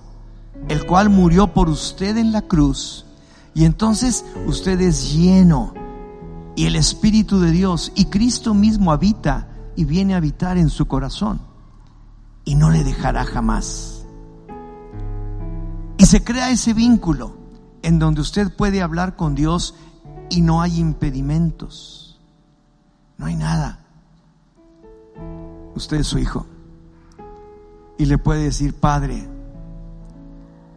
el 0.69 0.87
cual 0.87 1.11
murió 1.11 1.53
por 1.53 1.69
usted 1.69 2.17
en 2.17 2.33
la 2.33 2.43
cruz. 2.43 3.07
Y 3.55 3.65
entonces 3.65 4.25
usted 4.47 4.81
es 4.81 5.13
lleno 5.13 5.75
y 6.55 6.67
el 6.67 6.77
Espíritu 6.77 7.41
de 7.41 7.51
Dios 7.51 7.93
y 7.95 8.07
Cristo 8.07 8.55
mismo 8.55 8.93
habita 8.93 9.49
y 9.77 9.85
viene 9.85 10.15
a 10.15 10.19
habitar 10.19 10.59
en 10.59 10.71
su 10.71 10.87
corazón 10.87 11.41
y 12.45 12.55
no 12.55 12.71
le 12.71 12.85
dejará 12.85 13.25
jamás. 13.25 13.92
Y 16.03 16.07
se 16.07 16.25
crea 16.25 16.51
ese 16.51 16.75
vínculo 16.75 17.37
en 17.81 18.01
donde 18.01 18.23
usted 18.23 18.53
puede 18.57 18.83
hablar 18.83 19.15
con 19.15 19.37
Dios 19.37 19.77
y 20.31 20.41
no 20.41 20.61
hay 20.61 20.81
impedimentos. 20.81 22.21
No 23.19 23.27
hay 23.27 23.37
nada. 23.37 23.79
Usted 25.77 25.99
es 25.99 26.09
su 26.09 26.19
hijo. 26.19 26.45
Y 27.99 28.07
le 28.07 28.19
puede 28.19 28.43
decir, 28.43 28.75
Padre, 28.75 29.29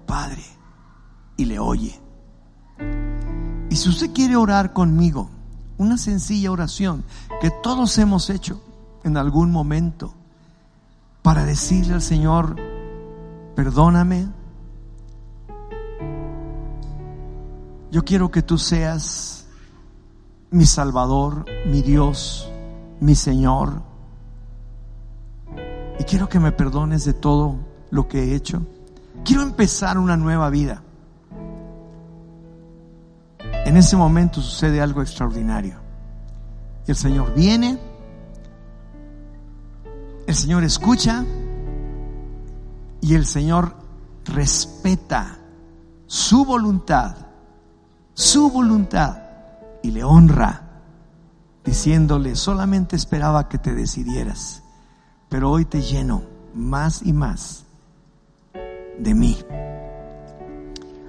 Padre, 0.05 0.43
y 1.37 1.45
le 1.45 1.57
oye. 1.57 1.99
Y 3.71 3.75
si 3.77 3.89
usted 3.89 4.13
quiere 4.13 4.35
orar 4.35 4.73
conmigo, 4.73 5.31
una 5.79 5.97
sencilla 5.97 6.51
oración 6.51 7.03
que 7.41 7.49
todos 7.49 7.97
hemos 7.97 8.29
hecho 8.29 8.61
en 9.03 9.17
algún 9.17 9.49
momento, 9.49 10.13
para 11.23 11.45
decirle 11.45 11.95
al 11.95 12.03
Señor, 12.03 12.57
perdóname, 13.55 14.27
yo 17.95 18.03
quiero 18.03 18.29
que 18.29 18.41
tú 18.41 18.57
seas 18.57 19.45
mi 20.51 20.65
Salvador, 20.65 21.45
mi 21.65 21.81
Dios, 21.81 22.51
mi 22.99 23.15
Señor. 23.15 23.83
Y 25.97 26.03
quiero 26.03 26.27
que 26.27 26.41
me 26.41 26.51
perdones 26.51 27.05
de 27.05 27.13
todo 27.13 27.55
lo 27.91 28.09
que 28.09 28.21
he 28.21 28.35
hecho. 28.35 28.63
Quiero 29.23 29.43
empezar 29.43 29.97
una 29.97 30.17
nueva 30.17 30.49
vida. 30.49 30.83
En 33.65 33.77
ese 33.77 33.95
momento 33.95 34.41
sucede 34.41 34.81
algo 34.81 35.01
extraordinario. 35.01 35.79
El 36.87 36.97
Señor 36.97 37.33
viene, 37.33 37.79
el 40.27 40.35
Señor 40.35 40.65
escucha 40.65 41.23
y 42.99 43.15
el 43.15 43.25
Señor 43.25 43.73
respeta 44.25 45.37
su 46.07 46.43
voluntad, 46.43 47.24
su 48.15 48.49
voluntad 48.49 49.17
y 49.83 49.91
le 49.91 50.03
honra, 50.03 50.61
diciéndole, 51.65 52.35
solamente 52.35 52.95
esperaba 52.95 53.49
que 53.49 53.57
te 53.57 53.73
decidieras, 53.73 54.63
pero 55.29 55.51
hoy 55.51 55.65
te 55.65 55.81
lleno 55.81 56.23
más 56.53 57.01
y 57.03 57.11
más 57.11 57.65
de 58.97 59.13
mí. 59.13 59.37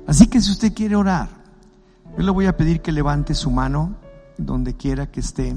Así 0.06 0.26
que 0.26 0.40
si 0.40 0.50
usted 0.50 0.74
quiere 0.74 0.96
orar, 0.96 1.28
yo 2.18 2.24
le 2.24 2.30
voy 2.32 2.46
a 2.46 2.56
pedir 2.56 2.82
que 2.82 2.90
levante 2.90 3.34
su 3.34 3.52
mano 3.52 3.94
donde 4.36 4.74
quiera 4.74 5.06
que 5.06 5.20
esté. 5.20 5.54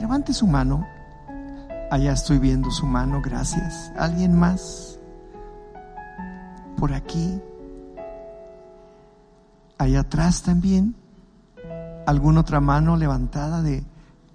Levante 0.00 0.32
su 0.32 0.46
mano. 0.46 0.86
Allá 1.90 2.12
estoy 2.12 2.38
viendo 2.38 2.70
su 2.70 2.86
mano, 2.86 3.20
gracias. 3.22 3.92
¿Alguien 3.98 4.38
más? 4.38 4.98
Por 6.78 6.94
aquí. 6.94 7.40
Allá 9.80 10.00
atrás 10.00 10.42
también. 10.42 10.94
¿Alguna 12.06 12.40
otra 12.40 12.60
mano 12.60 12.98
levantada 12.98 13.62
de 13.62 13.82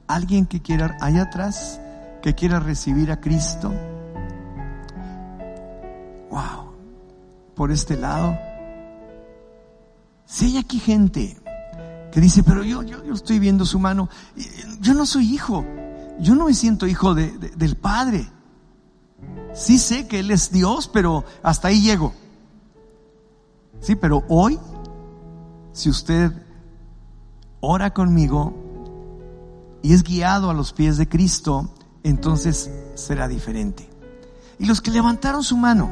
alguien 0.07 0.47
que 0.47 0.59
quiera, 0.59 0.97
allá 1.01 1.21
atrás, 1.21 1.79
que 2.23 2.33
quiera 2.33 2.59
recibir 2.59 3.11
a 3.11 3.21
Cristo? 3.21 3.71
Wow. 6.31 6.73
Por 7.55 7.71
este 7.71 7.95
lado. 7.95 8.35
Si 10.25 10.45
hay 10.47 10.57
aquí 10.57 10.79
gente 10.79 11.37
que 12.11 12.19
dice, 12.19 12.41
pero 12.41 12.63
yo, 12.63 12.81
yo, 12.81 13.03
yo 13.05 13.13
estoy 13.13 13.37
viendo 13.37 13.65
su 13.65 13.77
mano, 13.79 14.09
yo 14.81 14.95
no 14.95 15.05
soy 15.05 15.31
hijo, 15.31 15.63
yo 16.19 16.33
no 16.33 16.45
me 16.45 16.55
siento 16.55 16.87
hijo 16.87 17.13
de- 17.13 17.37
de- 17.37 17.49
del 17.49 17.75
Padre. 17.77 18.27
Sí 19.53 19.77
sé 19.77 20.07
que 20.07 20.19
Él 20.21 20.31
es 20.31 20.51
Dios, 20.51 20.87
pero 20.91 21.23
hasta 21.43 21.67
ahí 21.67 21.81
llego. 21.81 22.13
Sí, 23.79 23.95
pero 23.95 24.23
hoy, 24.27 24.57
si 25.75 25.89
usted 25.89 26.31
ora 27.59 27.93
conmigo 27.93 28.53
y 29.83 29.93
es 29.93 30.03
guiado 30.03 30.49
a 30.49 30.53
los 30.53 30.71
pies 30.71 30.95
de 30.95 31.09
Cristo, 31.09 31.69
entonces 32.01 32.71
será 32.95 33.27
diferente. 33.27 33.89
Y 34.57 34.67
los 34.67 34.79
que 34.79 34.89
levantaron 34.89 35.43
su 35.43 35.57
mano, 35.57 35.91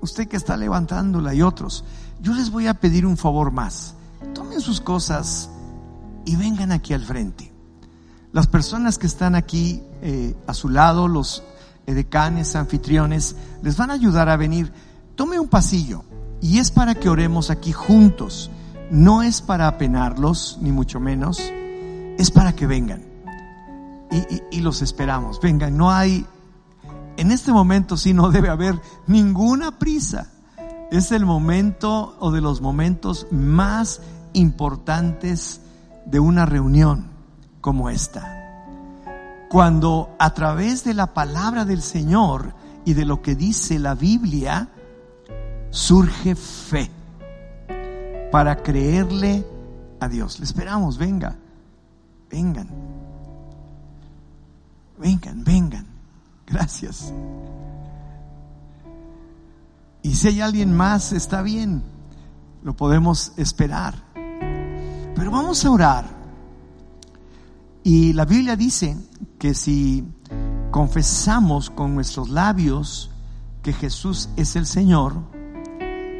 usted 0.00 0.26
que 0.26 0.36
está 0.36 0.56
levantándola 0.56 1.32
y 1.32 1.42
otros, 1.42 1.84
yo 2.20 2.34
les 2.34 2.50
voy 2.50 2.66
a 2.66 2.74
pedir 2.74 3.06
un 3.06 3.16
favor 3.16 3.52
más. 3.52 3.94
Tomen 4.34 4.60
sus 4.60 4.80
cosas 4.80 5.48
y 6.24 6.34
vengan 6.34 6.72
aquí 6.72 6.92
al 6.92 7.04
frente. 7.04 7.52
Las 8.32 8.48
personas 8.48 8.98
que 8.98 9.06
están 9.06 9.36
aquí 9.36 9.80
eh, 10.02 10.34
a 10.48 10.54
su 10.54 10.68
lado, 10.68 11.06
los 11.06 11.44
edecanes, 11.86 12.56
anfitriones, 12.56 13.36
les 13.62 13.76
van 13.76 13.92
a 13.92 13.94
ayudar 13.94 14.28
a 14.28 14.36
venir. 14.36 14.72
Tome 15.14 15.38
un 15.38 15.48
pasillo 15.48 16.09
y 16.40 16.58
es 16.58 16.70
para 16.70 16.94
que 16.94 17.08
oremos 17.08 17.50
aquí 17.50 17.72
juntos. 17.72 18.50
No 18.90 19.22
es 19.22 19.40
para 19.40 19.68
apenarlos, 19.68 20.58
ni 20.60 20.72
mucho 20.72 20.98
menos. 20.98 21.40
Es 22.18 22.30
para 22.30 22.54
que 22.54 22.66
vengan. 22.66 23.04
Y, 24.50 24.60
los 24.60 24.82
esperamos. 24.82 25.40
Vengan, 25.40 25.76
no 25.76 25.90
hay 25.90 26.26
en 27.20 27.32
este 27.32 27.52
momento 27.52 27.98
sí 27.98 28.14
no 28.14 28.30
debe 28.30 28.48
haber 28.48 28.80
ninguna 29.06 29.78
prisa. 29.78 30.30
Es 30.90 31.12
el 31.12 31.26
momento 31.26 32.16
o 32.18 32.30
de 32.30 32.40
los 32.40 32.62
momentos 32.62 33.26
más 33.30 34.00
importantes 34.32 35.60
de 36.06 36.18
una 36.18 36.46
reunión 36.46 37.10
como 37.60 37.90
esta. 37.90 38.36
Cuando 39.50 40.16
a 40.18 40.32
través 40.32 40.82
de 40.82 40.94
la 40.94 41.12
palabra 41.12 41.66
del 41.66 41.82
Señor 41.82 42.54
y 42.86 42.94
de 42.94 43.04
lo 43.04 43.20
que 43.20 43.34
dice 43.34 43.78
la 43.78 43.94
Biblia 43.94 44.70
surge 45.70 46.34
fe 46.34 46.90
para 48.30 48.62
creerle 48.62 49.44
a 49.98 50.08
Dios. 50.08 50.38
Le 50.38 50.44
esperamos, 50.44 50.98
venga, 50.98 51.36
vengan, 52.30 52.68
vengan, 54.98 55.44
vengan. 55.44 55.86
Gracias. 56.46 57.12
Y 60.02 60.14
si 60.14 60.28
hay 60.28 60.40
alguien 60.40 60.74
más, 60.74 61.12
está 61.12 61.42
bien, 61.42 61.82
lo 62.62 62.74
podemos 62.74 63.32
esperar. 63.36 63.94
Pero 65.14 65.30
vamos 65.30 65.64
a 65.64 65.70
orar. 65.70 66.20
Y 67.82 68.12
la 68.12 68.24
Biblia 68.24 68.56
dice 68.56 68.96
que 69.38 69.54
si 69.54 70.06
confesamos 70.70 71.70
con 71.70 71.94
nuestros 71.94 72.30
labios 72.30 73.10
que 73.62 73.72
Jesús 73.72 74.28
es 74.36 74.56
el 74.56 74.66
Señor 74.66 75.39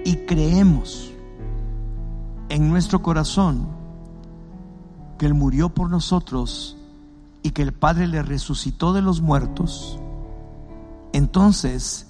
y 0.04 0.16
creemos 0.26 1.12
en 2.48 2.68
nuestro 2.68 3.02
corazón 3.02 3.68
que 5.18 5.26
Él 5.26 5.34
murió 5.34 5.68
por 5.68 5.90
nosotros 5.90 6.76
y 7.42 7.50
que 7.50 7.62
el 7.62 7.72
Padre 7.72 8.06
le 8.06 8.22
resucitó 8.22 8.92
de 8.92 9.02
los 9.02 9.20
muertos, 9.20 9.98
entonces 11.12 12.06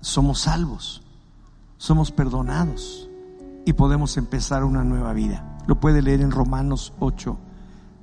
somos 0.00 0.40
salvos, 0.40 1.02
somos 1.78 2.10
perdonados 2.12 3.08
y 3.64 3.72
podemos 3.72 4.16
empezar 4.16 4.64
una 4.64 4.84
nueva 4.84 5.12
vida. 5.12 5.58
Lo 5.66 5.80
puede 5.80 6.02
leer 6.02 6.20
en 6.20 6.30
Romanos 6.30 6.92
8, 7.00 7.36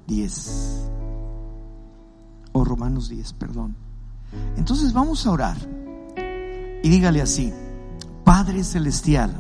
10. 0.08 0.90
O 2.52 2.66
Romanos 2.66 3.10
10, 3.10 3.34
perdón. 3.34 3.76
Entonces 4.58 4.94
vamos 4.94 5.26
a 5.26 5.32
orar 5.32 5.58
y 6.84 6.90
dígale 6.90 7.22
así, 7.22 7.54
Padre 8.24 8.64
Celestial, 8.64 9.32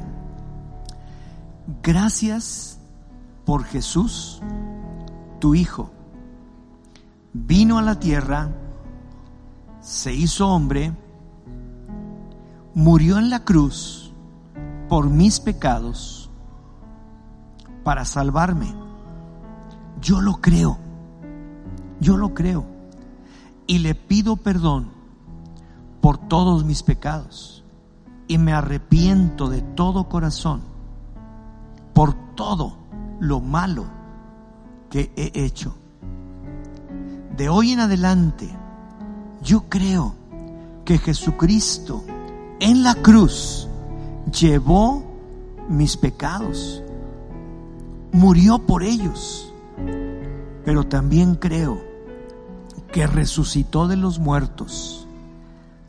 gracias 1.81 2.77
por 3.45 3.63
Jesús 3.63 4.41
tu 5.39 5.55
Hijo, 5.55 5.91
vino 7.33 7.77
a 7.77 7.81
la 7.81 7.99
tierra, 7.99 8.49
se 9.79 10.13
hizo 10.13 10.49
hombre, 10.49 10.93
murió 12.73 13.17
en 13.19 13.29
la 13.29 13.43
cruz 13.43 14.13
por 14.89 15.09
mis 15.09 15.39
pecados 15.39 16.29
para 17.83 18.05
salvarme. 18.05 18.73
Yo 20.01 20.21
lo 20.21 20.41
creo, 20.41 20.77
yo 21.99 22.17
lo 22.17 22.33
creo. 22.33 22.65
Y 23.67 23.79
le 23.79 23.95
pido 23.95 24.35
perdón 24.35 24.91
por 26.01 26.17
todos 26.17 26.65
mis 26.65 26.83
pecados. 26.83 27.52
Y 28.27 28.37
me 28.37 28.53
arrepiento 28.53 29.49
de 29.49 29.61
todo 29.61 30.09
corazón 30.09 30.61
por 31.93 32.13
todo 32.35 32.77
lo 33.19 33.39
malo 33.39 33.85
que 34.89 35.11
he 35.15 35.43
hecho. 35.43 35.75
De 37.37 37.49
hoy 37.49 37.71
en 37.71 37.79
adelante, 37.79 38.49
yo 39.41 39.65
creo 39.69 40.15
que 40.85 40.97
Jesucristo 40.97 42.03
en 42.59 42.83
la 42.83 42.95
cruz 42.95 43.67
llevó 44.31 45.03
mis 45.69 45.97
pecados, 45.97 46.83
murió 48.11 48.59
por 48.59 48.83
ellos, 48.83 49.51
pero 50.63 50.85
también 50.85 51.35
creo 51.35 51.81
que 52.91 53.07
resucitó 53.07 53.87
de 53.87 53.97
los 53.97 54.19
muertos 54.19 55.07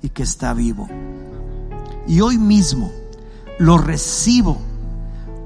y 0.02 0.08
que 0.08 0.22
está 0.22 0.54
vivo. 0.54 0.88
Y 2.06 2.20
hoy 2.20 2.38
mismo 2.38 2.92
lo 3.58 3.78
recibo 3.78 4.58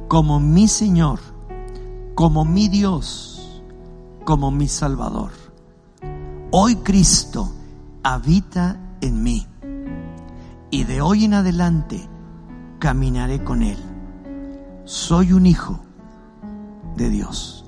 como 0.09 0.41
mi 0.41 0.67
Señor, 0.67 1.21
como 2.15 2.45
mi 2.45 2.69
Dios, 2.69 3.63
como 4.25 4.51
mi 4.51 4.67
Salvador. 4.69 5.31
Hoy 6.51 6.77
Cristo 6.77 7.53
habita 8.03 8.81
en 9.01 9.23
mí 9.23 9.47
y 10.71 10.85
de 10.85 11.01
hoy 11.01 11.25
en 11.25 11.35
adelante 11.35 12.09
caminaré 12.79 13.45
con 13.45 13.63
Él. 13.63 13.79
Soy 14.85 15.33
un 15.33 15.47
hijo 15.47 15.79
de 16.97 17.11
Dios. 17.11 17.65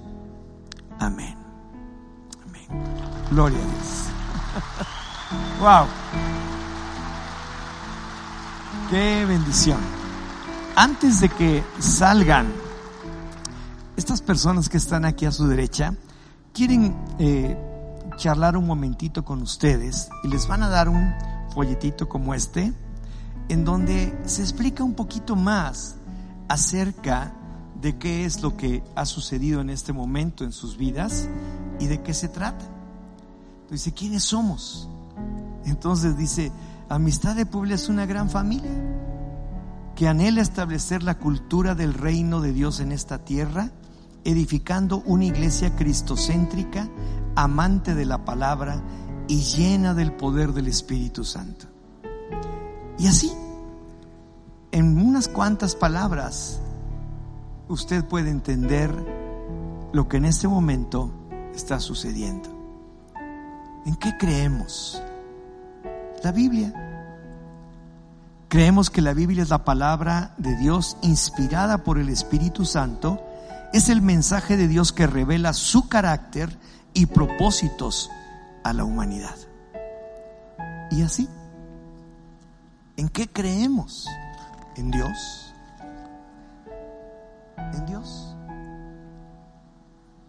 Amén. 0.98 1.36
Amén. 2.46 2.84
Gloria 3.30 3.58
a 3.58 3.62
Dios. 3.62 4.06
Wow. 5.60 5.86
Qué 8.90 9.24
bendición. 9.24 9.78
Antes 10.74 11.20
de 11.20 11.28
que 11.28 11.62
salgan, 11.78 12.52
estas 13.96 14.20
personas 14.20 14.68
que 14.68 14.78
están 14.78 15.04
aquí 15.04 15.26
a 15.26 15.30
su 15.30 15.46
derecha 15.46 15.94
quieren 16.52 16.96
eh, 17.20 17.56
charlar 18.16 18.56
un 18.56 18.66
momentito 18.66 19.24
con 19.24 19.42
ustedes 19.42 20.08
y 20.24 20.28
les 20.28 20.48
van 20.48 20.64
a 20.64 20.68
dar 20.68 20.88
un 20.88 21.14
folletito 21.54 22.08
como 22.08 22.34
este, 22.34 22.72
en 23.48 23.64
donde 23.64 24.12
se 24.26 24.42
explica 24.42 24.82
un 24.82 24.94
poquito 24.94 25.36
más 25.36 25.94
acerca 26.48 27.32
de 27.80 27.96
qué 27.96 28.24
es 28.24 28.42
lo 28.42 28.56
que 28.56 28.82
ha 28.96 29.06
sucedido 29.06 29.60
en 29.60 29.70
este 29.70 29.92
momento 29.92 30.42
en 30.42 30.50
sus 30.50 30.76
vidas 30.76 31.28
y 31.78 31.86
de 31.86 32.02
qué 32.02 32.12
se 32.12 32.26
trata. 32.26 32.64
Dice, 33.70 33.94
¿quiénes 33.94 34.24
somos? 34.24 34.88
Entonces 35.64 36.16
dice, 36.18 36.50
Amistad 36.90 37.36
de 37.36 37.46
Puebla 37.46 37.76
es 37.76 37.88
una 37.88 38.04
gran 38.04 38.28
familia 38.28 38.72
que 39.94 40.08
anhela 40.08 40.42
establecer 40.42 41.04
la 41.04 41.18
cultura 41.18 41.76
del 41.76 41.94
reino 41.94 42.40
de 42.40 42.52
Dios 42.52 42.80
en 42.80 42.90
esta 42.90 43.24
tierra, 43.24 43.70
edificando 44.24 45.00
una 45.06 45.26
iglesia 45.26 45.76
cristocéntrica, 45.76 46.88
amante 47.36 47.94
de 47.94 48.06
la 48.06 48.24
palabra 48.24 48.82
y 49.28 49.40
llena 49.40 49.94
del 49.94 50.10
poder 50.14 50.52
del 50.52 50.66
Espíritu 50.66 51.22
Santo. 51.22 51.66
Y 52.98 53.06
así, 53.06 53.30
en 54.72 54.98
unas 54.98 55.28
cuantas 55.28 55.76
palabras, 55.76 56.58
usted 57.68 58.04
puede 58.04 58.30
entender 58.30 58.92
lo 59.92 60.08
que 60.08 60.16
en 60.16 60.24
este 60.24 60.48
momento 60.48 61.12
está 61.54 61.78
sucediendo. 61.78 62.48
¿En 63.86 63.94
qué 63.94 64.16
creemos? 64.18 65.00
La 66.22 66.32
Biblia. 66.32 66.72
Creemos 68.48 68.90
que 68.90 69.00
la 69.00 69.14
Biblia 69.14 69.42
es 69.42 69.48
la 69.48 69.64
palabra 69.64 70.34
de 70.36 70.54
Dios 70.56 70.98
inspirada 71.02 71.82
por 71.82 71.98
el 71.98 72.10
Espíritu 72.10 72.66
Santo. 72.66 73.24
Es 73.72 73.88
el 73.88 74.02
mensaje 74.02 74.56
de 74.56 74.68
Dios 74.68 74.92
que 74.92 75.06
revela 75.06 75.54
su 75.54 75.88
carácter 75.88 76.58
y 76.92 77.06
propósitos 77.06 78.10
a 78.64 78.72
la 78.74 78.84
humanidad. 78.84 79.36
Y 80.90 81.02
así, 81.02 81.28
¿en 82.96 83.08
qué 83.08 83.28
creemos? 83.28 84.06
¿En 84.76 84.90
Dios? 84.90 85.54
¿En 87.72 87.86
Dios? 87.86 88.36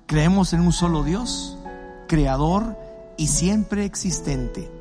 Creemos 0.05 0.53
en 0.53 0.61
un 0.61 0.71
solo 0.71 1.03
Dios, 1.03 1.57
creador 2.07 2.77
y 3.17 3.27
siempre 3.27 3.83
existente 3.83 4.80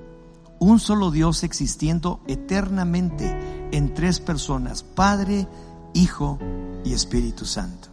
un 0.61 0.79
solo 0.79 1.11
Dios 1.11 1.43
existiendo 1.43 2.21
eternamente 2.29 3.69
en 3.73 3.95
tres 3.95 4.21
personas, 4.21 4.83
Padre, 4.83 5.49
Hijo 5.95 6.39
y 6.85 6.93
Espíritu 6.93 7.45
Santo. 7.45 7.89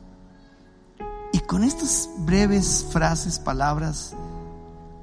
Y 1.34 1.40
con 1.40 1.64
estas 1.64 2.10
breves 2.20 2.86
frases, 2.92 3.40
palabras, 3.40 4.14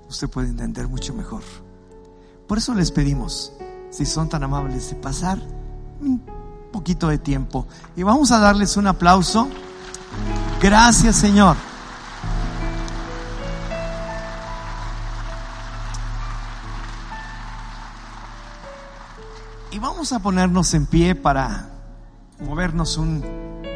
usted 0.09 0.29
puede 0.29 0.49
entender 0.49 0.89
mucho 0.89 1.15
mejor. 1.15 1.43
Por 2.47 2.59
eso 2.59 2.75
les 2.75 2.93
pedimos, 2.93 3.53
si 3.91 4.05
son 4.05 4.29
tan 4.29 4.45
amables, 4.45 4.91
de 4.91 4.97
pasar 4.97 5.39
un 6.01 6.23
poquito 6.71 7.09
de 7.09 7.19
tiempo. 7.19 7.67
Y 7.97 8.03
vamos 8.03 8.31
a 8.31 8.39
darles 8.39 8.77
un 8.77 8.87
aplauso. 8.87 9.49
Gracias 10.61 11.17
Señor. 11.17 11.57
Vamos 19.85 20.15
a 20.15 20.21
ponernos 20.21 20.73
en 20.73 20.87
pie 20.87 21.15
para 21.15 21.69
movernos 22.41 22.97
un, 22.97 23.23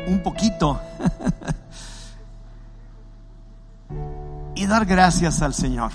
un 0.09 0.23
poquito 0.23 0.81
y 4.57 4.65
dar 4.65 4.87
gracias 4.87 5.43
al 5.43 5.53
Señor. 5.53 5.93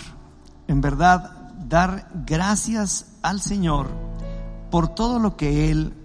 En 0.68 0.82
verdad, 0.82 1.52
dar 1.68 2.08
gracias 2.28 3.08
al 3.24 3.42
Señor 3.42 3.90
por 4.70 4.90
todo 4.90 5.18
lo 5.18 5.36
que 5.36 5.72
Él 5.72 5.96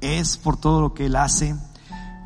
es, 0.00 0.36
por 0.36 0.56
todo 0.56 0.80
lo 0.80 0.92
que 0.92 1.06
Él 1.06 1.14
hace. 1.14 1.54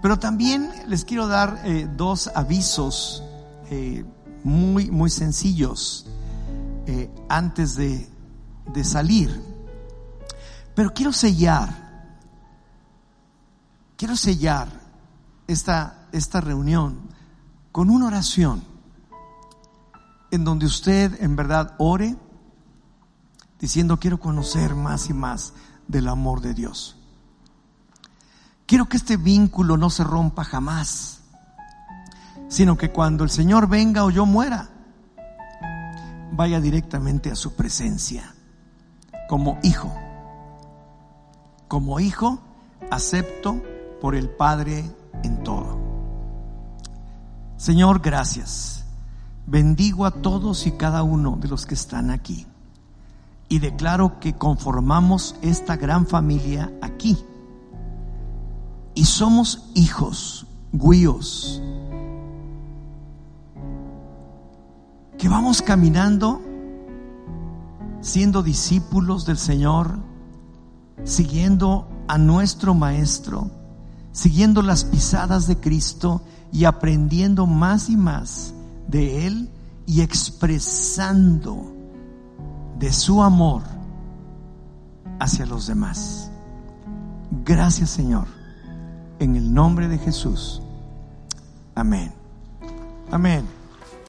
Pero 0.01 0.19
también 0.19 0.71
les 0.89 1.05
quiero 1.05 1.27
dar 1.27 1.61
eh, 1.67 1.91
dos 1.95 2.31
avisos 2.35 3.23
eh, 3.71 4.03
muy, 4.45 4.91
muy 4.91 5.11
sencillos 5.11 6.07
eh, 6.87 7.11
antes 7.29 7.77
de, 7.77 8.09
de 8.73 8.83
salir. 8.83 9.50
Pero 10.75 10.93
quiero 10.95 11.13
sellar, 11.13 11.69
quiero 13.97 14.17
sellar 14.17 14.69
esta, 15.47 16.07
esta 16.13 16.41
reunión 16.41 17.01
con 17.73 17.91
una 17.91 18.07
oración 18.07 18.63
en 20.31 20.45
donde 20.45 20.67
usted 20.67 21.23
en 21.23 21.35
verdad 21.37 21.75
ore 21.79 22.17
diciendo 23.59 23.99
quiero 23.99 24.19
conocer 24.21 24.75
más 24.75 25.11
y 25.11 25.13
más 25.13 25.53
del 25.89 26.09
amor 26.09 26.41
de 26.41 26.55
Dios. 26.55 26.97
Quiero 28.65 28.89
que 28.89 28.97
este 28.97 29.17
vínculo 29.17 29.77
no 29.77 29.91
se 29.91 30.05
rompa 30.05 30.45
jamás, 30.45 31.21
sino 32.49 32.77
que 32.77 32.93
cuando 32.93 33.25
el 33.25 33.31
Señor 33.31 33.69
venga 33.69 34.05
o 34.05 34.11
yo 34.11 34.25
muera, 34.25 34.71
vaya 36.33 36.61
directamente 36.61 37.31
a 37.33 37.35
su 37.35 37.55
presencia 37.55 38.33
como 39.29 39.59
hijo 39.65 39.93
como 41.71 42.01
hijo, 42.01 42.41
acepto 42.91 43.63
por 44.01 44.17
el 44.17 44.29
Padre 44.29 44.91
en 45.23 45.45
todo. 45.45 45.79
Señor, 47.59 48.01
gracias. 48.01 48.85
Bendigo 49.47 50.05
a 50.05 50.11
todos 50.11 50.67
y 50.67 50.73
cada 50.73 51.05
uno 51.05 51.39
de 51.41 51.47
los 51.47 51.67
que 51.67 51.75
están 51.75 52.11
aquí. 52.11 52.45
Y 53.49 53.61
declaro 53.61 54.19
que 54.19 54.33
conformamos 54.33 55.37
esta 55.43 55.77
gran 55.77 56.09
familia 56.09 56.73
aquí. 56.83 57.17
Y 58.97 59.05
somos 59.05 59.71
hijos, 59.77 60.49
guíos, 60.73 61.63
que 65.17 65.29
vamos 65.29 65.63
caminando 65.63 66.43
siendo 68.01 68.43
discípulos 68.43 69.25
del 69.25 69.39
Señor 69.39 70.10
siguiendo 71.05 71.89
a 72.09 72.19
nuestro 72.19 72.75
Maestro, 72.75 73.51
siguiendo 74.13 74.63
las 74.63 74.85
pisadas 74.85 75.47
de 75.47 75.57
Cristo 75.57 76.23
y 76.53 76.65
aprendiendo 76.65 77.47
más 77.47 77.89
y 77.89 77.97
más 77.97 78.55
de 78.89 79.27
Él 79.27 79.51
y 79.87 80.03
expresando 80.03 81.73
de 82.79 82.93
su 82.93 83.23
amor 83.23 83.63
hacia 85.19 85.47
los 85.47 85.67
demás. 85.67 86.31
Gracias 87.45 87.91
Señor. 87.91 88.27
En 89.19 89.37
el 89.37 89.53
nombre 89.53 89.87
de 89.87 89.99
Jesús. 89.99 90.63
Amén. 91.75 92.13
Amén. 93.11 93.60